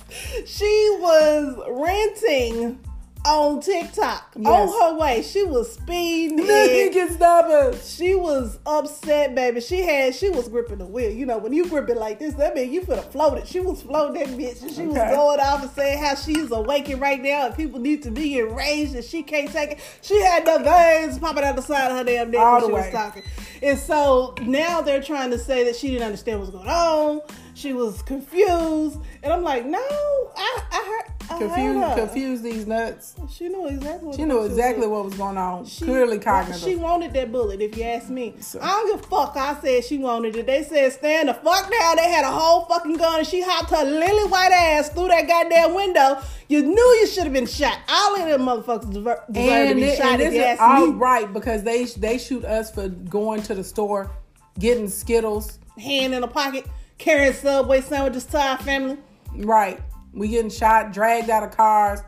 she 0.45 0.97
was 0.99 1.57
ranting 1.69 2.79
on 3.25 3.59
TikTok 3.59 4.33
Yes. 4.37 4.47
on 4.47 4.67
her 4.93 4.97
way. 4.99 5.21
She 5.21 5.43
was 5.43 5.73
speeding. 5.73 6.37
you 6.39 6.89
can 6.93 7.11
stop 7.11 7.45
us. 7.45 7.95
She 7.95 8.13
was 8.15 8.59
upset, 8.65 9.33
baby. 9.35 9.61
She 9.61 9.81
had 9.81 10.13
she 10.15 10.29
was 10.29 10.47
gripping 10.47 10.77
the 10.77 10.85
wheel. 10.85 11.09
You 11.11 11.25
know, 11.25 11.37
when 11.37 11.51
you 11.53 11.67
grip 11.67 11.89
it 11.89 11.97
like 11.97 12.19
this, 12.19 12.35
that 12.35 12.55
means 12.55 12.71
you 12.73 12.81
finna 12.81 13.03
float 13.11 13.37
it. 13.37 13.47
She 13.47 13.59
was 13.59 13.81
floating 13.81 14.21
that 14.21 14.37
bitch, 14.37 14.61
and 14.61 14.71
she 14.71 14.85
was 14.85 14.95
going 14.97 15.39
off 15.39 15.63
and 15.63 15.71
saying 15.71 16.03
how 16.03 16.15
she's 16.15 16.51
awakened 16.51 17.01
right 17.01 17.21
now, 17.21 17.47
and 17.47 17.55
people 17.55 17.79
need 17.79 18.03
to 18.03 18.11
be 18.11 18.37
enraged, 18.39 18.93
and 18.95 19.03
she 19.03 19.23
can't 19.23 19.51
take 19.51 19.71
it. 19.73 19.79
She 20.01 20.21
had 20.21 20.45
the 20.45 20.59
veins 20.63 21.17
popping 21.19 21.43
out 21.43 21.55
the 21.55 21.61
side 21.61 21.91
of 21.91 21.97
her 21.97 22.03
damn 22.03 22.29
neck 22.31 22.39
All 22.41 22.53
when 22.53 22.61
the 22.61 22.67
she 22.67 22.73
way. 22.73 22.81
was 22.81 22.91
talking. 22.91 23.23
And 23.63 23.79
so 23.79 24.35
now 24.41 24.81
they're 24.81 25.01
trying 25.01 25.31
to 25.31 25.39
say 25.39 25.63
that 25.63 25.75
she 25.75 25.89
didn't 25.89 26.03
understand 26.03 26.39
what's 26.39 26.51
going 26.51 26.67
on. 26.67 27.21
She 27.55 27.71
was 27.73 28.01
confused, 28.01 28.99
and 29.23 29.31
I'm 29.33 29.41
like, 29.41 29.65
no, 29.65 29.79
I, 29.79 30.61
I 30.71 30.85
heard. 30.87 31.11
I 31.27 31.39
heard 31.39 31.97
Confuse 31.97 32.41
these 32.43 32.67
nuts. 32.67 33.15
She 33.31 33.47
knew 33.47 33.67
exactly. 33.67 34.07
What 34.09 34.15
She 34.17 34.25
knew 34.25 34.33
fuck 34.35 34.43
was 34.43 34.51
exactly 34.51 34.87
what 34.87 35.05
was 35.05 35.13
going 35.15 35.37
on. 35.37 35.65
She- 35.65 35.85
Clearly 35.85 36.19
cognitive. 36.19 36.61
She 36.61 36.75
wanted 36.75 37.13
that 37.13 37.31
bullet, 37.31 37.61
if 37.61 37.75
you 37.77 37.83
ask 37.83 38.09
me. 38.09 38.35
So- 38.41 38.59
I 38.61 38.67
don't 38.67 38.91
give 38.97 39.05
a 39.05 39.07
fuck. 39.09 39.35
I 39.37 39.59
said 39.61 39.85
she 39.85 39.97
wanted 39.97 40.35
it. 40.35 40.45
They 40.45 40.61
said 40.63 40.91
stand 40.93 41.29
the 41.29 41.33
fuck 41.33 41.71
down. 41.71 41.95
They 41.95 42.09
had 42.11 42.25
a 42.25 42.31
whole 42.31 42.65
fucking 42.65 42.97
gun 42.97 43.19
and 43.19 43.27
she 43.27 43.41
hopped 43.41 43.71
her 43.71 43.83
lily 43.85 44.29
white 44.29 44.51
ass 44.51 44.89
through 44.89 45.07
that 45.07 45.27
goddamn 45.27 45.73
window. 45.73 46.19
You 46.47 46.61
knew 46.61 46.75
you 46.99 47.07
should 47.07 47.23
have 47.23 47.33
been 47.33 47.47
shot. 47.47 47.79
All 47.89 48.15
of 48.21 48.27
them 48.27 48.41
motherfuckers 48.41 48.93
deserve, 48.93 49.19
deserve 49.31 49.69
to 49.69 49.75
be 49.75 49.81
thi- 49.85 49.95
shot 49.95 50.05
and 50.11 50.21
if 50.21 50.33
you 50.33 50.41
is 50.41 50.45
ask 50.45 50.61
all 50.61 50.87
me. 50.87 50.93
right 50.93 51.33
because 51.33 51.63
they 51.63 51.85
they 51.85 52.17
shoot 52.19 52.45
us 52.45 52.69
for 52.69 52.87
going 52.89 53.41
to 53.43 53.55
the 53.55 53.63
store, 53.63 54.11
getting 54.59 54.89
Skittles. 54.89 55.57
Hand 55.79 56.13
in 56.13 56.23
a 56.23 56.27
pocket, 56.27 56.65
carrying 56.97 57.33
Subway 57.33 57.81
sandwiches 57.81 58.25
to 58.25 58.39
our 58.39 58.57
family. 58.57 58.97
Right, 59.35 59.79
we 60.13 60.29
getting 60.29 60.49
shot, 60.49 60.93
dragged 60.93 61.29
out 61.29 61.43
of 61.43 61.51
cars, 61.51 61.99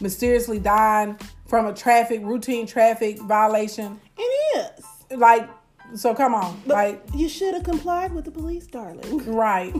mysteriously 0.00 0.58
dying 0.58 1.18
from 1.46 1.66
a 1.66 1.74
traffic 1.74 2.20
routine 2.24 2.66
traffic 2.66 3.18
violation. 3.20 4.00
It 4.18 4.22
is. 4.80 5.18
Like, 5.18 5.48
so 5.94 6.14
come 6.14 6.34
on, 6.34 6.60
But 6.66 6.74
like, 6.74 7.02
you 7.14 7.28
should 7.28 7.54
have 7.54 7.62
complied 7.62 8.12
with 8.12 8.24
the 8.24 8.30
police, 8.32 8.66
darling. 8.66 9.18
right, 9.32 9.72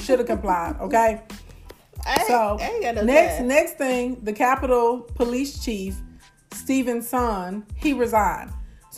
should 0.00 0.18
have 0.20 0.28
complied. 0.28 0.76
Okay. 0.80 1.20
I, 2.06 2.24
So 2.26 2.56
I 2.58 2.92
no 2.92 3.02
next 3.02 3.36
time. 3.38 3.48
next 3.48 3.72
thing, 3.76 4.20
the 4.22 4.32
Capitol 4.32 5.00
Police 5.16 5.62
Chief 5.62 5.96
Steven 6.54 7.00
Sund 7.02 7.64
he 7.76 7.92
resigned. 7.92 8.50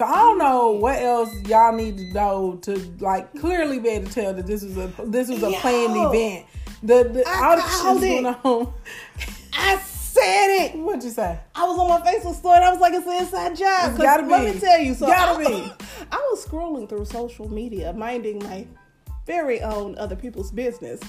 So 0.02 0.08
I 0.08 0.16
don't 0.16 0.38
know 0.38 0.72
what 0.72 0.98
else 0.98 1.32
y'all 1.46 1.72
need 1.72 1.96
to 1.98 2.12
know 2.12 2.58
to 2.62 2.76
like 2.98 3.32
clearly 3.38 3.78
be 3.78 3.90
able 3.90 4.08
to 4.08 4.12
tell 4.12 4.34
that 4.34 4.48
this 4.48 4.64
was 4.64 4.76
a 4.76 4.92
this 5.04 5.28
was 5.28 5.44
a 5.44 5.52
Yo. 5.52 5.60
planned 5.60 5.96
event. 5.96 6.46
The, 6.82 7.04
the 7.04 7.24
I 7.24 7.50
all 7.50 7.56
the 7.56 7.62
shit's 7.62 8.00
going 8.00 8.26
on. 8.26 8.74
I 9.52 9.76
said 9.76 10.64
it. 10.64 10.74
What'd 10.76 11.04
you 11.04 11.10
say? 11.10 11.38
I 11.54 11.64
was 11.66 11.78
on 11.78 11.88
my 11.88 12.00
Facebook 12.00 12.34
story 12.34 12.56
and 12.56 12.64
I 12.64 12.70
was 12.72 12.80
like, 12.80 12.94
it's 12.94 13.06
an 13.06 13.12
inside 13.12 13.56
job. 13.56 13.96
Gotta 13.96 14.26
Let 14.26 14.52
me 14.52 14.60
tell 14.60 14.80
you. 14.80 14.94
So 14.94 15.06
Gotta 15.06 15.40
I, 15.40 15.46
be. 15.46 15.72
I 16.10 16.16
was 16.32 16.44
scrolling 16.44 16.88
through 16.88 17.04
social 17.04 17.48
media, 17.48 17.92
minding 17.92 18.40
my 18.40 18.66
very 19.26 19.60
own 19.60 19.96
other 19.98 20.16
people's 20.16 20.50
business. 20.50 21.00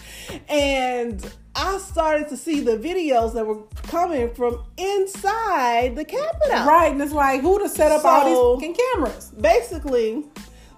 And 0.49 1.25
I 1.55 1.77
started 1.79 2.29
to 2.29 2.37
see 2.37 2.59
the 2.61 2.77
videos 2.77 3.33
that 3.33 3.45
were 3.45 3.63
coming 3.87 4.33
from 4.33 4.63
inside 4.77 5.95
the 5.95 6.05
Capitol. 6.05 6.65
Right, 6.65 6.91
and 6.91 7.01
it's 7.01 7.11
like 7.11 7.41
who 7.41 7.59
to 7.59 7.69
set 7.69 7.91
up 7.91 8.05
all 8.05 8.25
these 8.25 8.61
fucking 8.61 8.77
cameras? 8.93 9.31
Basically, 9.31 10.25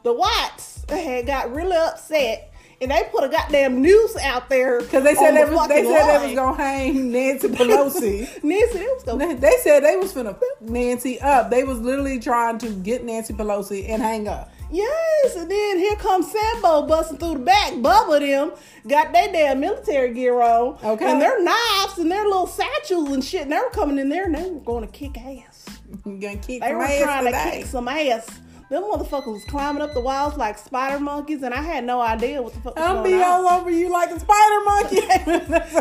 the 0.03 0.13
Watts 0.13 0.85
had 0.89 1.25
got 1.27 1.53
really 1.53 1.75
upset 1.75 2.53
and 2.81 2.91
they 2.91 3.07
put 3.11 3.23
a 3.23 3.29
goddamn 3.29 3.81
noose 3.81 4.15
out 4.17 4.49
there. 4.49 4.79
Because 4.79 5.03
they 5.03 5.15
said 5.15 5.31
they 5.31 5.45
the 5.45 5.55
was 5.55 5.67
they 5.67 5.83
said 5.83 6.19
they 6.19 6.27
was 6.27 6.35
gonna 6.35 6.57
hang 6.57 7.11
Nancy 7.11 7.47
Pelosi. 7.49 8.43
Nancy, 8.43 8.77
they 8.79 8.85
was 8.85 9.03
gonna 9.03 9.35
They 9.35 9.57
said 9.63 9.83
they 9.83 9.95
was 9.95 10.13
finna 10.13 10.37
fuck 10.37 10.61
Nancy 10.61 11.19
up. 11.21 11.49
They 11.49 11.63
was 11.63 11.79
literally 11.79 12.19
trying 12.19 12.57
to 12.59 12.69
get 12.69 13.03
Nancy 13.03 13.33
Pelosi 13.33 13.89
and 13.89 14.01
hang 14.01 14.27
up. 14.27 14.51
Yes, 14.75 15.35
and 15.37 15.49
then 15.49 15.77
here 15.79 15.95
comes 15.95 16.31
Sambo 16.31 16.85
busting 16.87 17.17
through 17.17 17.35
the 17.35 17.39
back. 17.39 17.73
Bubba 17.73 18.19
them 18.19 18.51
got 18.87 19.13
their 19.13 19.31
damn 19.31 19.59
military 19.61 20.13
gear 20.13 20.41
on. 20.41 20.77
Okay. 20.83 21.05
And 21.09 21.21
their 21.21 21.41
knives 21.41 21.97
and 21.97 22.11
their 22.11 22.25
little 22.25 22.47
satchels 22.47 23.09
and 23.11 23.23
shit. 23.23 23.43
And 23.43 23.51
they 23.53 23.57
were 23.57 23.69
coming 23.69 23.97
in 23.99 24.09
there 24.09 24.25
and 24.25 24.35
they 24.35 24.49
were 24.49 24.59
going 24.59 24.85
to 24.85 24.91
kick 24.91 25.17
ass. 25.17 25.65
You 26.05 26.17
gonna 26.19 26.37
kick 26.37 26.61
They 26.61 26.73
were 26.73 26.85
trying 26.85 27.25
today. 27.25 27.51
to 27.51 27.57
kick 27.57 27.65
some 27.67 27.87
ass. 27.87 28.27
Them 28.69 28.81
motherfuckers 28.83 29.27
was 29.33 29.45
climbing 29.45 29.83
up 29.83 29.93
the 29.93 30.01
walls 30.01 30.37
like 30.37 30.57
spider 30.57 30.99
monkeys, 30.99 31.43
and 31.43 31.53
I 31.53 31.61
had 31.61 31.83
no 31.83 32.01
idea 32.01 32.41
what 32.41 32.53
the 32.53 32.59
fuck 32.61 32.75
was 32.75 32.83
I'll 32.83 32.95
going 33.03 33.11
be 33.11 33.23
on. 33.23 33.45
all 33.45 33.47
over 33.59 33.69
you 33.69 33.89
like 33.91 34.09
a 34.09 34.19
spider 34.19 34.65
monkey. 34.65 35.01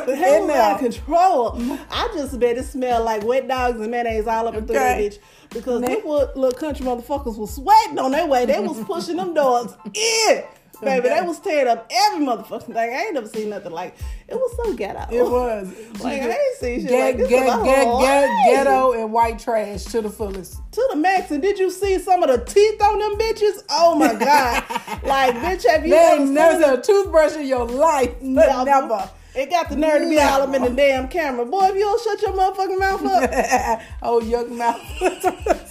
The 0.06 0.16
hell 0.18 0.50
out 0.50 0.74
of 0.74 0.80
control. 0.80 1.56
I 1.90 2.10
just 2.14 2.38
bet 2.38 2.58
it 2.58 2.64
smelled 2.64 3.04
like 3.06 3.24
wet 3.24 3.48
dogs 3.48 3.80
and 3.80 3.90
mayonnaise 3.90 4.26
all 4.26 4.48
up 4.48 4.54
and 4.54 4.66
through 4.66 4.76
that 4.76 4.98
bitch. 5.00 5.18
Because 5.50 5.80
them 5.80 6.02
little 6.04 6.52
country 6.52 6.84
motherfuckers 6.84 7.38
was 7.38 7.54
sweating 7.54 7.98
on 7.98 8.10
their 8.10 8.26
way. 8.26 8.44
They 8.44 8.60
was 8.60 8.78
pushing 8.84 9.16
them 9.16 9.32
dogs 9.32 9.72
in. 9.94 10.44
Baby, 10.84 11.08
they 11.08 11.20
was 11.22 11.40
tearing 11.40 11.68
up 11.68 11.90
every 11.90 12.26
motherfucking 12.26 12.66
thing. 12.66 12.76
I 12.76 13.04
ain't 13.04 13.14
never 13.14 13.28
seen 13.28 13.50
nothing 13.50 13.72
like 13.72 13.96
it. 14.28 14.34
was 14.34 14.56
so 14.56 14.74
ghetto. 14.74 15.06
It 15.14 15.22
was. 15.22 15.72
Like, 16.04 16.20
I 16.22 16.30
ain't 16.32 16.56
seen 16.58 16.80
shit 16.80 16.90
Get, 16.90 17.04
like 17.04 17.16
this 17.16 17.28
get, 17.28 17.64
get, 17.64 18.00
get, 18.00 18.46
ghetto 18.46 18.92
and 18.92 19.12
white 19.12 19.38
trash 19.38 19.84
to 19.84 20.02
the 20.02 20.10
fullest. 20.10 20.60
to 20.72 20.88
the 20.90 20.96
max. 20.96 21.30
And 21.30 21.40
did 21.40 21.58
you 21.58 21.70
see 21.70 21.98
some 21.98 22.22
of 22.22 22.28
the 22.28 22.44
teeth 22.44 22.82
on 22.82 22.98
them 22.98 23.16
bitches? 23.16 23.64
Oh 23.70 23.94
my 23.94 24.12
god! 24.14 24.64
like, 25.04 25.34
bitch, 25.36 25.66
have 25.66 25.84
you 25.84 25.92
There 25.92 26.12
ever 26.12 26.20
ain't 26.20 26.26
seen 26.26 26.34
never 26.34 26.74
a 26.74 26.80
toothbrush 26.82 27.36
in 27.36 27.46
your 27.46 27.64
life. 27.64 28.20
Never. 28.20 28.64
never. 28.64 29.08
It 29.34 29.50
got 29.50 29.68
the 29.68 29.76
nerve 29.76 30.02
to 30.02 30.08
be 30.08 30.18
all 30.18 30.42
up 30.42 30.54
in 30.54 30.62
the 30.62 30.70
damn 30.70 31.08
camera. 31.08 31.44
Boy, 31.44 31.66
if 31.66 31.74
you 31.74 31.80
don't 31.80 32.02
shut 32.02 32.22
your 32.22 32.32
motherfucking 32.32 32.78
mouth 32.78 33.04
up. 33.04 33.80
oh, 34.02 34.20
yuck 34.20 34.48
mouth. 34.50 35.63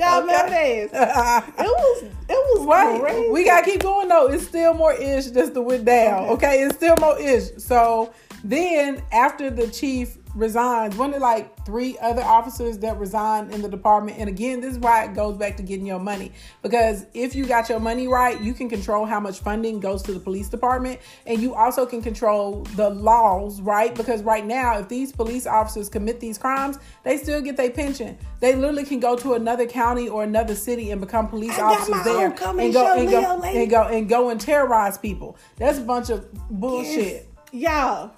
God 0.00 0.24
Okay. 0.46 0.88
ass. 0.92 1.44
It 1.58 1.62
was 1.64 2.02
it 2.02 2.58
was 2.58 2.66
Wait, 2.66 3.00
crazy. 3.00 3.30
we 3.30 3.44
gotta 3.44 3.64
keep 3.70 3.82
going 3.82 4.08
though. 4.08 4.26
It's 4.28 4.46
still 4.46 4.74
more 4.74 4.92
ish 4.94 5.26
just 5.26 5.54
to 5.54 5.60
went 5.62 5.84
down. 5.84 6.24
Okay. 6.30 6.32
Okay. 6.32 6.62
it's 6.64 6.76
still 6.76 6.96
more 7.00 7.18
ish. 7.20 7.50
So 7.58 8.12
then 8.44 9.02
after 9.12 9.50
the 9.50 9.68
chief 9.68 10.16
resigns, 10.34 10.96
one 10.96 11.12
of 11.12 11.20
like 11.20 11.64
three 11.66 11.98
other 11.98 12.22
officers 12.22 12.78
that 12.78 12.98
resigned 12.98 13.52
in 13.52 13.62
the 13.62 13.68
department. 13.68 14.18
And 14.18 14.28
again, 14.28 14.60
this 14.60 14.72
is 14.72 14.78
why 14.78 15.04
it 15.04 15.14
goes 15.14 15.36
back 15.36 15.56
to 15.56 15.62
getting 15.62 15.86
your 15.86 15.98
money. 15.98 16.32
Because 16.62 17.06
if 17.14 17.34
you 17.34 17.46
got 17.46 17.68
your 17.68 17.80
money 17.80 18.06
right, 18.06 18.40
you 18.40 18.54
can 18.54 18.68
control 18.68 19.04
how 19.04 19.20
much 19.20 19.40
funding 19.40 19.80
goes 19.80 20.02
to 20.04 20.12
the 20.12 20.20
police 20.20 20.48
department. 20.48 21.00
And 21.26 21.40
you 21.40 21.54
also 21.54 21.84
can 21.84 22.02
control 22.02 22.62
the 22.76 22.90
laws, 22.90 23.60
right? 23.60 23.94
Because 23.94 24.22
right 24.22 24.46
now, 24.46 24.78
if 24.78 24.88
these 24.88 25.12
police 25.12 25.46
officers 25.46 25.88
commit 25.88 26.20
these 26.20 26.38
crimes, 26.38 26.78
they 27.04 27.16
still 27.16 27.40
get 27.40 27.56
their 27.56 27.70
pension. 27.70 28.16
They 28.40 28.54
literally 28.54 28.84
can 28.84 29.00
go 29.00 29.16
to 29.16 29.34
another 29.34 29.66
county 29.66 30.08
or 30.08 30.22
another 30.22 30.54
city 30.54 30.90
and 30.90 31.00
become 31.00 31.28
police 31.28 31.58
I 31.58 31.62
officers 31.62 32.04
there 32.04 32.26
and 32.26 32.38
go 32.38 32.58
and 32.58 32.72
go 32.72 33.42
and 33.42 33.70
go 33.70 33.82
and 33.84 34.08
go 34.08 34.30
and 34.30 34.40
terrorize 34.40 34.96
people. 34.96 35.36
That's 35.56 35.78
a 35.78 35.82
bunch 35.82 36.10
of 36.10 36.32
bullshit. 36.48 37.28
Y'all. 37.52 38.12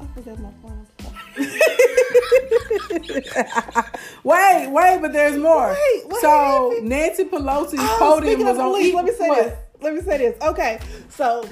I 0.00 0.06
forgot 0.14 0.38
my 0.38 0.50
phone. 0.62 0.87
wait, 4.24 4.68
wait, 4.70 4.98
but 5.00 5.12
there's 5.12 5.36
more. 5.36 5.68
Wait, 5.68 6.12
so 6.20 6.70
happened? 6.70 6.88
Nancy 6.88 7.24
Pelosi's 7.24 7.74
Oh, 7.80 7.96
podium 8.20 8.44
was 8.44 8.58
on. 8.58 8.70
police, 8.70 8.94
let 8.94 9.04
me 9.04 9.12
say 9.12 9.28
what? 9.28 9.44
this. 9.44 9.58
Let 9.80 9.94
me 9.94 10.00
say 10.00 10.18
this. 10.18 10.40
Okay, 10.42 10.80
so 11.08 11.48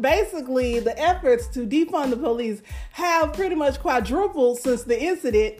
basically, 0.00 0.80
the 0.80 0.98
efforts 1.00 1.46
to 1.48 1.60
defund 1.66 2.10
the 2.10 2.16
police 2.16 2.62
have 2.92 3.32
pretty 3.32 3.54
much 3.54 3.78
quadrupled 3.80 4.58
since 4.58 4.82
the 4.82 5.00
incident. 5.00 5.56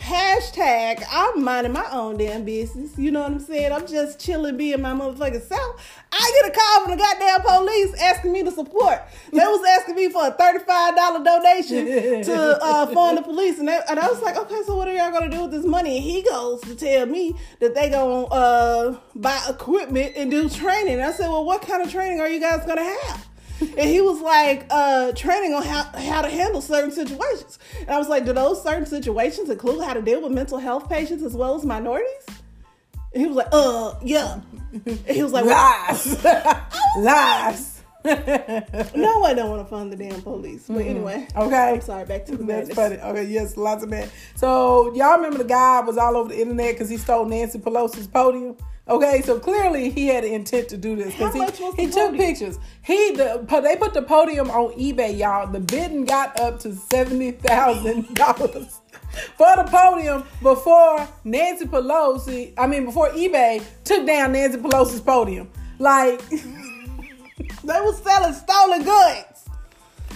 Hashtag, 0.00 1.04
I'm 1.12 1.44
minding 1.44 1.74
my 1.74 1.86
own 1.92 2.16
damn 2.16 2.44
business. 2.44 2.96
You 2.96 3.10
know 3.10 3.20
what 3.20 3.32
I'm 3.32 3.38
saying? 3.38 3.70
I'm 3.70 3.86
just 3.86 4.18
chilling, 4.18 4.56
being 4.56 4.80
my 4.80 4.92
motherfucking 4.92 5.42
self. 5.42 6.00
I 6.10 6.40
get 6.42 6.50
a 6.50 6.58
call 6.58 6.80
from 6.82 6.90
the 6.92 6.96
goddamn 6.96 7.42
police 7.42 7.94
asking 8.00 8.32
me 8.32 8.42
to 8.42 8.50
support. 8.50 9.02
They 9.30 9.38
was 9.38 9.62
asking 9.78 9.96
me 9.96 10.08
for 10.08 10.26
a 10.26 10.32
$35 10.32 11.24
donation 11.24 12.24
to 12.24 12.58
uh, 12.62 12.86
fund 12.86 13.18
the 13.18 13.22
police. 13.22 13.58
And, 13.58 13.68
they, 13.68 13.78
and 13.90 14.00
I 14.00 14.08
was 14.08 14.22
like, 14.22 14.36
okay, 14.36 14.62
so 14.64 14.74
what 14.74 14.88
are 14.88 14.94
y'all 14.94 15.10
going 15.10 15.30
to 15.30 15.36
do 15.36 15.42
with 15.42 15.52
this 15.52 15.66
money? 15.66 15.96
And 15.96 16.04
he 16.04 16.22
goes 16.22 16.62
to 16.62 16.74
tell 16.74 17.04
me 17.04 17.36
that 17.60 17.74
they 17.74 17.90
going 17.90 18.26
to 18.26 18.32
uh, 18.32 18.98
buy 19.14 19.40
equipment 19.50 20.14
and 20.16 20.30
do 20.30 20.48
training. 20.48 20.94
And 20.94 21.02
I 21.02 21.12
said, 21.12 21.28
well, 21.28 21.44
what 21.44 21.60
kind 21.60 21.82
of 21.82 21.90
training 21.92 22.20
are 22.20 22.28
you 22.28 22.40
guys 22.40 22.64
going 22.64 22.78
to 22.78 22.84
have? 22.84 23.26
And 23.60 23.88
he 23.90 24.00
was 24.00 24.20
like 24.20 24.66
uh 24.70 25.12
training 25.12 25.52
on 25.54 25.62
how 25.62 25.82
how 25.98 26.22
to 26.22 26.28
handle 26.30 26.60
certain 26.60 26.90
situations 26.90 27.58
and 27.80 27.90
i 27.90 27.98
was 27.98 28.08
like 28.08 28.24
do 28.24 28.32
those 28.32 28.62
certain 28.62 28.86
situations 28.86 29.50
include 29.50 29.82
how 29.84 29.92
to 29.94 30.02
deal 30.02 30.20
with 30.22 30.32
mental 30.32 30.58
health 30.58 30.88
patients 30.88 31.22
as 31.22 31.34
well 31.34 31.54
as 31.54 31.64
minorities 31.64 32.26
and 33.12 33.22
he 33.22 33.26
was 33.26 33.36
like 33.36 33.48
uh 33.52 33.94
yeah 34.02 34.40
and 34.86 34.98
he 35.06 35.22
was 35.22 35.32
like 35.32 35.44
Lies, 35.44 36.24
lies. 36.98 37.76
no 38.04 39.22
i 39.24 39.34
don't 39.34 39.50
want 39.50 39.60
to 39.62 39.68
fund 39.68 39.92
the 39.92 39.96
damn 39.96 40.22
police 40.22 40.64
but 40.68 40.78
anyway 40.86 41.26
Okay. 41.36 41.72
i'm 41.74 41.80
sorry 41.82 42.06
back 42.06 42.24
to 42.26 42.32
the 42.32 42.44
That's 42.44 42.68
madness. 42.68 42.76
funny. 42.76 42.96
Okay, 42.96 43.24
yes, 43.30 43.56
lots 43.58 43.82
of 43.84 43.90
men. 43.90 44.08
So 44.36 44.94
y'all 44.94 45.16
remember 45.16 45.36
the 45.38 45.44
guy 45.44 45.80
was 45.80 45.98
all 45.98 46.16
over 46.16 46.30
the 46.30 46.40
internet 46.40 46.74
because 46.74 46.88
he 46.88 46.96
stole 46.96 47.26
Nancy 47.26 47.58
Pelosi's 47.58 48.06
podium. 48.06 48.56
Okay, 48.88 49.22
so 49.22 49.38
clearly 49.38 49.90
he 49.90 50.06
had 50.06 50.24
an 50.24 50.32
intent 50.32 50.68
to 50.70 50.76
do 50.76 50.96
this 50.96 51.12
because 51.14 51.34
he, 51.34 51.84
he 51.84 51.90
took 51.90 52.16
pictures. 52.16 52.58
He 52.82 53.12
the 53.12 53.44
they 53.62 53.76
put 53.76 53.94
the 53.94 54.02
podium 54.02 54.50
on 54.50 54.72
eBay, 54.72 55.16
y'all. 55.16 55.46
The 55.46 55.60
bidding 55.60 56.04
got 56.04 56.38
up 56.40 56.58
to 56.60 56.74
seventy 56.74 57.32
thousand 57.32 58.14
dollars 58.14 58.80
for 59.36 59.56
the 59.56 59.64
podium 59.70 60.24
before 60.42 61.06
Nancy 61.24 61.66
Pelosi. 61.66 62.52
I 62.58 62.66
mean, 62.66 62.86
before 62.86 63.10
eBay 63.10 63.64
took 63.84 64.06
down 64.06 64.32
Nancy 64.32 64.58
Pelosi's 64.58 65.00
podium. 65.00 65.50
Like. 65.78 66.20
they 66.30 67.80
was 67.80 68.02
selling 68.02 68.32
stolen 68.32 68.82
goods 68.82 69.30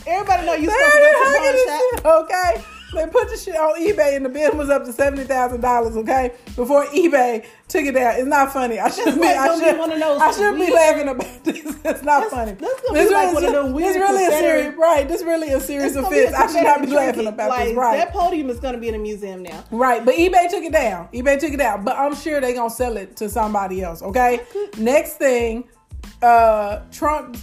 everybody 0.07 0.47
know 0.47 0.55
you 0.55 0.71
supposed 0.71 0.93
to 0.93 1.01
go 1.01 1.53
to 1.53 2.01
pawn 2.03 2.03
shop. 2.03 2.25
okay? 2.25 2.74
They 2.95 3.07
put 3.07 3.29
the 3.29 3.37
shit 3.37 3.57
on 3.57 3.79
eBay 3.81 4.17
and 4.17 4.25
the 4.25 4.29
bid 4.29 4.55
was 4.57 4.71
up 4.71 4.85
to 4.85 4.93
seventy 4.93 5.25
thousand 5.25 5.61
dollars. 5.61 5.97
Okay, 5.97 6.33
before 6.57 6.85
eBay 6.87 7.45
took 7.69 7.85
it 7.85 7.93
down. 7.93 8.17
It's 8.17 8.27
not 8.29 8.53
funny. 8.53 8.79
I 8.79 8.89
should 8.91 9.15
be. 9.15 9.21
like 9.21 9.37
I 9.37 9.47
gonna 9.49 9.61
be 9.61 9.67
should. 9.71 9.79
one 9.79 9.93
of 9.93 9.99
those 10.01 10.21
I 10.21 10.31
should 10.33 10.55
be 10.59 10.73
laughing 10.73 11.09
about 11.09 11.45
this. 11.45 11.65
It's 11.85 12.03
not 12.03 12.23
That's- 12.23 12.31
funny. 12.31 12.53
that's 12.53 12.81
gonna 12.81 12.99
This 12.99 13.09
be 13.09 13.15
like 13.15 13.25
really- 13.27 13.35
one 13.35 13.45
of 13.45 13.53
them 13.65 13.73
weird 13.75 13.95
This 13.95 13.97
really 14.01 14.25
a 14.27 14.31
serious, 14.31 14.75
right? 14.77 15.07
This 15.09 15.23
really 15.23 15.49
a 15.53 15.61
serious 15.61 15.95
gonna 15.95 16.07
offense. 16.07 16.33
a 16.33 16.39
I 16.39 16.47
should 16.47 16.63
not 16.65 16.81
be 16.81 16.87
laughing 16.89 17.27
about 17.27 17.51
like, 17.51 17.69
this, 17.69 17.77
right? 17.77 17.97
That 17.99 18.13
podium 18.13 18.49
is 18.49 18.59
going 18.59 18.73
to 18.75 18.81
be 18.81 18.89
in 18.89 18.95
a 18.95 18.99
museum 18.99 19.43
now. 19.43 19.65
Right, 19.71 20.03
but 20.05 20.15
eBay 20.15 20.49
took 20.49 20.65
it 20.65 20.73
down. 20.73 21.09
eBay 21.13 21.39
took 21.39 21.53
it 21.53 21.59
down, 21.59 21.85
but 21.85 21.97
I'm 21.99 22.15
sure 22.15 22.41
they 22.41 22.55
gonna 22.55 22.71
sell 22.71 22.97
it 22.97 23.17
to 23.19 23.29
somebody 23.29 23.83
else. 23.83 24.01
Okay. 24.03 24.41
Next 24.79 25.19
thing, 25.19 25.65
uh, 26.23 26.81
Trump 26.91 27.37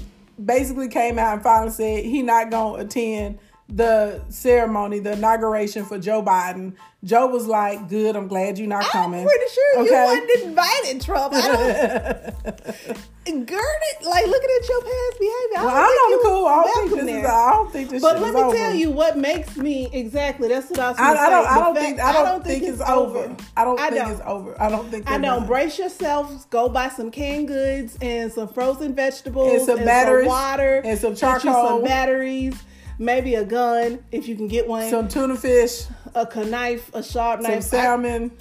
basically 0.44 0.88
came 0.88 1.20
out 1.20 1.34
and 1.34 1.44
finally 1.44 1.72
said 1.72 2.04
he 2.04 2.24
not 2.24 2.50
gonna 2.50 2.80
attend 2.84 3.38
the 3.74 4.22
ceremony, 4.30 5.00
the 5.00 5.14
inauguration 5.14 5.86
for 5.86 5.98
Joe 5.98 6.22
Biden. 6.22 6.74
Joe 7.04 7.28
was 7.28 7.48
like, 7.48 7.90
"Good, 7.90 8.16
I'm 8.16 8.28
glad 8.28 8.60
you're 8.60 8.68
not 8.68 8.84
coming." 8.84 9.22
I'm 9.22 9.26
pretty 9.28 9.52
sure 9.54 9.84
you 9.84 9.88
Okay. 9.88 10.04
wasn't 10.06 10.48
invited, 10.50 11.02
Trump. 11.02 11.34
I 11.36 11.42
don't. 11.42 12.98
Gird 13.24 13.62
like 14.04 14.26
looking 14.26 14.50
at 14.60 14.70
your 14.70 14.82
past 14.82 15.20
behavior. 15.20 15.58
I 15.58 15.64
Well, 15.64 15.70
don't 15.70 15.78
I'm 15.78 15.88
think 15.88 16.02
on 16.04 16.12
the 16.12 16.18
you 16.18 16.22
cool. 16.26 16.46
I 16.48 16.64
don't 16.64 16.90
think 16.90 17.02
this 17.02 17.16
is. 17.24 17.26
I 17.26 17.52
don't 17.52 17.72
think 17.72 17.90
this. 17.92 18.02
But 18.02 18.20
let 18.22 18.34
me 18.34 18.42
over. 18.42 18.56
tell 18.56 18.74
you 18.74 18.92
what 18.92 19.18
makes 19.18 19.58
me 19.58 19.90
exactly. 19.94 20.48
That's 20.50 20.70
what 20.70 20.80
I 20.80 20.90
was. 20.90 21.00
I, 21.00 21.12
I 21.12 21.30
don't. 21.30 21.48
I 21.48 21.56
don't 21.60 21.74
fact- 21.76 21.86
think. 21.86 22.00
I 22.02 22.14
don't, 22.14 22.44
think, 22.44 22.64
it's 22.64 22.82
over. 22.82 23.36
I 23.56 23.64
don't 23.64 23.80
I 23.80 23.90
think 23.90 24.02
don't. 24.04 24.12
it's 24.12 24.22
over. 24.26 24.62
I 24.62 24.70
don't 24.70 24.90
think. 24.92 25.10
I 25.10 25.18
know. 25.18 25.38
done. 25.40 25.48
Brace 25.48 25.78
yourselves. 25.80 26.46
Go 26.46 26.68
buy 26.68 26.90
some 26.90 27.10
canned 27.12 27.48
goods 27.48 27.98
and 28.02 28.32
some 28.34 28.48
frozen 28.48 28.94
vegetables 28.96 29.54
And 29.54 29.62
some 29.66 29.86
batteries, 29.86 30.28
water 30.28 30.82
and 30.84 31.00
some 31.00 31.12
you 31.12 31.18
charcoal. 31.18 31.54
some 31.54 31.84
batteries, 31.84 32.56
maybe 33.00 33.36
a 33.36 33.44
gun 33.46 34.04
if 34.12 34.28
you 34.28 34.36
can 34.36 34.48
get 34.48 34.68
one, 34.68 34.90
Some 34.90 35.08
tuna 35.08 35.36
fish, 35.36 35.84
a 36.16 36.26
knife, 36.46 36.90
a 36.94 37.02
sharp 37.04 37.42
some 37.42 37.52
knife, 37.52 37.64
Some 37.64 37.80
salmon. 37.80 38.32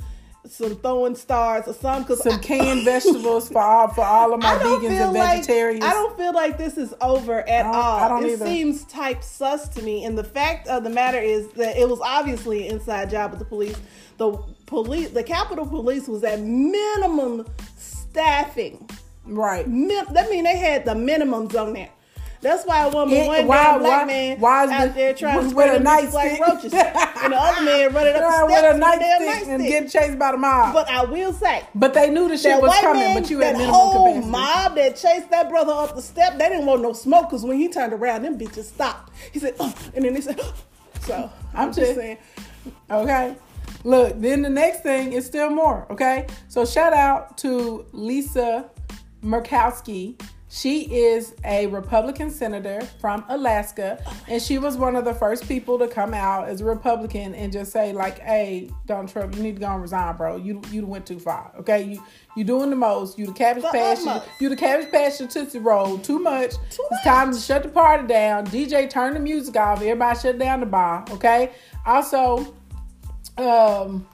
some 0.48 0.76
throwing 0.76 1.14
stars 1.14 1.68
or 1.68 1.74
something. 1.74 2.04
Cause 2.16 2.22
some 2.24 2.34
I- 2.34 2.38
canned 2.42 2.84
vegetables 2.84 3.48
for 3.48 3.60
all 3.60 3.88
for 3.88 4.04
all 4.04 4.32
of 4.34 4.40
my 4.42 4.54
vegans 4.56 4.90
and 4.90 5.12
like 5.12 5.38
vegetarians. 5.38 5.84
I 5.84 5.92
don't 5.92 6.16
feel 6.16 6.32
like 6.34 6.58
this 6.58 6.76
is 6.78 6.94
over 7.00 7.46
at 7.48 7.66
I 7.66 7.68
all. 7.72 7.98
I 8.00 8.08
don't 8.08 8.24
it 8.24 8.32
either. 8.32 8.46
seems 8.46 8.84
type 8.84 9.22
sus 9.22 9.68
to 9.70 9.82
me. 9.82 10.04
And 10.04 10.16
the 10.18 10.24
fact 10.24 10.66
of 10.68 10.82
the 10.84 10.90
matter 10.90 11.18
is 11.20 11.48
that 11.52 11.76
it 11.76 11.88
was 11.88 12.00
obviously 12.02 12.66
an 12.68 12.74
inside 12.76 13.10
job 13.10 13.32
of 13.32 13.38
the 13.38 13.44
police. 13.44 13.76
The 14.18 14.32
police, 14.66 15.10
the 15.10 15.22
Capitol 15.22 15.66
Police, 15.66 16.06
was 16.08 16.22
at 16.24 16.40
minimum 16.40 17.46
staffing. 17.76 18.88
right. 19.24 19.66
Min- 19.68 20.04
that 20.12 20.30
mean 20.30 20.44
they 20.44 20.56
had 20.56 20.84
the 20.84 20.92
minimums 20.94 21.54
on 21.58 21.72
there. 21.72 21.88
That's 22.42 22.64
why 22.64 22.86
one 22.86 23.10
It- 23.10 23.26
one 23.26 23.46
why- 23.46 23.76
black 23.78 24.00
why- 24.00 24.04
man 24.06 24.40
why 24.40 24.64
is 24.64 24.70
out 24.70 24.88
the- 24.88 24.94
there 24.94 25.12
trying 25.14 25.42
to 25.44 25.50
spread 25.50 25.80
a 25.80 25.84
nightstick? 25.84 26.12
like 26.14 26.40
roaches, 26.40 26.72
and 27.22 27.32
the 27.32 27.36
other 27.36 27.62
man 27.62 27.92
running 27.92 28.14
up 28.14 28.22
the 28.22 28.30
steps 28.30 28.40
a 28.40 28.46
with 28.46 28.76
a 28.76 28.78
nightstick 28.78 29.48
and 29.48 29.62
getting 29.62 29.88
chased 29.90 30.18
by 30.18 30.32
the 30.32 30.38
mob. 30.38 30.72
But, 30.72 30.88
I 30.88 31.04
will 31.04 31.32
say, 31.34 31.64
but 31.74 31.92
they 31.92 32.08
knew 32.08 32.28
the 32.28 32.38
shit 32.38 32.44
that 32.52 32.62
was 32.62 32.74
coming, 32.80 33.02
man, 33.02 33.20
but 33.22 33.30
you 33.30 33.38
that 33.40 33.46
had 33.46 33.56
minimum 33.58 33.74
whole 33.74 34.06
capacity. 34.14 34.30
mob 34.30 34.74
that 34.76 34.96
chased 34.96 35.30
that 35.30 35.50
brother 35.50 35.72
up 35.72 35.94
the 35.94 36.00
step, 36.00 36.38
they 36.38 36.48
didn't 36.48 36.64
want 36.64 36.80
no 36.80 36.94
smoke 36.94 37.28
because 37.28 37.44
when 37.44 37.58
he 37.58 37.68
turned 37.68 37.92
around, 37.92 38.22
them 38.22 38.38
bitches 38.38 38.64
stopped. 38.64 39.12
He 39.32 39.38
said, 39.38 39.54
"Ugh," 39.60 39.74
and 39.94 40.04
then 40.04 40.14
they 40.14 40.20
said, 40.22 40.40
"Ugh." 40.40 40.54
so 41.02 41.30
I'm, 41.54 41.60
I'm 41.60 41.68
just 41.68 41.78
just- 41.80 41.94
saying. 41.96 42.18
Okay. 42.90 43.36
Look, 43.84 44.20
then 44.20 44.42
the 44.42 44.50
next 44.50 44.82
thing 44.82 45.12
is 45.12 45.24
still 45.26 45.50
more. 45.50 45.86
Okay. 45.90 46.26
So 46.48 46.64
shout 46.64 46.92
out 46.94 47.36
to 47.38 47.84
Lisa 47.92 48.70
Murkowski. 49.22 50.20
She 50.52 50.92
is 50.92 51.32
a 51.44 51.68
Republican 51.68 52.28
senator 52.28 52.80
from 53.00 53.24
Alaska, 53.28 54.02
and 54.26 54.42
she 54.42 54.58
was 54.58 54.76
one 54.76 54.96
of 54.96 55.04
the 55.04 55.14
first 55.14 55.46
people 55.46 55.78
to 55.78 55.86
come 55.86 56.12
out 56.12 56.48
as 56.48 56.60
a 56.60 56.64
Republican 56.64 57.36
and 57.36 57.52
just 57.52 57.70
say, 57.70 57.92
like, 57.92 58.18
"Hey, 58.18 58.68
Donald 58.84 59.10
Trump, 59.10 59.36
you 59.36 59.44
need 59.44 59.54
to 59.54 59.60
go 59.60 59.68
and 59.68 59.80
resign, 59.80 60.16
bro. 60.16 60.36
You 60.36 60.60
you 60.72 60.84
went 60.84 61.06
too 61.06 61.20
far. 61.20 61.52
Okay, 61.60 61.84
you 61.84 62.02
you 62.36 62.42
doing 62.42 62.68
the 62.68 62.74
most. 62.76 63.16
You 63.16 63.26
the 63.26 63.32
cabbage 63.32 63.62
The 63.62 63.70
patch. 63.70 64.22
You, 64.40 64.48
the 64.48 64.56
cabbage 64.56 64.90
patch 64.90 65.20
your 65.20 65.28
tootsie 65.28 65.60
roll 65.60 65.98
too 65.98 66.18
much. 66.18 66.50
Too 66.50 66.58
it's 66.68 66.90
much. 66.90 67.04
time 67.04 67.32
to 67.32 67.38
shut 67.38 67.62
the 67.62 67.68
party 67.68 68.08
down. 68.08 68.44
DJ, 68.46 68.90
turn 68.90 69.14
the 69.14 69.20
music 69.20 69.56
off. 69.56 69.78
Everybody 69.78 70.18
shut 70.18 70.38
down 70.38 70.60
the 70.60 70.66
bar. 70.66 71.04
Okay. 71.12 71.52
Also, 71.86 72.54
um, 73.38 74.04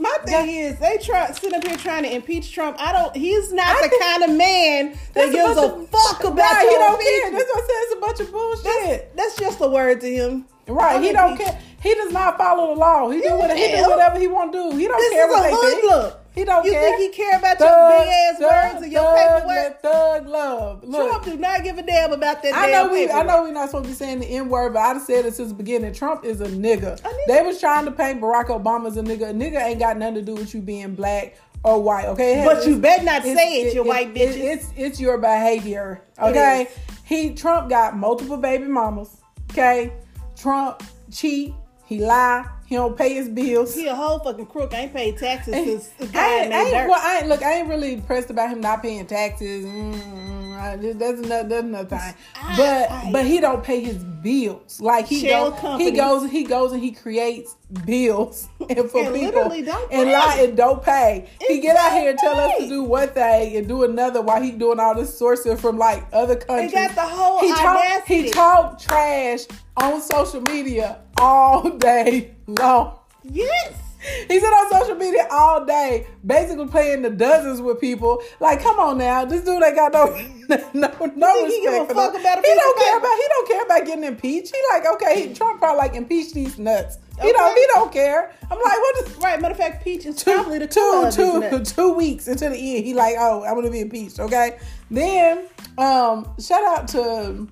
My 0.00 0.16
thing 0.24 0.48
is, 0.48 0.78
they 0.78 0.98
try 0.98 1.30
sit 1.32 1.52
up 1.52 1.66
here 1.66 1.76
trying 1.76 2.04
to 2.04 2.14
impeach 2.14 2.52
Trump. 2.52 2.76
I 2.78 2.92
don't. 2.92 3.16
He's 3.16 3.52
not 3.52 3.66
I 3.66 3.88
the 3.88 3.98
kind 4.00 4.22
of 4.30 4.36
man 4.36 4.92
that 4.92 5.14
That's 5.14 5.30
a 5.30 5.32
gives 5.32 5.56
a, 5.58 5.62
of- 5.74 5.88
fuck 5.90 6.20
about 6.24 6.36
right, 6.38 6.68
he 6.68 6.74
don't 6.76 7.02
care. 7.02 7.30
That's 7.32 7.50
what 7.52 7.62
I 7.62 7.66
said. 7.66 7.76
It's 7.82 7.94
a 7.94 8.00
bunch 8.00 8.20
of 8.20 8.32
bullshit. 8.32 9.16
That's 9.16 9.36
just 9.36 9.60
a 9.60 9.66
word 9.68 10.00
to 10.02 10.06
him. 10.08 10.46
right. 10.68 11.02
He 11.02 11.12
don't 11.12 11.36
care. 11.36 11.58
He 11.82 11.94
does 11.94 12.12
not 12.12 12.38
follow 12.38 12.74
the 12.74 12.80
law. 12.80 13.08
He 13.10 13.18
do 13.20 13.24
Yeah, 13.24 13.36
what 13.36 13.56
he 13.56 13.68
do 13.76 13.88
whatever 13.88 14.18
he 14.20 14.26
want 14.28 14.52
to 14.52 14.70
do. 14.70 14.76
He 14.76 14.86
don't 14.86 14.98
This 14.98 15.12
care 15.12 15.26
what 15.28 15.40
a 15.40 15.42
they 15.50 15.70
think. 15.70 15.90
hoodlum. 15.90 16.12
He 16.38 16.44
don't 16.44 16.64
you 16.64 16.72
care. 16.72 16.82
think 16.96 17.00
he 17.00 17.22
care 17.22 17.38
about 17.38 17.58
your 17.58 17.68
big 17.90 18.08
ass 18.08 18.38
thug, 18.38 18.72
words 18.74 18.84
and 18.84 18.92
your 18.92 19.02
thug, 19.02 19.42
paperwork? 19.42 19.82
Thug 19.82 20.26
love. 20.28 20.84
Look, 20.84 21.08
Trump 21.10 21.24
do 21.24 21.36
not 21.36 21.64
give 21.64 21.78
a 21.78 21.82
damn 21.82 22.12
about 22.12 22.42
that. 22.42 22.54
I 22.54 22.70
know 22.70 22.92
we. 22.92 23.10
I 23.10 23.22
know 23.24 23.42
we're 23.42 23.52
not 23.52 23.70
supposed 23.70 23.84
to 23.86 23.90
be 23.90 23.94
saying 23.94 24.20
the 24.20 24.26
N 24.26 24.48
word, 24.48 24.74
but 24.74 24.80
I've 24.80 25.02
said 25.02 25.26
it 25.26 25.34
since 25.34 25.48
the 25.48 25.54
beginning. 25.54 25.92
Trump 25.92 26.24
is 26.24 26.40
a 26.40 26.46
nigga. 26.46 26.98
A 27.00 27.08
nigga. 27.08 27.26
They 27.26 27.42
was 27.42 27.58
trying 27.60 27.84
to 27.86 27.90
paint 27.90 28.20
Barack 28.20 28.46
Obama 28.46 28.86
as 28.86 28.96
a 28.96 29.02
nigga. 29.02 29.30
A 29.30 29.32
nigga 29.34 29.60
ain't 29.62 29.78
got 29.80 29.96
nothing 29.96 30.14
to 30.16 30.22
do 30.22 30.34
with 30.34 30.54
you 30.54 30.60
being 30.60 30.94
black 30.94 31.36
or 31.64 31.82
white. 31.82 32.06
Okay, 32.06 32.44
But 32.46 32.66
you 32.66 32.78
better 32.78 33.02
not 33.04 33.22
say 33.24 33.62
it, 33.62 33.74
you 33.74 33.82
white 33.82 34.08
it- 34.08 34.14
bitches. 34.14 34.36
it's 34.54 34.66
it's 34.76 35.00
your 35.00 35.18
behavior. 35.18 36.02
Okay, 36.20 36.68
he 37.04 37.34
Trump 37.34 37.68
got 37.68 37.96
multiple 37.96 38.36
baby 38.36 38.64
mamas. 38.64 39.10
Okay, 39.50 39.92
Trump 40.36 40.82
cheat. 41.10 41.52
He 41.88 41.98
lie. 42.00 42.44
He 42.66 42.74
don't 42.74 42.96
pay 42.98 43.14
his 43.14 43.30
bills. 43.30 43.74
He 43.74 43.86
a 43.86 43.94
whole 43.94 44.18
fucking 44.18 44.44
crook. 44.46 44.74
I 44.74 44.80
ain't 44.80 44.92
paid 44.92 45.16
taxes 45.16 45.54
since 45.54 45.88
the 45.98 46.04
ain't, 46.04 46.52
I 46.52 46.62
ain't- 46.64 46.88
well, 46.90 47.00
I 47.02 47.18
ain't, 47.20 47.28
look, 47.28 47.42
I 47.42 47.54
ain't 47.54 47.68
really 47.68 47.94
impressed 47.94 48.28
about 48.28 48.50
him 48.50 48.60
not 48.60 48.82
paying 48.82 49.06
taxes. 49.06 49.64
Mm-hmm. 49.64 50.37
Mm, 50.58 50.90
I- 50.90 50.92
that's 50.94 51.20
another, 51.20 51.48
that's 51.48 51.62
another 51.64 51.88
thing. 51.88 52.14
But 52.56 52.90
I- 52.90 53.10
but 53.12 53.24
he 53.26 53.40
don't 53.40 53.62
pay 53.62 53.80
his 53.80 53.96
bills. 53.98 54.80
Like 54.80 55.06
he 55.06 55.20
Shell 55.20 55.50
goes, 55.52 55.80
he 55.80 55.90
goes, 55.92 56.30
he 56.30 56.44
goes 56.44 56.72
and 56.72 56.82
he 56.82 56.92
creates 56.92 57.54
bills 57.86 58.48
and 58.68 58.90
for 58.90 59.04
And 59.04 59.14
people 59.14 59.42
and 59.90 60.10
lie 60.10 60.36
and 60.40 60.56
don't 60.56 60.82
pay. 60.82 61.28
He 61.46 61.60
get 61.60 61.76
out 61.76 61.92
here 61.92 62.10
and 62.10 62.18
tell 62.18 62.38
us 62.38 62.52
to 62.58 62.68
do 62.68 62.82
one 62.82 63.08
thing 63.08 63.56
and 63.56 63.68
do 63.68 63.84
another 63.84 64.20
while 64.22 64.42
he 64.42 64.50
doing 64.52 64.80
all 64.80 64.94
this 64.94 65.18
sourcing 65.20 65.58
from 65.58 65.78
like 65.78 66.04
other 66.12 66.36
countries. 66.36 66.70
He 66.70 66.76
got 66.76 66.94
the 66.94 67.00
whole 67.02 67.40
he 67.40 67.48
talk, 67.52 68.04
he 68.06 68.30
talk 68.30 68.78
trash 68.80 69.40
on 69.76 70.00
social 70.00 70.40
media 70.42 70.98
all 71.18 71.68
day 71.78 72.34
long. 72.46 72.98
yes. 73.22 73.74
He's 74.28 74.42
been 74.42 74.50
on 74.50 74.70
social 74.70 74.94
media 74.94 75.26
all 75.30 75.64
day, 75.64 76.06
basically 76.24 76.68
playing 76.68 77.02
the 77.02 77.10
dozens 77.10 77.60
with 77.60 77.80
people. 77.80 78.22
Like, 78.38 78.62
come 78.62 78.78
on 78.78 78.98
now, 78.98 79.24
this 79.24 79.42
dude 79.42 79.62
ain't 79.62 79.74
got 79.74 79.92
no 79.92 80.06
no 80.48 80.88
no 81.16 81.34
think 81.34 81.52
he 81.52 81.60
give 81.62 81.74
a 81.74 81.80
respect 81.80 81.94
fuck 81.94 82.20
about 82.20 82.38
a 82.38 82.40
He 82.40 82.54
don't 82.54 82.78
care 82.78 82.98
about 82.98 83.16
he 83.16 83.24
don't 83.28 83.48
care 83.48 83.62
about 83.62 83.86
getting 83.86 84.04
impeached. 84.04 84.54
He 84.54 84.62
like, 84.72 84.86
okay, 84.94 85.28
he, 85.28 85.34
Trump 85.34 85.58
probably 85.58 85.78
like 85.78 85.94
impeach 85.94 86.32
these 86.32 86.58
nuts. 86.58 86.98
He 87.20 87.32
don't 87.32 87.56
he 87.56 87.64
don't 87.74 87.92
care. 87.92 88.32
I'm 88.50 88.58
like, 88.58 88.78
what 88.78 89.06
is 89.06 89.16
Right. 89.16 89.40
Matter 89.40 89.52
of 89.52 89.58
fact, 89.58 89.82
Peach 89.82 90.06
is 90.06 90.22
two, 90.22 90.32
probably 90.32 90.58
the 90.58 90.68
color 90.68 91.10
two, 91.10 91.22
of 91.22 91.42
these 91.42 91.50
two, 91.50 91.58
nuts. 91.58 91.72
two 91.74 91.92
weeks 91.92 92.28
into 92.28 92.48
the 92.48 92.76
end, 92.76 92.84
he 92.84 92.94
like, 92.94 93.16
oh, 93.18 93.44
I'm 93.44 93.54
gonna 93.56 93.70
be 93.70 93.80
impeached. 93.80 94.20
Okay, 94.20 94.58
then 94.90 95.48
um, 95.76 96.32
shout 96.38 96.64
out 96.64 96.88
to 96.88 97.48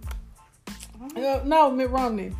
uh, 1.16 1.40
no 1.44 1.70
Mitt 1.70 1.90
Romney. 1.90 2.32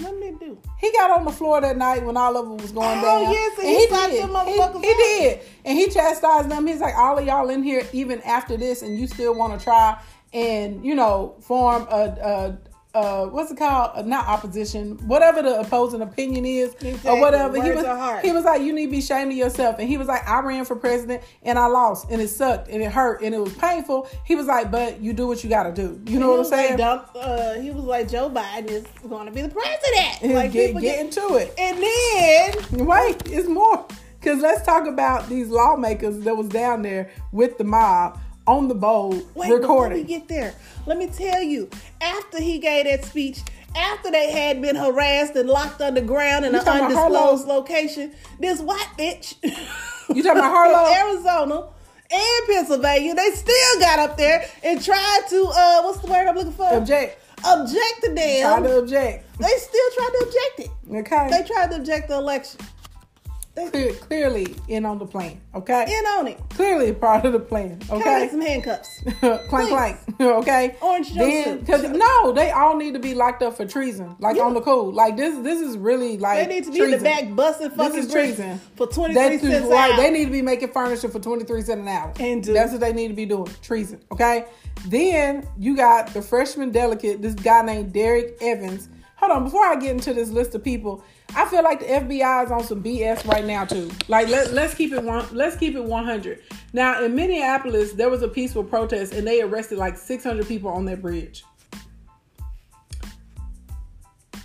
What 0.00 0.20
did 0.20 0.38
do? 0.38 0.58
He 0.78 0.92
got 0.92 1.10
on 1.10 1.24
the 1.24 1.32
floor 1.32 1.60
that 1.60 1.76
night 1.76 2.04
when 2.04 2.16
all 2.16 2.36
of 2.36 2.50
it 2.58 2.62
was 2.62 2.72
going 2.72 2.98
Oh, 2.98 3.02
down. 3.24 3.32
yes, 3.32 3.58
and 3.58 3.68
he 3.68 3.86
slapped 3.88 4.12
did. 4.12 4.22
them 4.24 4.30
motherfuckers 4.30 4.82
He, 4.82 4.88
he 4.88 4.94
did. 4.94 5.40
And 5.64 5.78
he 5.78 5.88
chastised 5.88 6.50
them. 6.50 6.66
He's 6.66 6.80
like, 6.80 6.94
all 6.96 7.18
of 7.18 7.24
y'all 7.24 7.48
in 7.48 7.62
here, 7.62 7.82
even 7.92 8.20
after 8.22 8.56
this, 8.56 8.82
and 8.82 8.98
you 8.98 9.06
still 9.06 9.34
want 9.34 9.58
to 9.58 9.64
try 9.64 9.98
and, 10.34 10.84
you 10.84 10.94
know, 10.94 11.34
form 11.40 11.86
a, 11.90 12.58
a 12.96 13.28
what's 13.28 13.50
it 13.50 13.58
called? 13.58 13.92
A, 13.94 14.02
not 14.02 14.26
opposition, 14.26 14.96
whatever 15.06 15.42
the 15.42 15.60
opposing 15.60 16.00
opinion 16.00 16.46
is 16.46 16.74
Exactly. 16.74 17.10
or 17.10 17.20
whatever. 17.20 17.62
he 17.62 17.70
was, 17.70 18.22
he 18.22 18.32
was 18.32 18.44
like, 18.44 18.62
you 18.62 18.72
need 18.72 18.86
to 18.86 18.90
be 18.92 18.98
ashamed 18.98 19.32
of 19.32 19.38
yourself. 19.38 19.78
And 19.78 19.88
he 19.88 19.98
was 19.98 20.08
like, 20.08 20.26
I 20.26 20.40
ran 20.40 20.64
for 20.64 20.76
president 20.76 21.22
and 21.42 21.58
I 21.58 21.66
lost 21.66 22.10
and 22.10 22.20
it 22.20 22.28
sucked 22.28 22.68
and 22.68 22.82
it 22.82 22.90
hurt 22.90 23.22
and 23.22 23.34
it 23.34 23.38
was 23.38 23.52
painful. 23.54 24.08
He 24.24 24.34
was 24.34 24.46
like, 24.46 24.70
but 24.70 25.00
you 25.00 25.12
do 25.12 25.26
what 25.26 25.44
you 25.44 25.50
got 25.50 25.64
to 25.64 25.72
do. 25.72 26.00
You 26.10 26.18
know 26.18 26.30
what 26.30 26.46
I'm 26.46 26.50
like, 26.50 26.66
saying? 26.66 26.76
Dump, 26.78 27.10
uh, 27.14 27.54
he 27.54 27.70
was 27.70 27.84
like, 27.84 28.08
Joe 28.08 28.30
Biden 28.30 28.70
is 28.70 28.86
going 29.08 29.26
to 29.26 29.32
be 29.32 29.42
the 29.42 29.48
president. 29.50 30.34
Like, 30.34 30.52
get, 30.52 30.68
people 30.68 30.80
get 30.80 31.00
into 31.00 31.36
it. 31.36 31.54
And 31.58 31.78
then 31.78 32.86
Wait, 32.86 33.22
it's 33.26 33.48
more. 33.48 33.86
Because 34.18 34.42
let's 34.42 34.64
talk 34.66 34.86
about 34.86 35.28
these 35.28 35.48
lawmakers 35.48 36.20
that 36.20 36.36
was 36.36 36.48
down 36.48 36.82
there 36.82 37.10
with 37.32 37.58
the 37.58 37.64
mob 37.64 38.18
on 38.46 38.68
the 38.68 38.74
bowl 38.74 39.10
Wait, 39.10 39.24
before 39.24 39.48
we 39.48 39.54
recording. 39.60 40.06
get 40.06 40.28
there, 40.28 40.54
let 40.86 40.98
me 40.98 41.06
tell 41.08 41.42
you. 41.42 41.68
After 42.00 42.40
he 42.40 42.58
gave 42.58 42.84
that 42.86 43.04
speech, 43.04 43.40
after 43.74 44.10
they 44.10 44.30
had 44.30 44.62
been 44.62 44.76
harassed 44.76 45.34
and 45.36 45.48
locked 45.48 45.80
underground 45.80 46.44
in 46.44 46.52
You 46.54 46.60
an 46.60 46.68
undisclosed 46.68 47.46
location, 47.46 48.12
this 48.40 48.60
white 48.60 48.88
bitch 48.98 49.34
You 50.14 50.22
talking 50.22 50.38
about 50.38 50.50
Harlow? 50.52 50.94
Arizona 51.12 51.68
and 52.10 52.46
Pennsylvania, 52.46 53.14
they 53.14 53.30
still 53.30 53.80
got 53.80 53.98
up 53.98 54.16
there 54.16 54.48
and 54.62 54.82
tried 54.82 55.20
to 55.30 55.44
uh, 55.54 55.82
what's 55.82 55.98
the 55.98 56.06
word 56.10 56.26
I'm 56.28 56.36
looking 56.36 56.52
for? 56.52 56.72
Object. 56.72 57.22
Object 57.44 58.00
to 58.02 58.14
Try 58.14 58.14
them. 58.14 58.64
to 58.64 58.78
object. 58.78 59.38
They 59.38 59.48
still 59.58 59.90
tried 59.94 60.10
to 60.18 60.24
object 60.26 60.60
it. 60.60 60.96
Okay. 60.96 61.28
They 61.30 61.46
tried 61.46 61.70
to 61.70 61.76
object 61.76 62.08
the 62.08 62.14
election. 62.14 62.60
Clear, 63.70 63.94
clearly 63.94 64.54
in 64.68 64.84
on 64.84 64.98
the 64.98 65.06
plan. 65.06 65.40
Okay. 65.54 65.84
in 65.88 66.04
on 66.06 66.26
it. 66.28 66.38
Clearly 66.50 66.92
part 66.92 67.24
of 67.24 67.32
the 67.32 67.40
plan. 67.40 67.80
Okay. 67.90 68.20
like 68.20 68.30
some 68.30 68.40
handcuffs. 68.42 69.00
clank 69.20 69.48
Please. 69.48 69.68
clank. 69.70 69.98
okay. 70.20 70.76
Orange 70.82 71.14
Then, 71.14 71.58
jumpsuit. 71.58 71.60
because 71.60 71.82
no, 71.84 72.32
they 72.32 72.50
all 72.50 72.76
need 72.76 72.92
to 72.92 73.00
be 73.00 73.14
locked 73.14 73.42
up 73.42 73.56
for 73.56 73.64
treason. 73.64 74.14
Like 74.18 74.36
Yeah. 74.36 74.42
on 74.42 74.52
the 74.54 74.60
cool. 74.60 74.92
Like 74.92 75.16
this. 75.16 75.38
This 75.42 75.60
is 75.62 75.78
really 75.78 76.18
like 76.18 76.46
They 76.46 76.54
need 76.54 76.64
to 76.64 76.70
be 76.70 76.80
in 76.82 76.90
the 76.90 76.98
back 76.98 77.34
busting 77.34 77.68
This 77.68 77.76
fucking 77.78 77.98
is 77.98 78.12
treason. 78.12 78.60
for 78.76 78.86
23 78.86 79.14
That's 79.14 79.42
cents 79.42 79.64
an 79.64 79.70
right. 79.70 79.90
hour. 79.92 79.96
They 79.96 80.10
need 80.10 80.26
to 80.26 80.30
be 80.32 80.42
making 80.42 80.68
furniture 80.72 81.08
for 81.08 81.18
twenty 81.18 81.44
three 81.44 81.62
cents 81.62 81.80
an 81.80 81.88
hour. 81.88 82.12
And 82.20 82.42
do. 82.44 82.52
that's 82.52 82.72
what 82.72 82.80
they 82.82 82.92
need 82.92 83.08
to 83.08 83.14
be 83.14 83.24
doing. 83.26 83.48
Treason. 83.62 84.00
Okay. 84.12 84.44
Then 84.88 85.48
you 85.58 85.74
got 85.76 86.08
the 86.12 86.20
freshman 86.20 86.70
delegate, 86.72 87.22
this 87.22 87.34
guy 87.34 87.62
named 87.62 87.92
Derrick 87.94 88.36
Evans. 88.42 88.88
Hold 89.16 89.32
on, 89.32 89.44
before 89.44 89.64
I 89.64 89.76
get 89.76 89.92
into 89.92 90.12
this 90.12 90.28
list 90.28 90.54
of 90.54 90.62
people, 90.62 91.02
I 91.34 91.44
feel 91.46 91.62
like 91.62 91.80
the 91.80 91.86
FBI 91.86 92.44
is 92.44 92.50
on 92.50 92.64
some 92.64 92.82
BS 92.82 93.26
right 93.26 93.44
now 93.44 93.64
too. 93.64 93.90
Like 94.08 94.28
let, 94.28 94.52
let's 94.52 94.74
keep 94.74 94.92
it 94.92 95.02
one 95.02 95.26
let's 95.32 95.56
keep 95.56 95.74
it 95.74 95.84
100. 95.84 96.42
Now 96.72 97.02
in 97.02 97.14
Minneapolis, 97.14 97.92
there 97.92 98.08
was 98.08 98.22
a 98.22 98.28
peaceful 98.28 98.64
protest 98.64 99.12
and 99.12 99.26
they 99.26 99.42
arrested 99.42 99.78
like 99.78 99.96
600 99.98 100.46
people 100.46 100.70
on 100.70 100.84
that 100.86 101.02
bridge. 101.02 101.44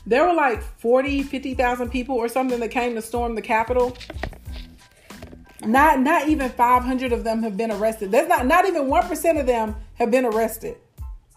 There 0.05 0.25
were 0.25 0.33
like 0.33 0.61
40, 0.79 1.23
50,000 1.23 1.89
people 1.89 2.15
or 2.15 2.27
something 2.27 2.59
that 2.59 2.69
came 2.69 2.95
to 2.95 3.01
storm 3.01 3.35
the 3.35 3.41
Capitol. 3.41 3.95
Not 5.63 5.99
not 5.99 6.27
even 6.27 6.49
500 6.49 7.13
of 7.13 7.23
them 7.23 7.43
have 7.43 7.55
been 7.55 7.71
arrested. 7.71 8.11
That's 8.11 8.27
not 8.27 8.47
not 8.47 8.65
even 8.65 8.87
1% 8.87 9.39
of 9.39 9.45
them 9.45 9.75
have 9.95 10.09
been 10.09 10.25
arrested. 10.25 10.77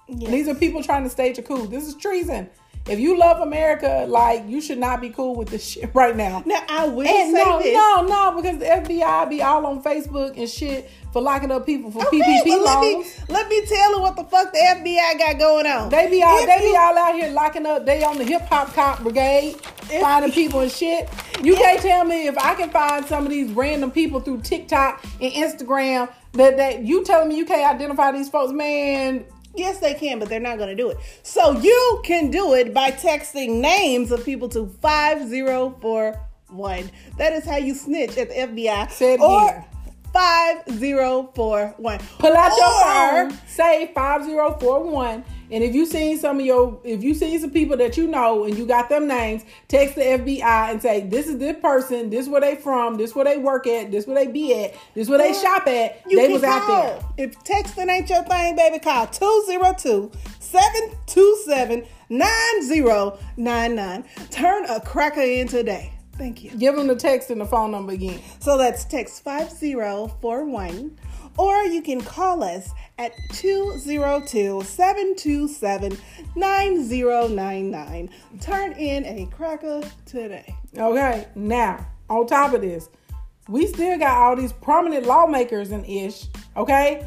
Yes. 0.09 0.31
These 0.31 0.49
are 0.49 0.55
people 0.55 0.83
trying 0.83 1.05
to 1.05 1.11
stage 1.11 1.39
a 1.39 1.43
coup. 1.43 1.67
This 1.67 1.87
is 1.87 1.95
treason. 1.95 2.49
If 2.87 3.01
you 3.01 3.19
love 3.19 3.41
America, 3.41 4.05
like 4.07 4.47
you 4.47 4.61
should 4.61 4.77
not 4.79 5.01
be 5.01 5.09
cool 5.09 5.35
with 5.35 5.49
this 5.49 5.67
shit 5.71 5.91
right 5.95 6.15
now. 6.15 6.43
Now 6.45 6.63
I 6.69 6.87
will 6.87 7.07
And 7.07 7.35
say 7.35 7.43
no, 7.45 7.59
this. 7.59 7.75
no, 7.75 8.07
no, 8.07 8.41
because 8.43 8.59
the 8.59 8.67
FBI 8.67 9.31
be 9.31 9.41
all 9.43 9.65
on 9.67 9.83
Facebook 9.83 10.37
and 10.37 10.49
shit 10.49 10.91
for 11.13 11.23
locking 11.23 11.51
up 11.51 11.65
people 11.65 11.91
for 11.91 12.07
Okay, 12.07 12.21
PPP 12.21 12.45
well, 12.47 12.65
let 12.65 12.81
me 12.81 12.95
loans. 12.97 13.19
let 13.31 13.49
me 13.49 13.65
tell 13.67 13.91
you 13.97 14.01
what 14.03 14.17
the 14.17 14.25
fuck 14.25 14.53
the 14.53 14.59
FBI 14.59 15.19
got 15.19 15.39
going 15.39 15.67
on. 15.67 15.89
They 15.89 16.11
be 16.11 16.23
all 16.23 16.39
If 16.39 16.47
they 16.47 16.59
be 16.73 16.77
all 16.77 16.99
out 16.99 17.15
here 17.15 17.31
locking 17.31 17.65
up. 17.65 17.87
They 17.87 18.05
on 18.05 18.19
the 18.19 18.25
hip 18.25 18.43
hop 18.43 18.75
cop 18.75 19.01
brigade, 19.03 19.55
finding 20.01 20.33
people 20.33 20.61
and 20.61 20.71
shit. 20.71 21.09
You 21.43 21.55
can't 21.57 21.81
tell 21.81 22.05
me 22.05 22.27
if 22.27 22.37
I 22.37 22.55
can 22.55 22.69
find 22.71 23.07
some 23.07 23.25
of 23.25 23.31
these 23.31 23.51
random 23.53 23.93
people 23.93 24.21
through 24.21 24.43
TikTok 24.43 25.03
and 25.23 25.33
Instagram 25.33 26.13
that 26.33 26.57
that 26.59 26.83
you 26.83 27.03
telling 27.05 27.29
me 27.31 27.37
you 27.37 27.47
can't 27.47 27.75
identify 27.75 28.13
these 28.13 28.29
folks, 28.29 28.53
man. 28.53 29.25
Yes, 29.57 29.79
they 29.79 29.95
can, 29.95 30.19
but 30.19 30.29
they're 30.29 30.41
not 30.41 30.57
going 30.59 30.71
to 30.71 30.75
do 30.75 30.91
it. 30.91 30.99
So 31.23 31.53
you 31.61 32.01
can 32.05 32.29
do 32.31 32.55
it 32.55 32.75
by 32.75 32.91
texting 32.91 33.61
names 33.61 34.11
of 34.11 34.25
people 34.25 34.49
to 34.51 34.67
5041. 34.83 36.91
That 37.19 37.33
is 37.33 37.45
how 37.45 37.57
you 37.59 37.75
snitch 37.75 38.19
at 38.19 38.29
the 38.31 38.35
FBI. 38.35 38.91
Say 38.91 39.15
it 39.15 39.21
or 39.21 39.49
again. 39.49 39.65
5041. 40.13 41.99
Pull 42.19 42.37
out 42.37 42.57
your 42.57 42.67
Or- 42.67 43.31
phone, 43.31 43.39
say 43.47 43.93
five 43.95 44.25
zero 44.25 44.57
four 44.61 44.83
one, 44.83 45.25
and 45.55 45.63
if 45.63 45.73
you 45.73 45.87
seen 45.87 46.19
some 46.19 46.41
of 46.41 46.45
your, 46.45 46.81
if 46.83 47.05
you 47.05 47.15
seen 47.15 47.39
some 47.39 47.51
people 47.51 47.77
that 47.77 47.97
you 47.97 48.09
know 48.09 48.43
and 48.43 48.59
you 48.59 48.67
got 48.67 48.89
them 48.89 49.07
names, 49.07 49.45
text 49.69 49.95
the 49.95 50.01
FBI 50.01 50.43
and 50.43 50.83
say 50.83 51.03
this 51.03 51.29
is 51.29 51.39
this 51.39 51.57
person, 51.63 52.11
this 52.11 52.27
where 52.27 52.41
they 52.41 52.57
from, 52.57 52.97
this 52.97 53.15
where 53.15 53.25
they 53.25 53.39
work 53.39 53.69
at, 53.69 53.93
this 53.93 54.05
where 54.05 54.17
they 54.17 54.27
be 54.27 54.65
at, 54.65 54.75
this 54.95 55.09
where 55.09 55.19
they 55.19 55.31
Or 55.31 55.35
shop 55.35 55.69
at. 55.69 56.03
You 56.09 56.17
They 56.17 56.33
was 56.33 56.43
out 56.43 56.67
there. 56.67 57.01
If 57.17 57.39
texting 57.45 57.89
ain't 57.89 58.11
your 58.11 58.25
thing, 58.25 58.57
baby, 58.57 58.81
call 58.81 59.07
202 59.07 60.11
727 60.41 61.87
9099. 62.09 64.05
Turn 64.31 64.65
a 64.65 64.81
cracker 64.81 65.21
in 65.21 65.47
today. 65.47 65.93
Thank 66.15 66.43
you. 66.43 66.51
Give 66.51 66.75
them 66.75 66.89
the 66.89 66.97
text 66.97 67.31
and 67.31 67.41
the 67.41 67.47
phone 67.47 67.71
number 67.71 67.93
again. 67.93 68.21
So 68.41 68.59
that's 68.59 68.85
text 68.85 69.23
5041, 69.23 70.99
or 71.39 71.63
you 71.63 71.81
can 71.81 72.01
call 72.01 72.43
us 72.43 72.71
at 72.99 73.13
202 73.33 74.63
727 74.63 75.99
9099. 76.37 78.11
Turn 78.41 78.73
in 78.73 79.05
a 79.05 79.27
cracker 79.27 79.83
today. 80.05 80.55
Okay, 80.77 81.27
now 81.35 81.87
on 82.09 82.27
top 82.27 82.55
of 82.55 82.61
this, 82.61 82.89
we 83.49 83.67
still 83.67 83.99
got 83.99 84.17
all 84.17 84.37
these 84.37 84.53
prominent 84.53 85.07
lawmakers 85.07 85.71
and 85.71 85.85
ish. 85.87 86.27
Okay, 86.57 87.07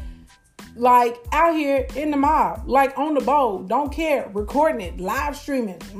like 0.76 1.16
out 1.32 1.54
here 1.54 1.86
in 1.96 2.10
the 2.10 2.16
mob, 2.16 2.62
like 2.66 2.96
on 2.96 3.14
the 3.14 3.20
bowl, 3.20 3.62
don't 3.62 3.92
care, 3.92 4.30
recording 4.32 4.80
it, 4.80 5.00
live 5.00 5.36
streaming. 5.36 5.80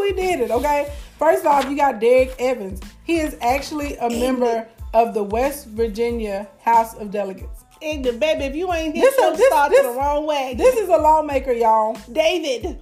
we 0.00 0.12
did 0.12 0.40
it. 0.40 0.50
Okay, 0.50 0.92
first 1.18 1.46
off, 1.46 1.68
you 1.70 1.76
got 1.76 2.00
Derrick 2.00 2.34
Evans. 2.38 2.80
He 3.04 3.18
is 3.18 3.36
actually 3.40 3.96
a 3.96 4.10
member 4.10 4.68
of 4.94 5.14
the 5.14 5.22
West 5.22 5.66
Virginia 5.68 6.48
House 6.60 6.94
of 6.94 7.10
Delegates. 7.10 7.64
Ignorant 7.80 8.20
baby, 8.20 8.44
if 8.44 8.56
you 8.56 8.72
ain't 8.72 8.94
hit 8.94 9.02
This 9.02 9.18
your 9.18 9.36
this- 9.36 9.46
start 9.46 9.70
this- 9.70 9.80
to 9.82 9.88
the 9.88 9.94
wrong 9.98 10.26
way. 10.26 10.54
This 10.56 10.74
is 10.76 10.88
a 10.88 10.96
lawmaker, 10.96 11.52
y'all. 11.52 11.96
David. 12.12 12.80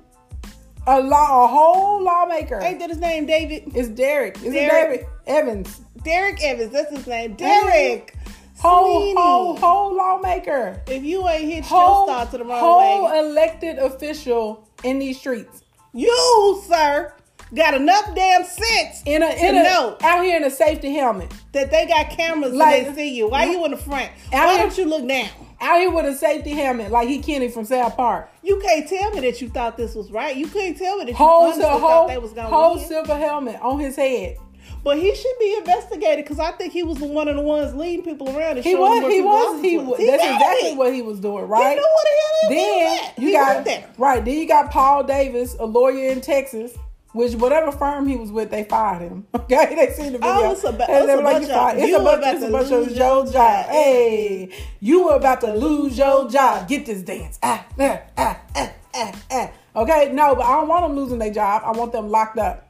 A 0.88 1.00
law, 1.00 1.44
a 1.44 1.48
whole 1.48 2.00
lawmaker. 2.02 2.60
Ain't 2.62 2.78
that 2.78 2.90
his 2.90 2.98
name, 3.00 3.26
David? 3.26 3.72
It's 3.74 3.88
Derrick. 3.88 4.36
It's 4.36 4.52
Derrick. 4.52 4.70
Derrick 4.70 5.08
Evans. 5.26 5.80
Derrick 6.04 6.42
Evans. 6.42 6.72
That's 6.72 6.90
his 6.96 7.06
name. 7.08 7.34
Derrick. 7.34 8.14
Whole, 8.58 9.14
whole, 9.16 9.56
whole 9.56 9.94
lawmaker. 9.96 10.80
If 10.86 11.02
you 11.02 11.28
ain't 11.28 11.50
hit 11.52 11.64
Whole, 11.64 12.06
your 12.06 12.14
star 12.16 12.26
to 12.26 12.38
the 12.38 12.44
wrong 12.44 12.60
whole 12.60 12.78
way, 12.78 13.10
Whole 13.10 13.18
elected 13.30 13.78
official 13.78 14.66
in 14.84 14.98
these 15.00 15.18
streets. 15.18 15.62
you, 15.92 16.62
sir, 16.68 17.12
got 17.54 17.74
enough 17.74 18.14
damn 18.14 18.44
sense 18.44 19.02
In 19.06 19.22
a, 19.22 19.26
in 19.30 19.56
a, 19.56 19.62
know 19.62 19.96
out 20.02 20.24
here 20.24 20.36
in 20.36 20.44
a 20.44 20.50
safety 20.50 20.92
helmet. 20.94 21.32
that 21.52 21.70
they 21.70 21.86
got 21.86 22.10
cameras 22.10 22.52
Like- 22.52 22.86
and 22.86 22.96
they 22.96 23.02
see 23.02 23.14
you. 23.16 23.28
Why 23.28 23.44
you 23.44 23.64
in 23.64 23.70
the 23.70 23.76
front? 23.76 24.10
Why 24.30 24.54
here- 24.54 24.62
don't 24.66 24.76
you 24.78 24.84
look 24.86 25.06
down? 25.06 25.28
Out 25.58 25.78
here 25.80 25.90
with 25.90 26.04
a 26.04 26.14
safety 26.14 26.50
helmet, 26.50 26.90
like 26.90 27.08
he 27.08 27.18
Kenny 27.20 27.48
from 27.48 27.64
South 27.64 27.96
Park. 27.96 28.28
You 28.42 28.60
can't 28.60 28.86
tell 28.86 29.10
me 29.12 29.20
that 29.20 29.40
you 29.40 29.48
thought 29.48 29.78
this 29.78 29.94
was 29.94 30.10
right. 30.12 30.36
You 30.36 30.46
couldn't 30.48 30.74
tell 30.74 30.98
me 30.98 31.04
that 31.06 31.10
you 31.12 31.16
Whole, 31.16 31.44
honestly 31.44 31.62
sil- 31.64 31.78
thought 31.78 31.80
whole, 31.80 32.08
they 32.08 32.18
was 32.18 32.32
gonna 32.32 32.48
whole 32.48 32.74
win. 32.76 32.84
silver 32.84 33.16
helmet 33.16 33.58
on 33.62 33.78
his 33.80 33.96
head. 33.96 34.36
But 34.84 34.98
he 34.98 35.14
should 35.14 35.38
be 35.40 35.56
investigated 35.56 36.24
because 36.24 36.38
I 36.38 36.52
think 36.52 36.72
he 36.74 36.82
was 36.82 36.98
the 36.98 37.06
one 37.06 37.26
of 37.26 37.36
the 37.36 37.42
ones 37.42 37.74
leading 37.74 38.04
people 38.04 38.28
around. 38.36 38.58
And 38.58 38.64
He 38.66 38.74
was, 38.74 39.10
he 39.12 39.20
was, 39.22 39.60
he 39.62 39.78
was. 39.78 39.98
He 39.98 40.06
That's 40.06 40.22
exactly 40.22 40.68
it. 40.70 40.76
what 40.76 40.92
he 40.92 41.02
was 41.02 41.18
doing, 41.20 41.44
He 41.44 41.50
right? 41.50 41.74
knew 41.76 41.82
what 41.82 42.04
the 42.04 42.10
hell 42.20 42.50
he 42.50 42.56
was 42.56 43.04
Then 43.16 43.22
you 43.22 43.26
He 43.28 43.32
got 43.32 43.64
there. 43.64 43.84
right. 43.98 44.24
Then 44.24 44.34
you 44.34 44.46
got 44.46 44.70
Paul 44.70 45.04
Davis, 45.04 45.56
a 45.58 45.64
lawyer 45.64 46.10
in 46.10 46.20
Texas, 46.20 46.74
which 47.16 47.34
whatever 47.34 47.72
firm 47.72 48.06
he 48.06 48.16
was 48.16 48.30
with, 48.30 48.50
they 48.50 48.64
fired 48.64 49.02
him. 49.02 49.26
Okay, 49.34 49.74
they 49.74 49.92
seen 49.92 50.12
the 50.12 50.18
video. 50.18 50.32
Oh, 50.34 50.52
it's 50.52 50.64
a 50.64 50.68
And 50.68 50.78
it's 50.80 51.22
like, 51.22 51.22
bunch 51.24 51.46
"You 51.46 51.48
of- 51.50 51.56
fired." 51.56 51.78
It's 51.78 51.88
you 51.88 51.96
about 51.96 52.22
it's 52.22 52.40
to 52.44 52.48
lose 52.48 52.70
your 52.70 52.86
job. 53.24 53.32
job. 53.32 53.66
Hey, 53.66 54.50
you 54.80 55.04
were 55.06 55.14
about 55.16 55.40
to 55.42 55.54
lose 55.54 55.96
your 55.98 56.28
job. 56.28 56.68
Get 56.68 56.86
this 56.86 57.02
dance. 57.02 57.38
Ah, 57.42 57.66
ah, 57.80 58.00
ah, 58.18 58.40
ah, 58.56 58.72
ah, 58.94 59.12
ah. 59.30 59.50
Okay, 59.82 60.10
no, 60.12 60.34
but 60.34 60.44
I 60.46 60.52
don't 60.60 60.68
want 60.68 60.84
them 60.86 60.96
losing 60.96 61.18
their 61.18 61.32
job. 61.32 61.62
I 61.64 61.72
want 61.72 61.92
them 61.92 62.08
locked 62.10 62.38
up. 62.38 62.62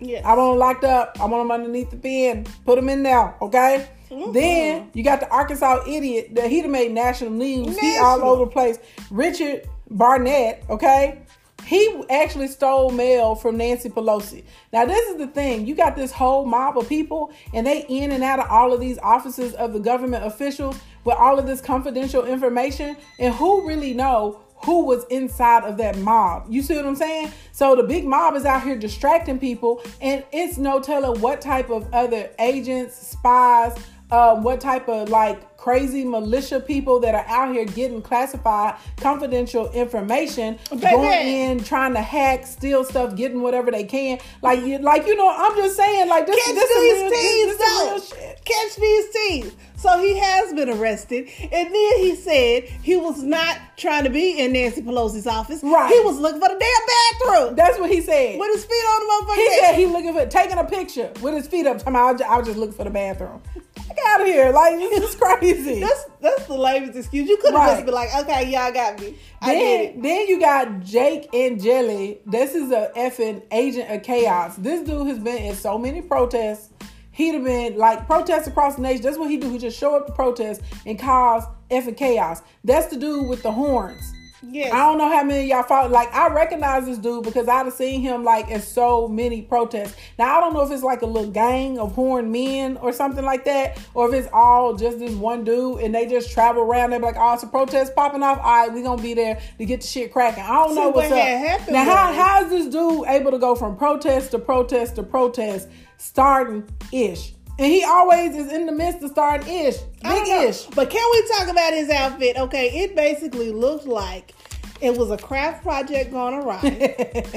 Yes. 0.00 0.24
I 0.24 0.34
want 0.34 0.52
them 0.52 0.58
locked 0.58 0.84
up. 0.84 1.16
I 1.20 1.24
want 1.26 1.42
them 1.44 1.50
underneath 1.50 1.90
the 1.90 1.96
pen. 1.96 2.46
Put 2.64 2.76
them 2.76 2.88
in 2.88 3.02
there, 3.02 3.34
okay? 3.40 3.88
Mhm. 4.10 4.32
Then 4.32 4.90
you 4.94 5.02
got 5.04 5.20
the 5.20 5.28
Arkansas 5.30 5.82
idiot 5.86 6.34
that 6.34 6.50
he 6.50 6.62
done 6.62 6.70
made 6.72 6.92
national 6.92 7.30
news. 7.30 7.78
He 7.78 7.96
all 7.98 8.22
over 8.22 8.44
the 8.46 8.50
place. 8.50 8.78
Richard 9.10 9.68
Barnett, 9.90 10.64
okay? 10.70 11.20
He 11.66 12.02
actually 12.08 12.48
stole 12.48 12.90
mail 12.90 13.34
from 13.34 13.56
Nancy 13.56 13.88
Pelosi. 13.88 14.44
Now, 14.72 14.86
this 14.86 15.08
is 15.08 15.18
the 15.18 15.26
thing. 15.26 15.66
You 15.66 15.74
got 15.74 15.96
this 15.96 16.12
whole 16.12 16.46
mob 16.46 16.78
of 16.78 16.88
people, 16.88 17.32
and 17.52 17.66
they 17.66 17.84
in 17.88 18.12
and 18.12 18.22
out 18.22 18.38
of 18.38 18.48
all 18.48 18.72
of 18.72 18.80
these 18.80 18.98
offices 18.98 19.52
of 19.54 19.72
the 19.72 19.80
government 19.80 20.24
officials 20.24 20.78
with 21.04 21.16
all 21.16 21.38
of 21.38 21.46
this 21.46 21.60
confidential 21.60 22.24
information. 22.24 22.96
And 23.18 23.34
who 23.34 23.66
really 23.66 23.94
know 23.94 24.40
who 24.64 24.84
was 24.86 25.04
inside 25.10 25.64
of 25.64 25.76
that 25.76 25.98
mob. 25.98 26.46
You 26.48 26.62
see 26.62 26.76
what 26.76 26.86
I'm 26.86 26.96
saying? 26.96 27.30
So 27.52 27.76
the 27.76 27.82
big 27.82 28.04
mob 28.04 28.34
is 28.36 28.44
out 28.44 28.62
here 28.62 28.76
distracting 28.76 29.38
people, 29.38 29.82
and 30.00 30.24
it's 30.32 30.58
no 30.58 30.80
telling 30.80 31.20
what 31.20 31.40
type 31.40 31.68
of 31.68 31.92
other 31.92 32.30
agents, 32.38 32.96
spies, 32.96 33.76
um, 34.10 34.42
what 34.42 34.60
type 34.60 34.88
of 34.88 35.08
like 35.08 35.56
crazy 35.56 36.04
militia 36.04 36.60
people 36.60 37.00
that 37.00 37.14
are 37.14 37.24
out 37.26 37.52
here 37.52 37.64
getting 37.64 38.00
classified 38.00 38.76
confidential 38.98 39.68
information, 39.72 40.58
Baby. 40.70 40.80
going 40.82 41.26
in 41.26 41.64
trying 41.64 41.92
to 41.94 42.00
hack, 42.00 42.46
steal 42.46 42.84
stuff, 42.84 43.16
getting 43.16 43.42
whatever 43.42 43.70
they 43.70 43.82
can. 43.84 44.18
Like, 44.42 44.60
you, 44.60 44.78
like 44.78 45.06
you 45.06 45.16
know, 45.16 45.28
I'm 45.28 45.56
just 45.56 45.76
saying, 45.76 46.08
like 46.08 46.26
this, 46.26 46.36
Catch 46.36 46.54
this 46.54 46.68
these 46.68 46.92
real, 46.92 47.10
this, 47.10 47.20
thieves, 47.20 47.58
this 47.58 47.76
some 47.78 47.88
real 47.88 48.00
shit. 48.00 48.44
Catch 48.44 48.76
these 48.76 49.06
thieves. 49.06 49.56
So 49.76 49.98
he 49.98 50.16
has 50.18 50.52
been 50.54 50.70
arrested, 50.70 51.28
and 51.40 51.50
then 51.50 51.98
he 51.98 52.14
said 52.14 52.64
he 52.64 52.96
was 52.96 53.22
not 53.22 53.58
trying 53.76 54.04
to 54.04 54.10
be 54.10 54.38
in 54.38 54.52
Nancy 54.52 54.82
Pelosi's 54.82 55.26
office. 55.26 55.62
Right. 55.62 55.92
He 55.92 56.00
was 56.00 56.18
looking 56.18 56.40
for 56.40 56.48
the 56.48 56.58
damn 56.58 57.36
bathroom 57.36 57.56
That's 57.56 57.78
what 57.78 57.90
he 57.90 58.00
said. 58.00 58.38
with 58.38 58.54
his 58.54 58.64
feet 58.64 58.74
on 58.74 59.00
the 59.00 59.32
motherfucker. 59.32 59.36
He 59.36 59.60
said 59.60 59.74
he 59.74 59.86
looking 59.86 60.12
for 60.14 60.26
taking 60.26 60.58
a 60.58 60.64
picture 60.64 61.12
with 61.20 61.34
his 61.34 61.46
feet 61.46 61.66
up. 61.66 61.86
I 61.86 62.12
was 62.12 62.20
just, 62.20 62.30
I 62.30 62.38
was 62.38 62.46
just 62.46 62.58
looking 62.58 62.74
for 62.74 62.84
the 62.84 62.90
bathroom. 62.90 63.42
Get 63.88 63.98
out 64.06 64.20
of 64.20 64.26
here! 64.26 64.50
Like 64.52 64.76
this 64.78 65.10
is 65.10 65.14
crazy. 65.14 65.80
That's 65.86 66.06
that's 66.20 66.46
the 66.46 66.54
lamest 66.54 66.96
excuse. 66.96 67.28
You 67.28 67.36
could 67.36 67.52
have 67.54 67.60
Right. 67.62 67.74
just 67.74 67.86
been 67.86 67.94
like, 67.94 68.08
okay, 68.16 68.50
y'all 68.50 68.72
got 68.72 68.98
me. 69.00 69.16
I 69.40 69.54
then, 69.54 70.00
then 70.02 70.26
you 70.28 70.40
got 70.40 70.80
Jake 70.80 71.32
Angeli. 71.34 72.18
This 72.26 72.54
is 72.54 72.70
a 72.72 72.90
effing 72.96 73.42
agent 73.52 73.90
of 73.90 74.02
chaos. 74.02 74.56
This 74.56 74.82
dude 74.86 75.06
has 75.08 75.18
been 75.18 75.38
in 75.42 75.54
so 75.54 75.78
many 75.78 76.02
protests. 76.02 76.70
He'd 77.12 77.34
have 77.34 77.44
been 77.44 77.76
like 77.78 78.06
protests 78.06 78.46
across 78.46 78.74
the 78.76 78.82
nation. 78.82 79.02
That's 79.02 79.16
what 79.18 79.30
he 79.30 79.36
do. 79.36 79.50
He 79.50 79.58
just 79.58 79.78
show 79.78 79.94
up 79.96 80.06
to 80.06 80.12
protest 80.12 80.60
and 80.84 80.98
cause 80.98 81.44
effing 81.70 81.96
chaos. 81.96 82.42
That's 82.64 82.88
the 82.88 82.96
dude 82.98 83.28
with 83.28 83.42
the 83.42 83.52
horns. 83.52 84.02
Yes. 84.48 84.72
I 84.72 84.78
don't 84.78 84.98
know 84.98 85.08
how 85.08 85.22
many 85.24 85.42
of 85.42 85.46
y'all 85.48 85.62
follow. 85.62 85.88
Like, 85.88 86.12
I 86.14 86.28
recognize 86.28 86.86
this 86.86 86.98
dude 86.98 87.24
because 87.24 87.48
I've 87.48 87.72
seen 87.72 88.00
him 88.00 88.24
like 88.24 88.48
in 88.48 88.60
so 88.60 89.08
many 89.08 89.42
protests. 89.42 89.96
Now, 90.18 90.36
I 90.36 90.40
don't 90.40 90.54
know 90.54 90.62
if 90.62 90.70
it's 90.70 90.82
like 90.82 91.02
a 91.02 91.06
little 91.06 91.30
gang 91.30 91.78
of 91.78 91.92
horned 91.92 92.30
men 92.30 92.76
or 92.76 92.92
something 92.92 93.24
like 93.24 93.44
that, 93.44 93.78
or 93.94 94.08
if 94.08 94.14
it's 94.14 94.32
all 94.32 94.74
just 94.74 94.98
this 94.98 95.14
one 95.14 95.44
dude 95.44 95.80
and 95.80 95.94
they 95.94 96.06
just 96.06 96.30
travel 96.30 96.62
around. 96.62 96.90
They're 96.90 97.00
like, 97.00 97.16
oh, 97.18 97.34
it's 97.34 97.42
a 97.42 97.46
protest 97.48 97.94
popping 97.94 98.22
off. 98.22 98.38
All 98.38 98.44
right, 98.44 98.72
we 98.72 98.82
gonna 98.82 99.02
be 99.02 99.14
there 99.14 99.40
to 99.58 99.64
get 99.64 99.80
the 99.80 99.86
shit 99.86 100.12
cracking. 100.12 100.44
I 100.44 100.48
don't 100.54 100.70
See, 100.70 100.74
know 100.76 100.88
what's 100.90 101.10
what 101.10 101.18
up. 101.18 101.26
happened 101.26 101.72
Now, 101.72 101.84
how, 101.84 102.12
how 102.12 102.44
is 102.44 102.50
this 102.50 102.66
dude 102.66 103.06
able 103.08 103.30
to 103.32 103.38
go 103.38 103.54
from 103.54 103.76
protest 103.76 104.30
to 104.32 104.38
protest 104.38 104.96
to 104.96 105.02
protest, 105.02 105.68
starting 105.96 106.68
ish? 106.92 107.32
And 107.58 107.72
he 107.72 107.84
always 107.84 108.34
is 108.36 108.52
in 108.52 108.66
the 108.66 108.72
midst 108.72 109.02
of 109.02 109.10
starting 109.10 109.48
ish, 109.48 109.78
big 110.02 110.28
ish. 110.28 110.66
But 110.66 110.90
can 110.90 111.08
we 111.12 111.28
talk 111.36 111.48
about 111.48 111.72
his 111.72 111.88
outfit? 111.88 112.36
Okay, 112.36 112.82
it 112.82 112.94
basically 112.94 113.50
looked 113.50 113.86
like 113.86 114.34
it 114.80 114.96
was 114.96 115.10
a 115.10 115.16
craft 115.16 115.62
project 115.62 116.12
gone 116.12 116.34
awry. 116.34 116.58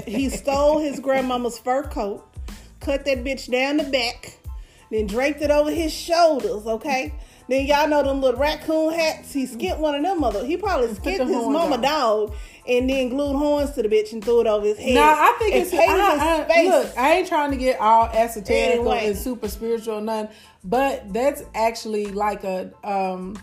he 0.06 0.30
stole 0.30 0.80
his 0.80 1.00
grandmama's 1.00 1.58
fur 1.58 1.84
coat, 1.84 2.28
cut 2.82 3.06
that 3.06 3.24
bitch 3.24 3.50
down 3.50 3.78
the 3.78 3.86
back, 3.86 4.38
then 4.92 5.08
draped 5.08 5.42
it 5.42 5.52
over 5.52 5.72
his 5.72 5.94
shoulders, 5.94 6.68
okay? 6.68 7.14
Then 7.50 7.66
y'all 7.66 7.88
know 7.88 8.04
them 8.04 8.22
little 8.22 8.40
raccoon 8.40 8.94
hats. 8.94 9.34
He 9.34 9.48
skinned 9.48 9.80
one 9.82 9.96
of 9.96 10.04
them 10.04 10.20
mother. 10.20 10.46
He 10.46 10.56
probably 10.56 10.94
skinned 10.94 11.28
his 11.28 11.48
mama 11.48 11.82
dog 11.82 12.36
and 12.68 12.88
then 12.88 13.10
glued 13.10 13.36
horns 13.36 13.72
to 13.72 13.82
the 13.82 13.90
bitch 13.90 14.14
and 14.14 14.24
threw 14.24 14.42
it 14.42 14.48
over 14.48 14.68
his 14.68 14.78
head. 14.78 14.94
Nah, 14.94 15.02
I 15.02 15.36
think 15.40 15.56
it's. 15.56 15.74
I, 15.74 15.78
his 15.82 16.22
I, 16.22 16.44
face. 16.46 16.70
look, 16.70 16.98
I 16.98 17.14
ain't 17.16 17.28
trying 17.28 17.50
to 17.50 17.58
get 17.58 17.80
all 17.80 18.08
esoterical 18.10 18.52
Anyway. 18.72 19.08
and 19.08 19.18
super 19.18 19.48
spiritual 19.48 19.96
or 19.96 20.02
nothing, 20.02 20.32
but 20.64 21.12
that's 21.12 21.42
actually 21.56 22.06
like 22.12 22.44
a 22.44 22.72
um, 22.84 23.36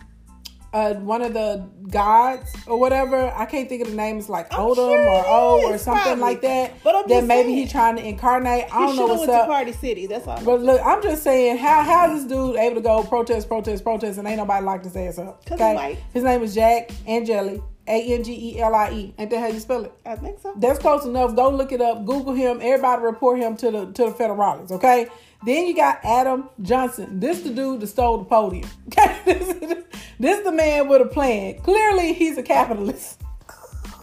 uh, 0.73 0.93
one 0.95 1.21
of 1.21 1.33
the 1.33 1.67
gods 1.89 2.53
or 2.67 2.77
whatever. 2.79 3.31
I 3.35 3.45
can't 3.45 3.67
think 3.69 3.81
of 3.81 3.89
the 3.89 3.95
name. 3.95 4.17
It's 4.17 4.29
like 4.29 4.53
I'm 4.53 4.59
Odin 4.61 4.75
sure 4.75 5.09
or 5.09 5.23
O 5.25 5.61
or 5.65 5.77
something 5.77 6.03
probably. 6.03 6.21
like 6.21 6.41
that. 6.41 6.73
But 6.83 6.95
I'm 6.95 7.07
that 7.07 7.23
maybe 7.25 7.49
saying. 7.49 7.57
he's 7.57 7.71
trying 7.71 7.95
to 7.97 8.05
incarnate. 8.05 8.65
I 8.73 8.85
don't 8.85 8.95
know 8.95 9.07
what's 9.07 9.29
up. 9.29 9.45
to 9.47 9.51
Party 9.51 9.71
City. 9.71 10.07
That's 10.07 10.27
all. 10.27 10.41
But 10.43 10.61
look, 10.61 10.81
I'm 10.85 11.01
just 11.01 11.23
saying, 11.23 11.57
how 11.57 11.83
how 11.83 12.13
is 12.13 12.23
this 12.23 12.31
dude 12.31 12.57
able 12.57 12.75
to 12.75 12.81
go 12.81 13.03
protest, 13.03 13.47
protest, 13.47 13.83
protest, 13.83 14.17
and 14.19 14.27
ain't 14.27 14.37
nobody 14.37 14.65
locked 14.65 14.85
his 14.85 14.95
ass 14.95 15.17
up? 15.19 15.43
white. 15.49 15.97
His 16.13 16.23
name 16.23 16.43
is 16.43 16.53
Jack 16.53 16.91
Angeli, 17.07 17.61
A 17.87 18.13
N 18.15 18.23
G 18.23 18.33
E 18.55 18.59
L 18.59 18.73
I 18.75 18.91
E. 18.91 19.13
Ain't 19.17 19.29
that 19.29 19.39
how 19.39 19.47
you 19.47 19.59
spell 19.59 19.85
it? 19.85 19.93
I 20.05 20.15
think 20.15 20.39
so. 20.39 20.53
That's 20.57 20.79
close 20.79 21.05
enough. 21.05 21.35
Go 21.35 21.49
look 21.49 21.71
it 21.71 21.81
up. 21.81 22.05
Google 22.05 22.33
him. 22.33 22.59
Everybody 22.61 23.01
report 23.01 23.39
him 23.39 23.55
to 23.57 23.71
the 23.71 23.85
to 23.93 24.05
the 24.05 24.11
federales. 24.11 24.71
Okay. 24.71 25.07
Then 25.45 25.67
you 25.67 25.75
got 25.75 25.99
Adam 26.03 26.49
Johnson. 26.61 27.19
This 27.19 27.41
the 27.41 27.49
dude 27.51 27.81
that 27.81 27.87
stole 27.87 28.17
the 28.19 28.25
podium. 28.25 28.69
Okay. 28.87 29.19
this, 29.25 29.49
is- 29.49 29.83
this 30.19 30.43
the 30.43 30.51
man 30.51 30.87
with 30.87 31.01
a 31.01 31.05
plan. 31.05 31.59
Clearly, 31.61 32.13
he's 32.13 32.37
a 32.37 32.43
capitalist. 32.43 33.21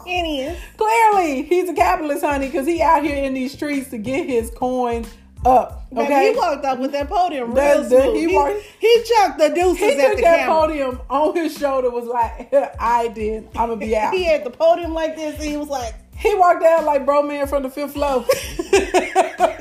He 0.06 0.42
is. 0.42 0.58
Clearly, 0.76 1.42
he's 1.42 1.68
a 1.68 1.74
capitalist, 1.74 2.22
honey, 2.24 2.46
because 2.46 2.66
he 2.66 2.82
out 2.82 3.02
here 3.02 3.16
in 3.24 3.32
these 3.34 3.52
streets 3.52 3.88
to 3.90 3.98
get 3.98 4.26
his 4.28 4.50
coins 4.50 5.08
up. 5.44 5.88
Baby, 5.90 6.02
Okay. 6.06 6.32
he 6.32 6.36
walked 6.38 6.64
up 6.64 6.78
with 6.78 6.92
that 6.92 7.08
podium 7.08 7.48
real 7.54 7.82
That- 7.82 7.88
smooth. 7.88 8.14
he 8.14 8.28
He, 8.28 8.34
walked- 8.34 8.60
he 8.80 9.02
chucked 9.04 9.38
the 9.38 9.48
deuces 9.50 9.78
he 9.78 9.90
took 9.96 10.16
that 10.18 10.38
camera. 10.38 10.54
podium 10.54 11.00
on 11.10 11.34
his 11.36 11.56
shoulder. 11.56 11.90
Was 11.90 12.04
like, 12.06 12.52
I 12.80 13.08
did. 13.08 13.48
I'm 13.56 13.68
gonna 13.68 13.76
be 13.76 13.96
out. 13.96 14.12
He 14.14 14.24
had 14.24 14.44
the 14.44 14.50
podium 14.50 14.92
like 14.94 15.16
this, 15.16 15.34
and 15.36 15.44
he 15.44 15.56
was 15.56 15.68
like, 15.68 15.94
He 16.16 16.34
walked 16.34 16.62
down 16.62 16.84
like 16.84 17.04
bro 17.06 17.22
man 17.22 17.46
from 17.46 17.62
the 17.62 17.70
fifth 17.70 17.92
floor. 17.92 18.24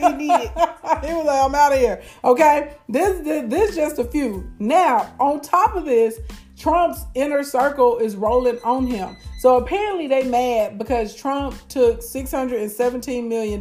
He 0.04 0.10
did. 0.18 0.20
he 0.20 1.14
was 1.14 1.26
like, 1.26 1.44
I'm 1.46 1.56
out 1.56 1.72
of 1.74 1.80
here. 1.80 2.02
Okay. 2.24 2.74
This, 2.90 3.20
this 3.22 3.50
this 3.50 3.76
just 3.76 4.00
a 4.00 4.04
few. 4.04 4.50
Now, 4.60 5.14
on 5.20 5.40
top 5.40 5.76
of 5.76 5.86
this, 5.86 6.20
Trump's 6.64 7.03
inner 7.14 7.43
circle 7.43 7.97
is 7.97 8.16
rolling 8.16 8.57
on 8.64 8.88
him. 8.88 9.18
So 9.38 9.57
apparently 9.57 10.07
they 10.07 10.24
mad 10.24 10.78
because 10.78 11.14
Trump 11.14 11.57
took 11.68 11.99
$617 11.99 13.28
million 13.28 13.59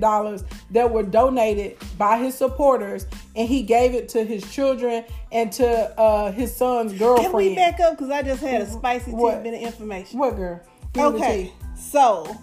that 0.71 0.89
were 0.89 1.03
donated 1.03 1.79
by 1.99 2.19
his 2.19 2.37
supporters 2.37 3.09
and 3.35 3.49
he 3.49 3.65
gave 3.65 3.95
it 3.95 4.09
to 4.11 4.25
his 4.25 4.49
children 4.53 5.05
and 5.33 5.51
to 5.51 5.67
uh, 5.99 6.31
his 6.31 6.57
son's 6.57 6.93
girlfriend. 6.93 7.31
Can 7.33 7.37
we 7.37 7.57
back 7.57 7.81
up? 7.81 7.99
Because 7.99 8.11
I 8.11 8.23
just 8.23 8.41
had 8.41 8.63
a 8.63 8.71
spicy 8.71 9.11
What? 9.11 9.43
tidbit 9.43 9.55
of 9.55 9.61
information. 9.63 10.21
What 10.21 10.37
girl? 10.37 10.61
Give 10.93 11.17
Okay, 11.17 11.53
so 11.75 12.37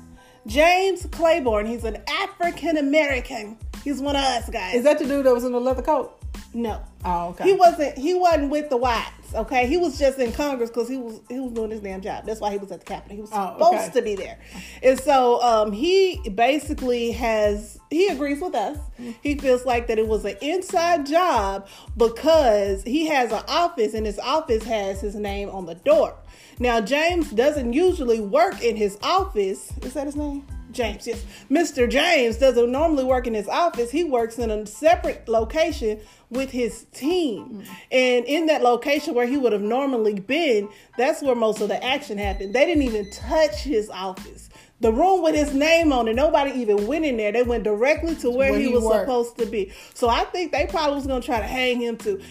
James 0.46 1.06
Clyburn, 1.06 1.70
he's 1.70 1.86
an 1.86 2.04
African 2.10 2.76
American. 2.76 3.58
He's 3.86 4.02
one 4.02 4.18
of 4.18 4.24
us 4.24 4.50
guys. 4.50 4.76
Is 4.76 4.84
that 4.84 5.00
the 5.00 5.06
dude 5.06 5.26
that 5.26 5.34
was 5.34 5.46
in 5.46 5.54
the 5.54 5.62
leather 5.62 5.82
coat? 5.84 6.19
No. 6.54 6.82
Oh, 7.06 7.30
okay. 7.30 7.44
He 7.46 7.54
wasn't. 7.54 7.98
He 7.98 8.14
wasn't 8.14 8.50
with 8.50 8.70
the 8.70 8.78
whites. 8.78 9.34
Okay, 9.34 9.68
he 9.68 9.78
was 9.78 10.00
just 10.00 10.18
in 10.18 10.32
Congress 10.32 10.70
because 10.72 10.90
he 10.90 10.98
was 10.98 11.22
he 11.30 11.40
was 11.40 11.52
doing 11.54 11.70
his 11.72 11.80
damn 11.82 12.02
job. 12.02 12.26
That's 12.26 12.42
why 12.42 12.52
he 12.52 12.58
was 12.58 12.72
at 12.72 12.80
the 12.80 12.86
Capitol. 12.86 13.16
He 13.16 13.22
was 13.22 13.30
Oh, 13.32 13.54
supposed 13.54 13.90
okay. 13.90 14.00
to 14.00 14.02
be 14.02 14.16
there, 14.16 14.40
and 14.82 15.00
so 15.00 15.40
um, 15.44 15.72
he 15.72 16.20
basically 16.34 17.12
has 17.12 17.80
he 17.92 18.08
agrees 18.08 18.42
with 18.42 18.56
us. 18.56 18.78
He 19.22 19.36
feels 19.38 19.66
like 19.66 19.88
that 19.88 20.00
it 20.00 20.08
was 20.08 20.26
an 20.26 20.36
inside 20.42 21.06
job 21.06 21.68
because 21.96 22.84
he 22.84 23.06
has 23.08 23.32
an 23.32 23.44
office 23.48 23.94
and 23.94 24.06
his 24.06 24.18
office 24.20 24.64
has 24.64 25.00
his 25.02 25.16
name 25.16 25.50
on 25.50 25.66
the 25.68 25.76
door. 25.76 26.16
Now 26.58 26.82
James 26.82 27.32
doesn't 27.32 27.72
usually 27.74 28.20
work 28.20 28.62
in 28.64 28.76
his 28.76 28.98
office. 29.04 29.72
Is 29.84 29.94
that 29.94 30.06
his 30.08 30.16
name? 30.16 30.46
James, 30.72 31.08
yes. 31.08 31.24
Mr. 31.50 31.90
James 31.90 32.38
doesn't 32.38 32.72
normally 32.72 33.04
work 33.04 33.26
in 33.28 33.34
his 33.34 33.48
office. 33.48 33.90
He 33.92 34.04
works 34.04 34.38
in 34.38 34.52
a 34.52 34.66
separate 34.66 35.28
location 35.28 36.00
with 36.30 36.52
his 36.52 36.86
team. 36.94 37.64
And 37.92 38.26
in 38.26 38.46
that 38.48 38.62
location 38.62 39.16
where 39.16 39.26
he 39.26 39.38
would 39.38 39.52
have 39.52 39.62
normally 39.62 40.20
been, 40.20 40.70
that's 40.98 41.22
where 41.22 41.36
most 41.36 41.62
of 41.62 41.70
the 41.70 41.84
action 41.84 42.18
happened. 42.18 42.54
They 42.54 42.66
didn't 42.66 42.84
even 42.84 43.10
touch 43.12 43.62
his 43.62 43.90
office. 43.90 44.50
The 44.82 44.94
room 44.94 45.22
with 45.24 45.36
his 45.36 45.54
name 45.54 45.92
on 45.92 46.08
it, 46.08 46.16
nobody 46.16 46.52
even 46.52 46.88
went 46.88 47.04
in 47.04 47.18
there. 47.18 47.34
They 47.34 47.44
went 47.44 47.64
directly 47.66 48.16
to 48.18 48.30
where, 48.30 48.52
Where 48.52 48.60
he, 48.60 48.68
he 48.68 48.74
was 48.74 48.84
worked. 48.84 49.02
supposed 49.02 49.38
to 49.40 49.46
be. 49.46 49.74
So 49.94 50.08
I 50.08 50.24
think 50.26 50.54
they 50.54 50.68
probably 50.68 50.96
was 50.96 51.06
gonna 51.08 51.22
try 51.22 51.40
to 51.40 51.46
hang 51.48 51.82
him 51.82 51.98
too. 51.98 52.22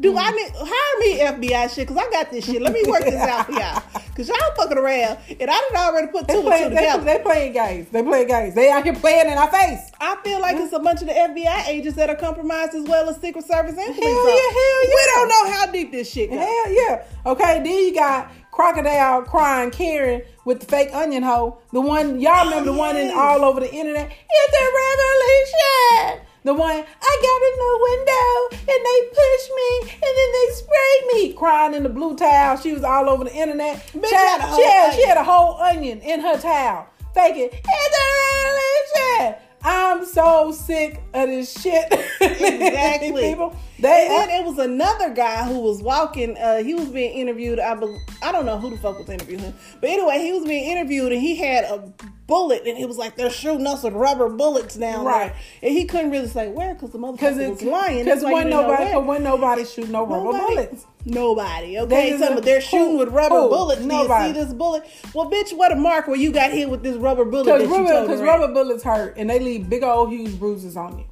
Do 0.00 0.16
I 0.16 0.30
mm. 0.30 0.36
need 0.36 0.52
hire 0.56 0.98
me 0.98 1.48
FBI 1.50 1.74
shit? 1.74 1.88
Cause 1.88 1.96
I 1.96 2.10
got 2.10 2.30
this 2.30 2.46
shit. 2.46 2.62
Let 2.62 2.72
me 2.72 2.82
work 2.86 3.04
this 3.04 3.14
out 3.14 3.46
for 3.46 3.52
y'all. 3.52 3.82
Cause 4.16 4.28
y'all 4.28 4.54
fucking 4.56 4.76
around, 4.76 5.18
and 5.28 5.50
I 5.50 5.60
done 5.70 5.76
already 5.76 6.08
put 6.08 6.26
They 6.26 6.34
two 6.34 6.40
and 6.40 6.48
play, 6.48 6.64
two 6.64 6.70
they, 6.70 6.76
together. 6.76 7.04
they 7.04 7.18
playing 7.22 7.52
games. 7.52 7.88
They 7.90 8.02
playing 8.02 8.28
games. 8.28 8.54
They 8.54 8.70
out 8.70 8.84
here 8.84 8.94
playing 8.94 9.30
in 9.30 9.38
our 9.38 9.50
face. 9.50 9.90
I 10.00 10.16
feel 10.24 10.40
like 10.40 10.56
it's 10.56 10.72
a 10.72 10.78
bunch 10.78 11.02
of 11.02 11.08
the 11.08 11.14
FBI 11.14 11.68
agents 11.68 11.96
that 11.96 12.10
are 12.10 12.16
compromised 12.16 12.74
as 12.74 12.84
well 12.84 13.08
as 13.08 13.20
Secret 13.20 13.44
Service 13.44 13.76
and 13.76 13.94
police. 13.94 14.04
Hell 14.04 14.28
yeah, 14.28 14.50
hell 14.50 14.88
yeah. 14.88 14.94
We 14.94 15.02
don't 15.14 15.28
know 15.28 15.52
how 15.52 15.66
deep 15.72 15.92
this 15.92 16.10
shit 16.10 16.30
goes. 16.30 16.38
Hell 16.38 16.72
yeah. 16.72 17.04
Okay, 17.26 17.62
then 17.62 17.66
you 17.66 17.94
got 17.94 18.30
Crocodile 18.50 19.22
crying 19.22 19.70
Karen 19.70 20.22
with 20.44 20.60
the 20.60 20.66
fake 20.66 20.90
onion 20.92 21.22
hoe. 21.22 21.58
The 21.72 21.80
one 21.80 22.20
y'all 22.20 22.40
oh, 22.40 22.44
remember 22.44 22.72
the 22.72 22.76
one 22.76 22.96
in 22.96 23.10
all 23.10 23.44
over 23.44 23.60
the 23.60 23.72
internet. 23.72 24.10
It's 24.10 24.56
a 24.60 26.10
revolution. 26.10 26.29
The 26.42 26.54
one 26.54 26.70
I 26.70 26.72
got 26.72 27.40
in 27.48 27.56
the 27.60 27.74
window 27.82 28.72
and 28.72 28.80
they 28.86 29.00
pushed 29.08 29.50
me 29.56 29.92
and 29.92 30.12
then 30.16 30.32
they 30.32 30.54
sprayed 30.54 31.04
me. 31.12 31.32
Crying 31.34 31.74
in 31.74 31.82
the 31.82 31.90
blue 31.90 32.16
towel. 32.16 32.56
She 32.56 32.72
was 32.72 32.82
all 32.82 33.10
over 33.10 33.24
the 33.24 33.34
internet. 33.34 33.86
Bitch 33.88 34.08
Child, 34.08 34.40
had 34.40 34.56
she, 34.56 34.64
had, 34.64 34.94
she 34.94 35.06
had 35.06 35.16
a 35.18 35.24
whole 35.24 35.60
onion 35.60 36.00
in 36.00 36.20
her 36.20 36.38
towel. 36.38 36.86
Faking. 37.14 37.50
It's 37.52 37.98
a 37.98 39.18
revolution. 39.18 39.42
I'm 39.62 40.06
so 40.06 40.52
sick 40.52 41.02
of 41.12 41.28
this 41.28 41.60
shit. 41.60 41.92
Exactly. 42.20 43.30
People, 43.30 43.56
they 43.78 44.08
and 44.08 44.30
then 44.30 44.40
it 44.40 44.44
was 44.44 44.58
another 44.58 45.12
guy 45.12 45.44
who 45.44 45.60
was 45.60 45.82
walking. 45.82 46.36
Uh, 46.36 46.62
he 46.62 46.74
was 46.74 46.88
being 46.88 47.12
interviewed. 47.14 47.58
I 47.58 47.74
bel 47.74 47.98
I 48.22 48.30
don't 48.30 48.46
know 48.46 48.58
who 48.58 48.70
the 48.70 48.76
fuck 48.78 48.98
was 48.98 49.08
interviewing 49.08 49.40
him, 49.40 49.54
but 49.80 49.90
anyway, 49.90 50.18
he 50.18 50.32
was 50.32 50.44
being 50.44 50.70
interviewed 50.70 51.12
and 51.12 51.20
he 51.20 51.36
had 51.36 51.64
a 51.64 51.92
bullet, 52.30 52.62
and 52.66 52.78
he 52.78 52.86
was 52.86 52.96
like, 52.96 53.16
"They're 53.16 53.28
shooting 53.28 53.66
us 53.66 53.82
with 53.82 53.92
rubber 53.92 54.30
bullets 54.30 54.76
now." 54.78 55.04
Right. 55.04 55.32
and 55.62 55.72
he 55.72 55.84
couldn't 55.84 56.10
really 56.10 56.28
say 56.28 56.48
where 56.48 56.72
because 56.72 56.90
the 56.92 56.98
motherfucker 56.98 57.50
was 57.50 57.62
lying. 57.62 58.04
Because 58.04 58.22
That's 58.22 58.24
why 58.24 58.30
you 58.30 58.34
when 58.36 58.50
nobody, 58.50 58.96
when 58.96 59.22
nobody 59.22 59.64
shoot 59.66 59.90
no 59.90 60.06
rubber 60.06 60.24
Nobody. 60.32 60.54
bullets. 60.54 60.86
Nobody. 61.04 61.78
Okay, 61.80 62.16
some 62.18 62.36
of 62.38 62.44
they're 62.44 62.60
shooting 62.60 62.96
with 62.96 63.08
rubber 63.08 63.40
who? 63.40 63.48
bullets. 63.48 63.82
Do 63.84 63.94
you 63.94 64.08
see 64.26 64.32
this 64.32 64.52
bullet? 64.54 64.84
Well, 65.14 65.30
bitch, 65.30 65.52
what 65.54 65.72
a 65.72 65.76
mark 65.76 66.06
where 66.06 66.16
you 66.16 66.30
got 66.32 66.50
hit 66.52 66.70
with 66.70 66.82
this 66.82 66.96
rubber 66.96 67.24
bullet. 67.24 67.44
Because 67.44 67.68
that 67.68 68.08
you 68.08 68.24
rubber, 68.24 68.24
rubber 68.24 68.54
bullets 68.54 68.82
hurt 68.84 69.14
and 69.18 69.28
they 69.28 69.38
leave 69.40 69.68
big 69.68 69.82
old 69.82 70.10
huge 70.10 70.38
bruises 70.38 70.76
on 70.76 70.98
you. 70.98 71.04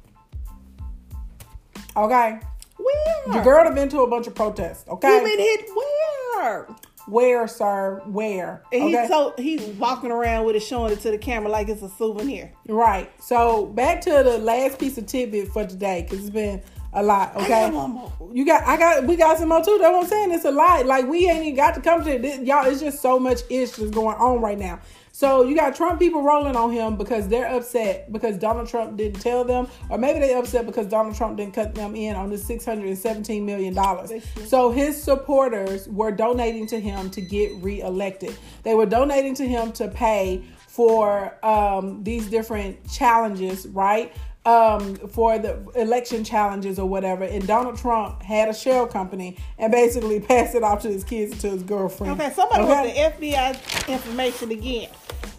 Okay, 1.97 2.39
Where? 2.77 3.33
your 3.35 3.43
girl 3.43 3.63
have 3.65 3.75
been 3.75 3.89
to 3.89 4.01
a 4.01 4.07
bunch 4.07 4.27
of 4.27 4.35
protests. 4.35 4.87
Okay, 4.87 5.15
You 5.17 5.23
been 5.23 5.39
hit 5.39 5.69
where? 5.75 6.67
Where, 7.09 7.47
sir? 7.47 8.01
Where? 8.05 8.63
And 8.71 8.83
he 8.83 8.95
Okay, 8.95 9.07
so 9.07 9.33
he's 9.37 9.61
walking 9.77 10.11
around 10.11 10.45
with 10.45 10.55
it, 10.55 10.61
showing 10.61 10.93
it 10.93 10.99
to 11.01 11.11
the 11.11 11.17
camera 11.17 11.49
like 11.49 11.69
it's 11.69 11.81
a 11.81 11.89
souvenir. 11.89 12.51
right. 12.67 13.11
So 13.21 13.65
back 13.67 14.01
to 14.01 14.09
the 14.09 14.37
last 14.37 14.79
piece 14.79 14.97
of 14.97 15.05
tidbit 15.05 15.49
for 15.49 15.65
today 15.65 16.03
because 16.03 16.19
it's 16.19 16.29
been 16.29 16.61
a 16.93 17.03
lot. 17.03 17.35
Okay, 17.35 17.47
got. 17.47 18.11
You 18.33 18.45
got, 18.45 18.63
I 18.63 18.77
got, 18.77 19.05
we 19.05 19.15
got 19.15 19.37
some 19.37 19.49
more 19.49 19.63
too. 19.63 19.77
That's 19.79 19.91
what 19.91 20.03
I'm 20.03 20.09
saying. 20.09 20.31
It's 20.31 20.45
a 20.45 20.51
lot. 20.51 20.85
Like 20.85 21.07
we 21.07 21.29
ain't 21.29 21.43
even 21.43 21.55
got 21.55 21.75
to 21.75 21.81
come 21.81 22.03
to 22.03 22.17
this, 22.17 22.39
y'all. 22.39 22.65
It's 22.65 22.79
just 22.79 23.01
so 23.01 23.19
much 23.19 23.41
issues 23.49 23.91
going 23.91 24.17
on 24.17 24.41
right 24.41 24.57
now. 24.57 24.79
So 25.19 25.43
you 25.43 25.53
got 25.53 25.75
Trump 25.75 25.99
people 25.99 26.23
rolling 26.23 26.55
on 26.55 26.71
him 26.71 26.95
because 26.95 27.27
they're 27.27 27.53
upset 27.53 28.09
because 28.09 28.37
Donald 28.37 28.69
Trump 28.69 28.95
didn't 28.95 29.19
tell 29.19 29.43
them, 29.43 29.67
or 29.89 29.97
maybe 29.97 30.17
they 30.19 30.33
upset 30.33 30.65
because 30.65 30.87
Donald 30.87 31.13
Trump 31.13 31.35
didn't 31.35 31.53
cut 31.53 31.75
them 31.75 31.93
in 31.93 32.15
on 32.15 32.29
the 32.29 32.37
617 32.37 33.45
million 33.45 33.73
dollars. 33.73 34.13
So 34.47 34.71
his 34.71 34.95
supporters 35.03 35.89
were 35.89 36.11
donating 36.11 36.67
to 36.67 36.79
him 36.79 37.09
to 37.09 37.19
get 37.19 37.51
reelected. 37.61 38.33
They 38.63 38.75
were 38.75 38.85
donating 38.85 39.35
to 39.35 39.45
him 39.45 39.73
to 39.73 39.89
pay 39.89 40.41
for 40.69 41.37
um, 41.45 42.01
these 42.05 42.29
different 42.29 42.89
challenges, 42.89 43.67
right? 43.67 44.15
Um, 44.45 44.95
for 45.09 45.37
the 45.37 45.61
election 45.75 46.23
challenges 46.23 46.79
or 46.79 46.87
whatever. 46.87 47.23
And 47.23 47.45
Donald 47.45 47.77
Trump 47.77 48.21
had 48.23 48.49
a 48.49 48.53
shell 48.53 48.87
company 48.87 49.37
and 49.57 49.71
basically 49.71 50.19
passed 50.21 50.55
it 50.55 50.63
off 50.63 50.81
to 50.83 50.87
his 50.89 51.03
kids 51.03 51.33
and 51.33 51.41
to 51.41 51.49
his 51.51 51.63
girlfriend. 51.63 52.19
Okay, 52.19 52.31
somebody 52.33 52.63
Okay? 52.63 52.71
want 52.71 52.93
the 53.19 53.27
FBI 53.27 53.89
information 53.89 54.51
again. 54.51 54.89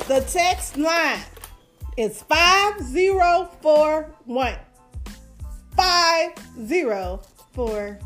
The 0.09 0.21
text 0.21 0.77
line 0.77 1.21
is 1.97 2.23
five 2.23 2.81
zero 2.83 3.49
four 3.63 4.13
one. 4.25 4.57
Five 5.77 6.33
zero 6.67 7.23
four 7.53 7.99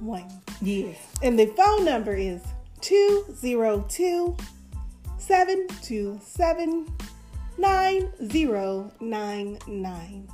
one. 0.00 0.26
Yes. 0.62 0.96
And 1.22 1.38
the 1.38 1.46
phone 1.46 1.84
number 1.84 2.14
is 2.14 2.40
202 2.80 4.36
727 5.18 6.86
9099. 7.58 10.28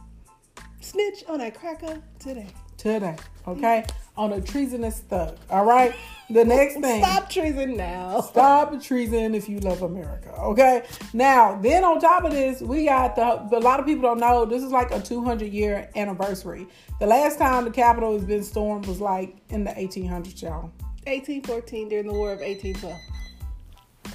Snitch 0.96 1.24
on 1.28 1.42
a 1.42 1.50
cracker 1.50 2.00
today. 2.18 2.46
Today. 2.78 3.16
Okay? 3.46 3.84
On 4.16 4.32
a 4.32 4.40
treasonous 4.40 5.00
thug. 5.00 5.36
All 5.50 5.66
right? 5.66 5.94
The 6.30 6.42
next 6.42 6.80
thing. 6.80 7.02
Stop 7.04 7.28
treason 7.28 7.76
now. 7.76 8.22
Stop 8.22 8.82
treason 8.82 9.34
if 9.34 9.46
you 9.46 9.60
love 9.60 9.82
America. 9.82 10.30
Okay. 10.38 10.84
Now, 11.12 11.60
then 11.60 11.84
on 11.84 12.00
top 12.00 12.24
of 12.24 12.32
this, 12.32 12.62
we 12.62 12.86
got 12.86 13.14
the. 13.14 13.56
A 13.56 13.60
lot 13.60 13.78
of 13.78 13.84
people 13.84 14.02
don't 14.02 14.18
know 14.18 14.46
this 14.46 14.62
is 14.62 14.72
like 14.72 14.90
a 14.90 14.98
200 14.98 15.52
year 15.52 15.90
anniversary. 15.96 16.66
The 16.98 17.06
last 17.06 17.38
time 17.38 17.66
the 17.66 17.70
Capitol 17.70 18.14
has 18.14 18.24
been 18.24 18.42
stormed 18.42 18.86
was 18.86 18.98
like 18.98 19.36
in 19.50 19.64
the 19.64 19.72
1800s, 19.72 20.40
y'all. 20.40 20.72
1814 21.04 21.90
during 21.90 22.06
the 22.06 22.14
War 22.14 22.32
of 22.32 22.40
1812. 22.40 22.98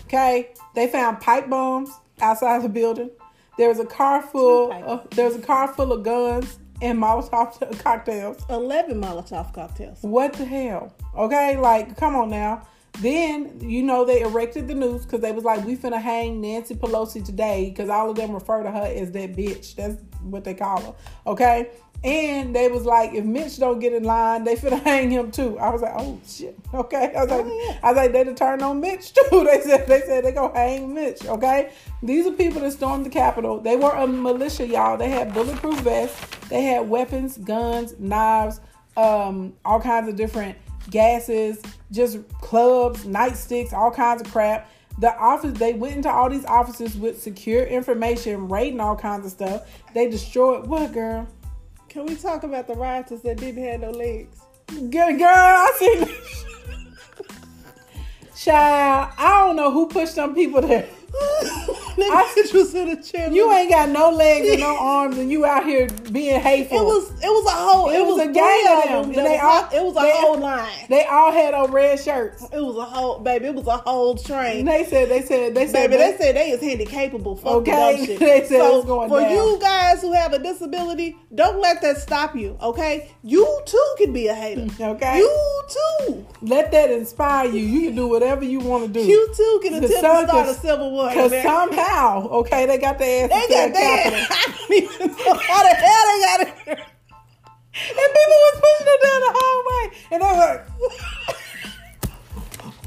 Okay, 0.07 0.49
they 0.73 0.87
found 0.87 1.21
pipe 1.21 1.47
bombs 1.47 1.91
outside 2.21 2.63
the 2.63 2.69
building. 2.69 3.11
There 3.59 3.69
was 3.69 3.79
a 3.79 3.85
car 3.85 4.23
full. 4.23 4.71
Of, 4.71 5.07
there 5.11 5.27
was 5.27 5.35
a 5.35 5.41
car 5.41 5.67
full 5.67 5.93
of 5.93 6.03
guns 6.03 6.57
and 6.81 6.99
Molotov 6.99 7.79
cocktails. 7.79 8.43
11 8.49 8.99
Molotov 8.99 9.53
cocktails. 9.53 9.99
What 10.01 10.33
the 10.33 10.45
hell? 10.45 10.93
Okay, 11.15 11.57
like 11.57 11.97
come 11.97 12.15
on 12.15 12.29
now. 12.29 12.67
Then 12.99 13.57
you 13.61 13.83
know 13.83 14.03
they 14.03 14.21
erected 14.21 14.67
the 14.67 14.75
noose 14.75 15.05
because 15.05 15.21
they 15.21 15.31
was 15.31 15.43
like, 15.43 15.63
we 15.65 15.77
finna 15.77 16.01
hang 16.01 16.41
Nancy 16.41 16.75
Pelosi 16.75 17.23
today 17.23 17.69
because 17.69 17.89
all 17.89 18.09
of 18.09 18.17
them 18.17 18.33
refer 18.33 18.63
to 18.63 18.71
her 18.71 18.93
as 18.93 19.11
that 19.11 19.33
bitch. 19.33 19.75
That's 19.75 19.95
what 20.23 20.43
they 20.43 20.53
call 20.53 20.81
her. 20.81 20.93
Okay. 21.27 21.69
And 22.03 22.55
they 22.55 22.67
was 22.67 22.83
like, 22.83 23.13
if 23.13 23.23
Mitch 23.25 23.57
don't 23.57 23.79
get 23.79 23.93
in 23.93 24.03
line, 24.03 24.43
they 24.43 24.55
finna 24.55 24.81
hang 24.83 25.11
him 25.11 25.29
too. 25.31 25.59
I 25.59 25.69
was 25.69 25.81
like, 25.81 25.93
oh 25.95 26.19
shit. 26.27 26.57
Okay. 26.73 27.13
I 27.15 27.21
was 27.21 27.29
like, 27.29 27.45
Oh, 27.45 27.67
yeah. 27.67 27.79
I 27.83 27.87
was 27.89 27.97
like, 27.97 28.11
they 28.13 28.23
to 28.23 28.33
turn 28.33 28.61
on 28.63 28.79
Mitch 28.79 29.13
too. 29.29 29.43
They 29.43 29.61
said 29.61 29.87
they 29.87 30.01
said 30.01 30.23
they 30.25 30.31
gonna 30.31 30.53
hang 30.53 30.93
Mitch. 30.93 31.25
Okay. 31.25 31.71
These 32.01 32.25
are 32.25 32.31
people 32.31 32.61
that 32.61 32.71
stormed 32.71 33.05
the 33.05 33.09
Capitol. 33.09 33.59
They 33.59 33.75
were 33.75 33.91
a 33.91 34.07
militia, 34.07 34.65
y'all. 34.65 34.97
They 34.97 35.09
had 35.09 35.33
bulletproof 35.33 35.79
vests. 35.81 36.19
They 36.49 36.63
had 36.63 36.89
weapons, 36.89 37.37
guns, 37.37 37.93
knives, 37.99 38.61
um, 38.97 39.53
all 39.63 39.79
kinds 39.79 40.09
of 40.09 40.15
different 40.15 40.57
gases, 40.89 41.61
just 41.91 42.19
clubs, 42.39 43.03
nightsticks, 43.05 43.73
all 43.73 43.91
kinds 43.91 44.21
of 44.21 44.31
crap. 44.31 44.69
The 44.99 45.15
office, 45.17 45.57
they 45.57 45.73
went 45.73 45.95
into 45.95 46.09
all 46.11 46.29
these 46.29 46.45
offices 46.45 46.95
with 46.97 47.21
secure 47.21 47.63
information, 47.63 48.49
raiding 48.49 48.79
all 48.79 48.95
kinds 48.95 49.25
of 49.25 49.31
stuff. 49.31 49.69
They 49.93 50.09
destroyed 50.09 50.67
what, 50.67 50.93
girl? 50.93 51.27
Can 51.91 52.05
we 52.05 52.15
talk 52.15 52.43
about 52.43 52.67
the 52.67 52.73
rioters 52.73 53.19
that 53.23 53.35
didn't 53.35 53.61
have 53.65 53.81
no 53.81 53.91
legs? 53.91 54.39
Good 54.67 54.91
girl, 54.91 55.27
I 55.27 55.73
seen. 55.77 56.07
Child, 58.37 59.13
I 59.17 59.45
don't 59.45 59.57
know 59.57 59.71
who 59.71 59.89
pushed 59.89 60.15
them 60.15 60.33
people 60.33 60.61
there. 60.61 60.87
that 62.09 62.33
bitch 62.37 62.53
was 62.53 62.73
in 62.75 62.89
a 62.89 63.01
chair. 63.01 63.31
You 63.31 63.51
ain't 63.51 63.69
got 63.69 63.89
no 63.89 64.09
legs 64.11 64.47
and 64.49 64.59
no 64.59 64.77
arms, 64.79 65.17
and 65.17 65.31
you 65.31 65.45
out 65.45 65.65
here 65.65 65.87
being 66.11 66.39
hateful. 66.39 66.79
It 66.81 66.83
was 66.85 67.11
it 67.11 67.27
was 67.29 67.45
a 67.47 67.55
whole 67.55 67.89
It 67.89 67.95
it, 67.97 68.05
was 68.05 68.17
was, 68.17 68.27
a 68.27 68.31
gang 68.31 68.65
of 68.67 68.83
them, 68.83 69.17
and 69.19 69.27
they 69.27 69.37
all- 69.39 69.67
it 69.73 69.83
was 69.83 69.95
a 69.97 70.01
they- 70.01 70.11
whole 70.11 70.37
line. 70.37 70.69
They 70.89 71.05
all 71.05 71.31
had 71.31 71.53
on 71.53 71.71
red 71.71 71.99
shirts. 71.99 72.43
It 72.51 72.61
was 72.61 72.75
a 72.77 72.83
whole 72.83 73.19
baby. 73.19 73.45
It 73.45 73.55
was 73.55 73.67
a 73.67 73.77
whole 73.77 74.15
train. 74.15 74.59
And 74.59 74.67
they 74.67 74.83
said, 74.85 75.09
they 75.09 75.21
said, 75.21 75.55
they 75.55 75.67
said, 75.67 75.89
Baby, 75.89 75.97
they 75.97 76.17
said 76.17 76.35
they 76.35 76.51
is 76.51 76.61
handy 76.61 76.85
capable. 76.85 77.35
Fuck 77.35 77.51
Okay. 77.67 78.03
Shit. 78.05 78.19
They 78.19 78.39
said 78.41 78.59
so 78.59 78.83
going 78.83 79.09
for 79.09 79.19
down. 79.21 79.31
you 79.31 79.57
guys 79.61 80.01
who 80.01 80.13
have 80.13 80.33
a 80.33 80.39
disability, 80.39 81.17
don't 81.33 81.61
let 81.61 81.81
that 81.81 81.97
stop 81.97 82.35
you, 82.35 82.57
okay? 82.61 83.11
You 83.23 83.61
too 83.65 83.95
can 83.97 84.11
be 84.13 84.27
a 84.27 84.33
hater. 84.35 84.67
Okay. 84.81 85.17
You 85.17 85.63
too. 85.69 86.25
Let 86.41 86.71
that 86.71 86.91
inspire 86.91 87.47
you. 87.49 87.59
You 87.59 87.87
can 87.87 87.95
do 87.95 88.07
whatever 88.07 88.43
you 88.43 88.59
want 88.59 88.85
to 88.87 88.89
do. 88.91 88.99
You 89.05 89.31
too 89.35 89.59
can 89.63 89.75
attempt 89.75 89.93
to 89.93 89.97
start 90.27 90.47
a 90.49 90.53
civil 90.55 90.91
war. 90.91 91.09
Because 91.09 91.31
man. 91.31 91.43
Somehow, 91.91 92.27
okay, 92.29 92.65
they 92.65 92.77
got 92.77 92.97
their 92.97 93.25
ass 93.25 93.29
they 93.29 93.47
got 93.53 93.67
the 93.67 93.73
that. 93.73 94.27
I 94.31 94.45
don't 94.51 94.71
even 94.71 95.07
know 95.07 95.33
how 95.33 95.63
the 95.63 95.75
hell 95.75 96.05
they 96.07 96.21
got 96.21 96.39
it. 96.41 96.47
And 97.73 97.95
people 97.95 98.27
was 98.27 98.59
pushing 98.61 98.85
them 98.85 98.99
down 99.03 99.21
the 99.21 99.31
hallway. 99.37 99.85
And 100.11 100.21
they 100.21 100.27
were 100.27 100.37
like, 100.37 100.61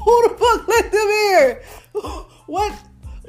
Who 0.05 0.13
the 0.27 0.33
fuck 0.37 0.67
let 0.67 0.91
them 0.91 1.07
here? 1.07 1.63
What 2.45 2.71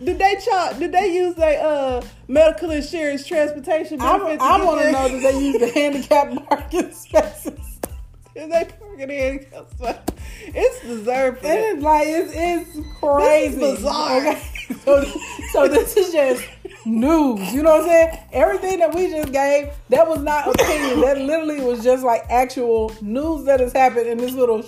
did 0.04 0.18
they 0.18 0.34
charge? 0.36 0.78
Did 0.78 0.92
they 0.92 1.14
use 1.14 1.34
their 1.36 1.64
uh 1.64 2.02
medical 2.28 2.70
insurance 2.70 3.26
transportation 3.26 3.98
I, 4.00 4.18
benefits? 4.18 4.42
I 4.42 4.58
get 4.58 4.66
want 4.66 4.80
to 4.82 4.92
know 4.92 5.08
that 5.08 5.22
they 5.22 5.38
use 5.38 5.58
the 5.58 5.68
handicap 5.74 6.46
parking 6.48 6.92
spaces. 6.92 7.78
Is 8.34 8.50
they 8.50 8.64
parking 8.78 9.08
handicap 9.08 9.70
spot? 9.70 10.10
It's 10.48 10.80
deserved 10.82 11.40
that. 11.42 11.58
it's 11.58 11.82
like 11.82 12.06
it's 12.06 12.32
it's 12.34 12.76
crazy. 13.00 13.58
bizarre. 13.58 14.18
Okay? 14.18 14.42
So, 14.84 15.04
so 15.52 15.68
this 15.68 15.96
is 15.96 16.12
just 16.12 16.44
news. 16.84 17.52
You 17.52 17.62
know 17.62 17.70
what 17.70 17.82
I'm 17.82 17.88
saying? 17.88 18.18
Everything 18.32 18.78
that 18.80 18.94
we 18.94 19.10
just 19.10 19.32
gave, 19.32 19.70
that 19.90 20.06
was 20.06 20.20
not 20.22 20.48
opinion. 20.48 21.00
that 21.00 21.18
literally 21.18 21.60
was 21.60 21.82
just 21.82 22.04
like 22.04 22.22
actual 22.30 22.92
news 23.00 23.44
that 23.46 23.60
has 23.60 23.72
happened 23.72 24.08
in 24.08 24.18
this 24.18 24.32
little 24.32 24.62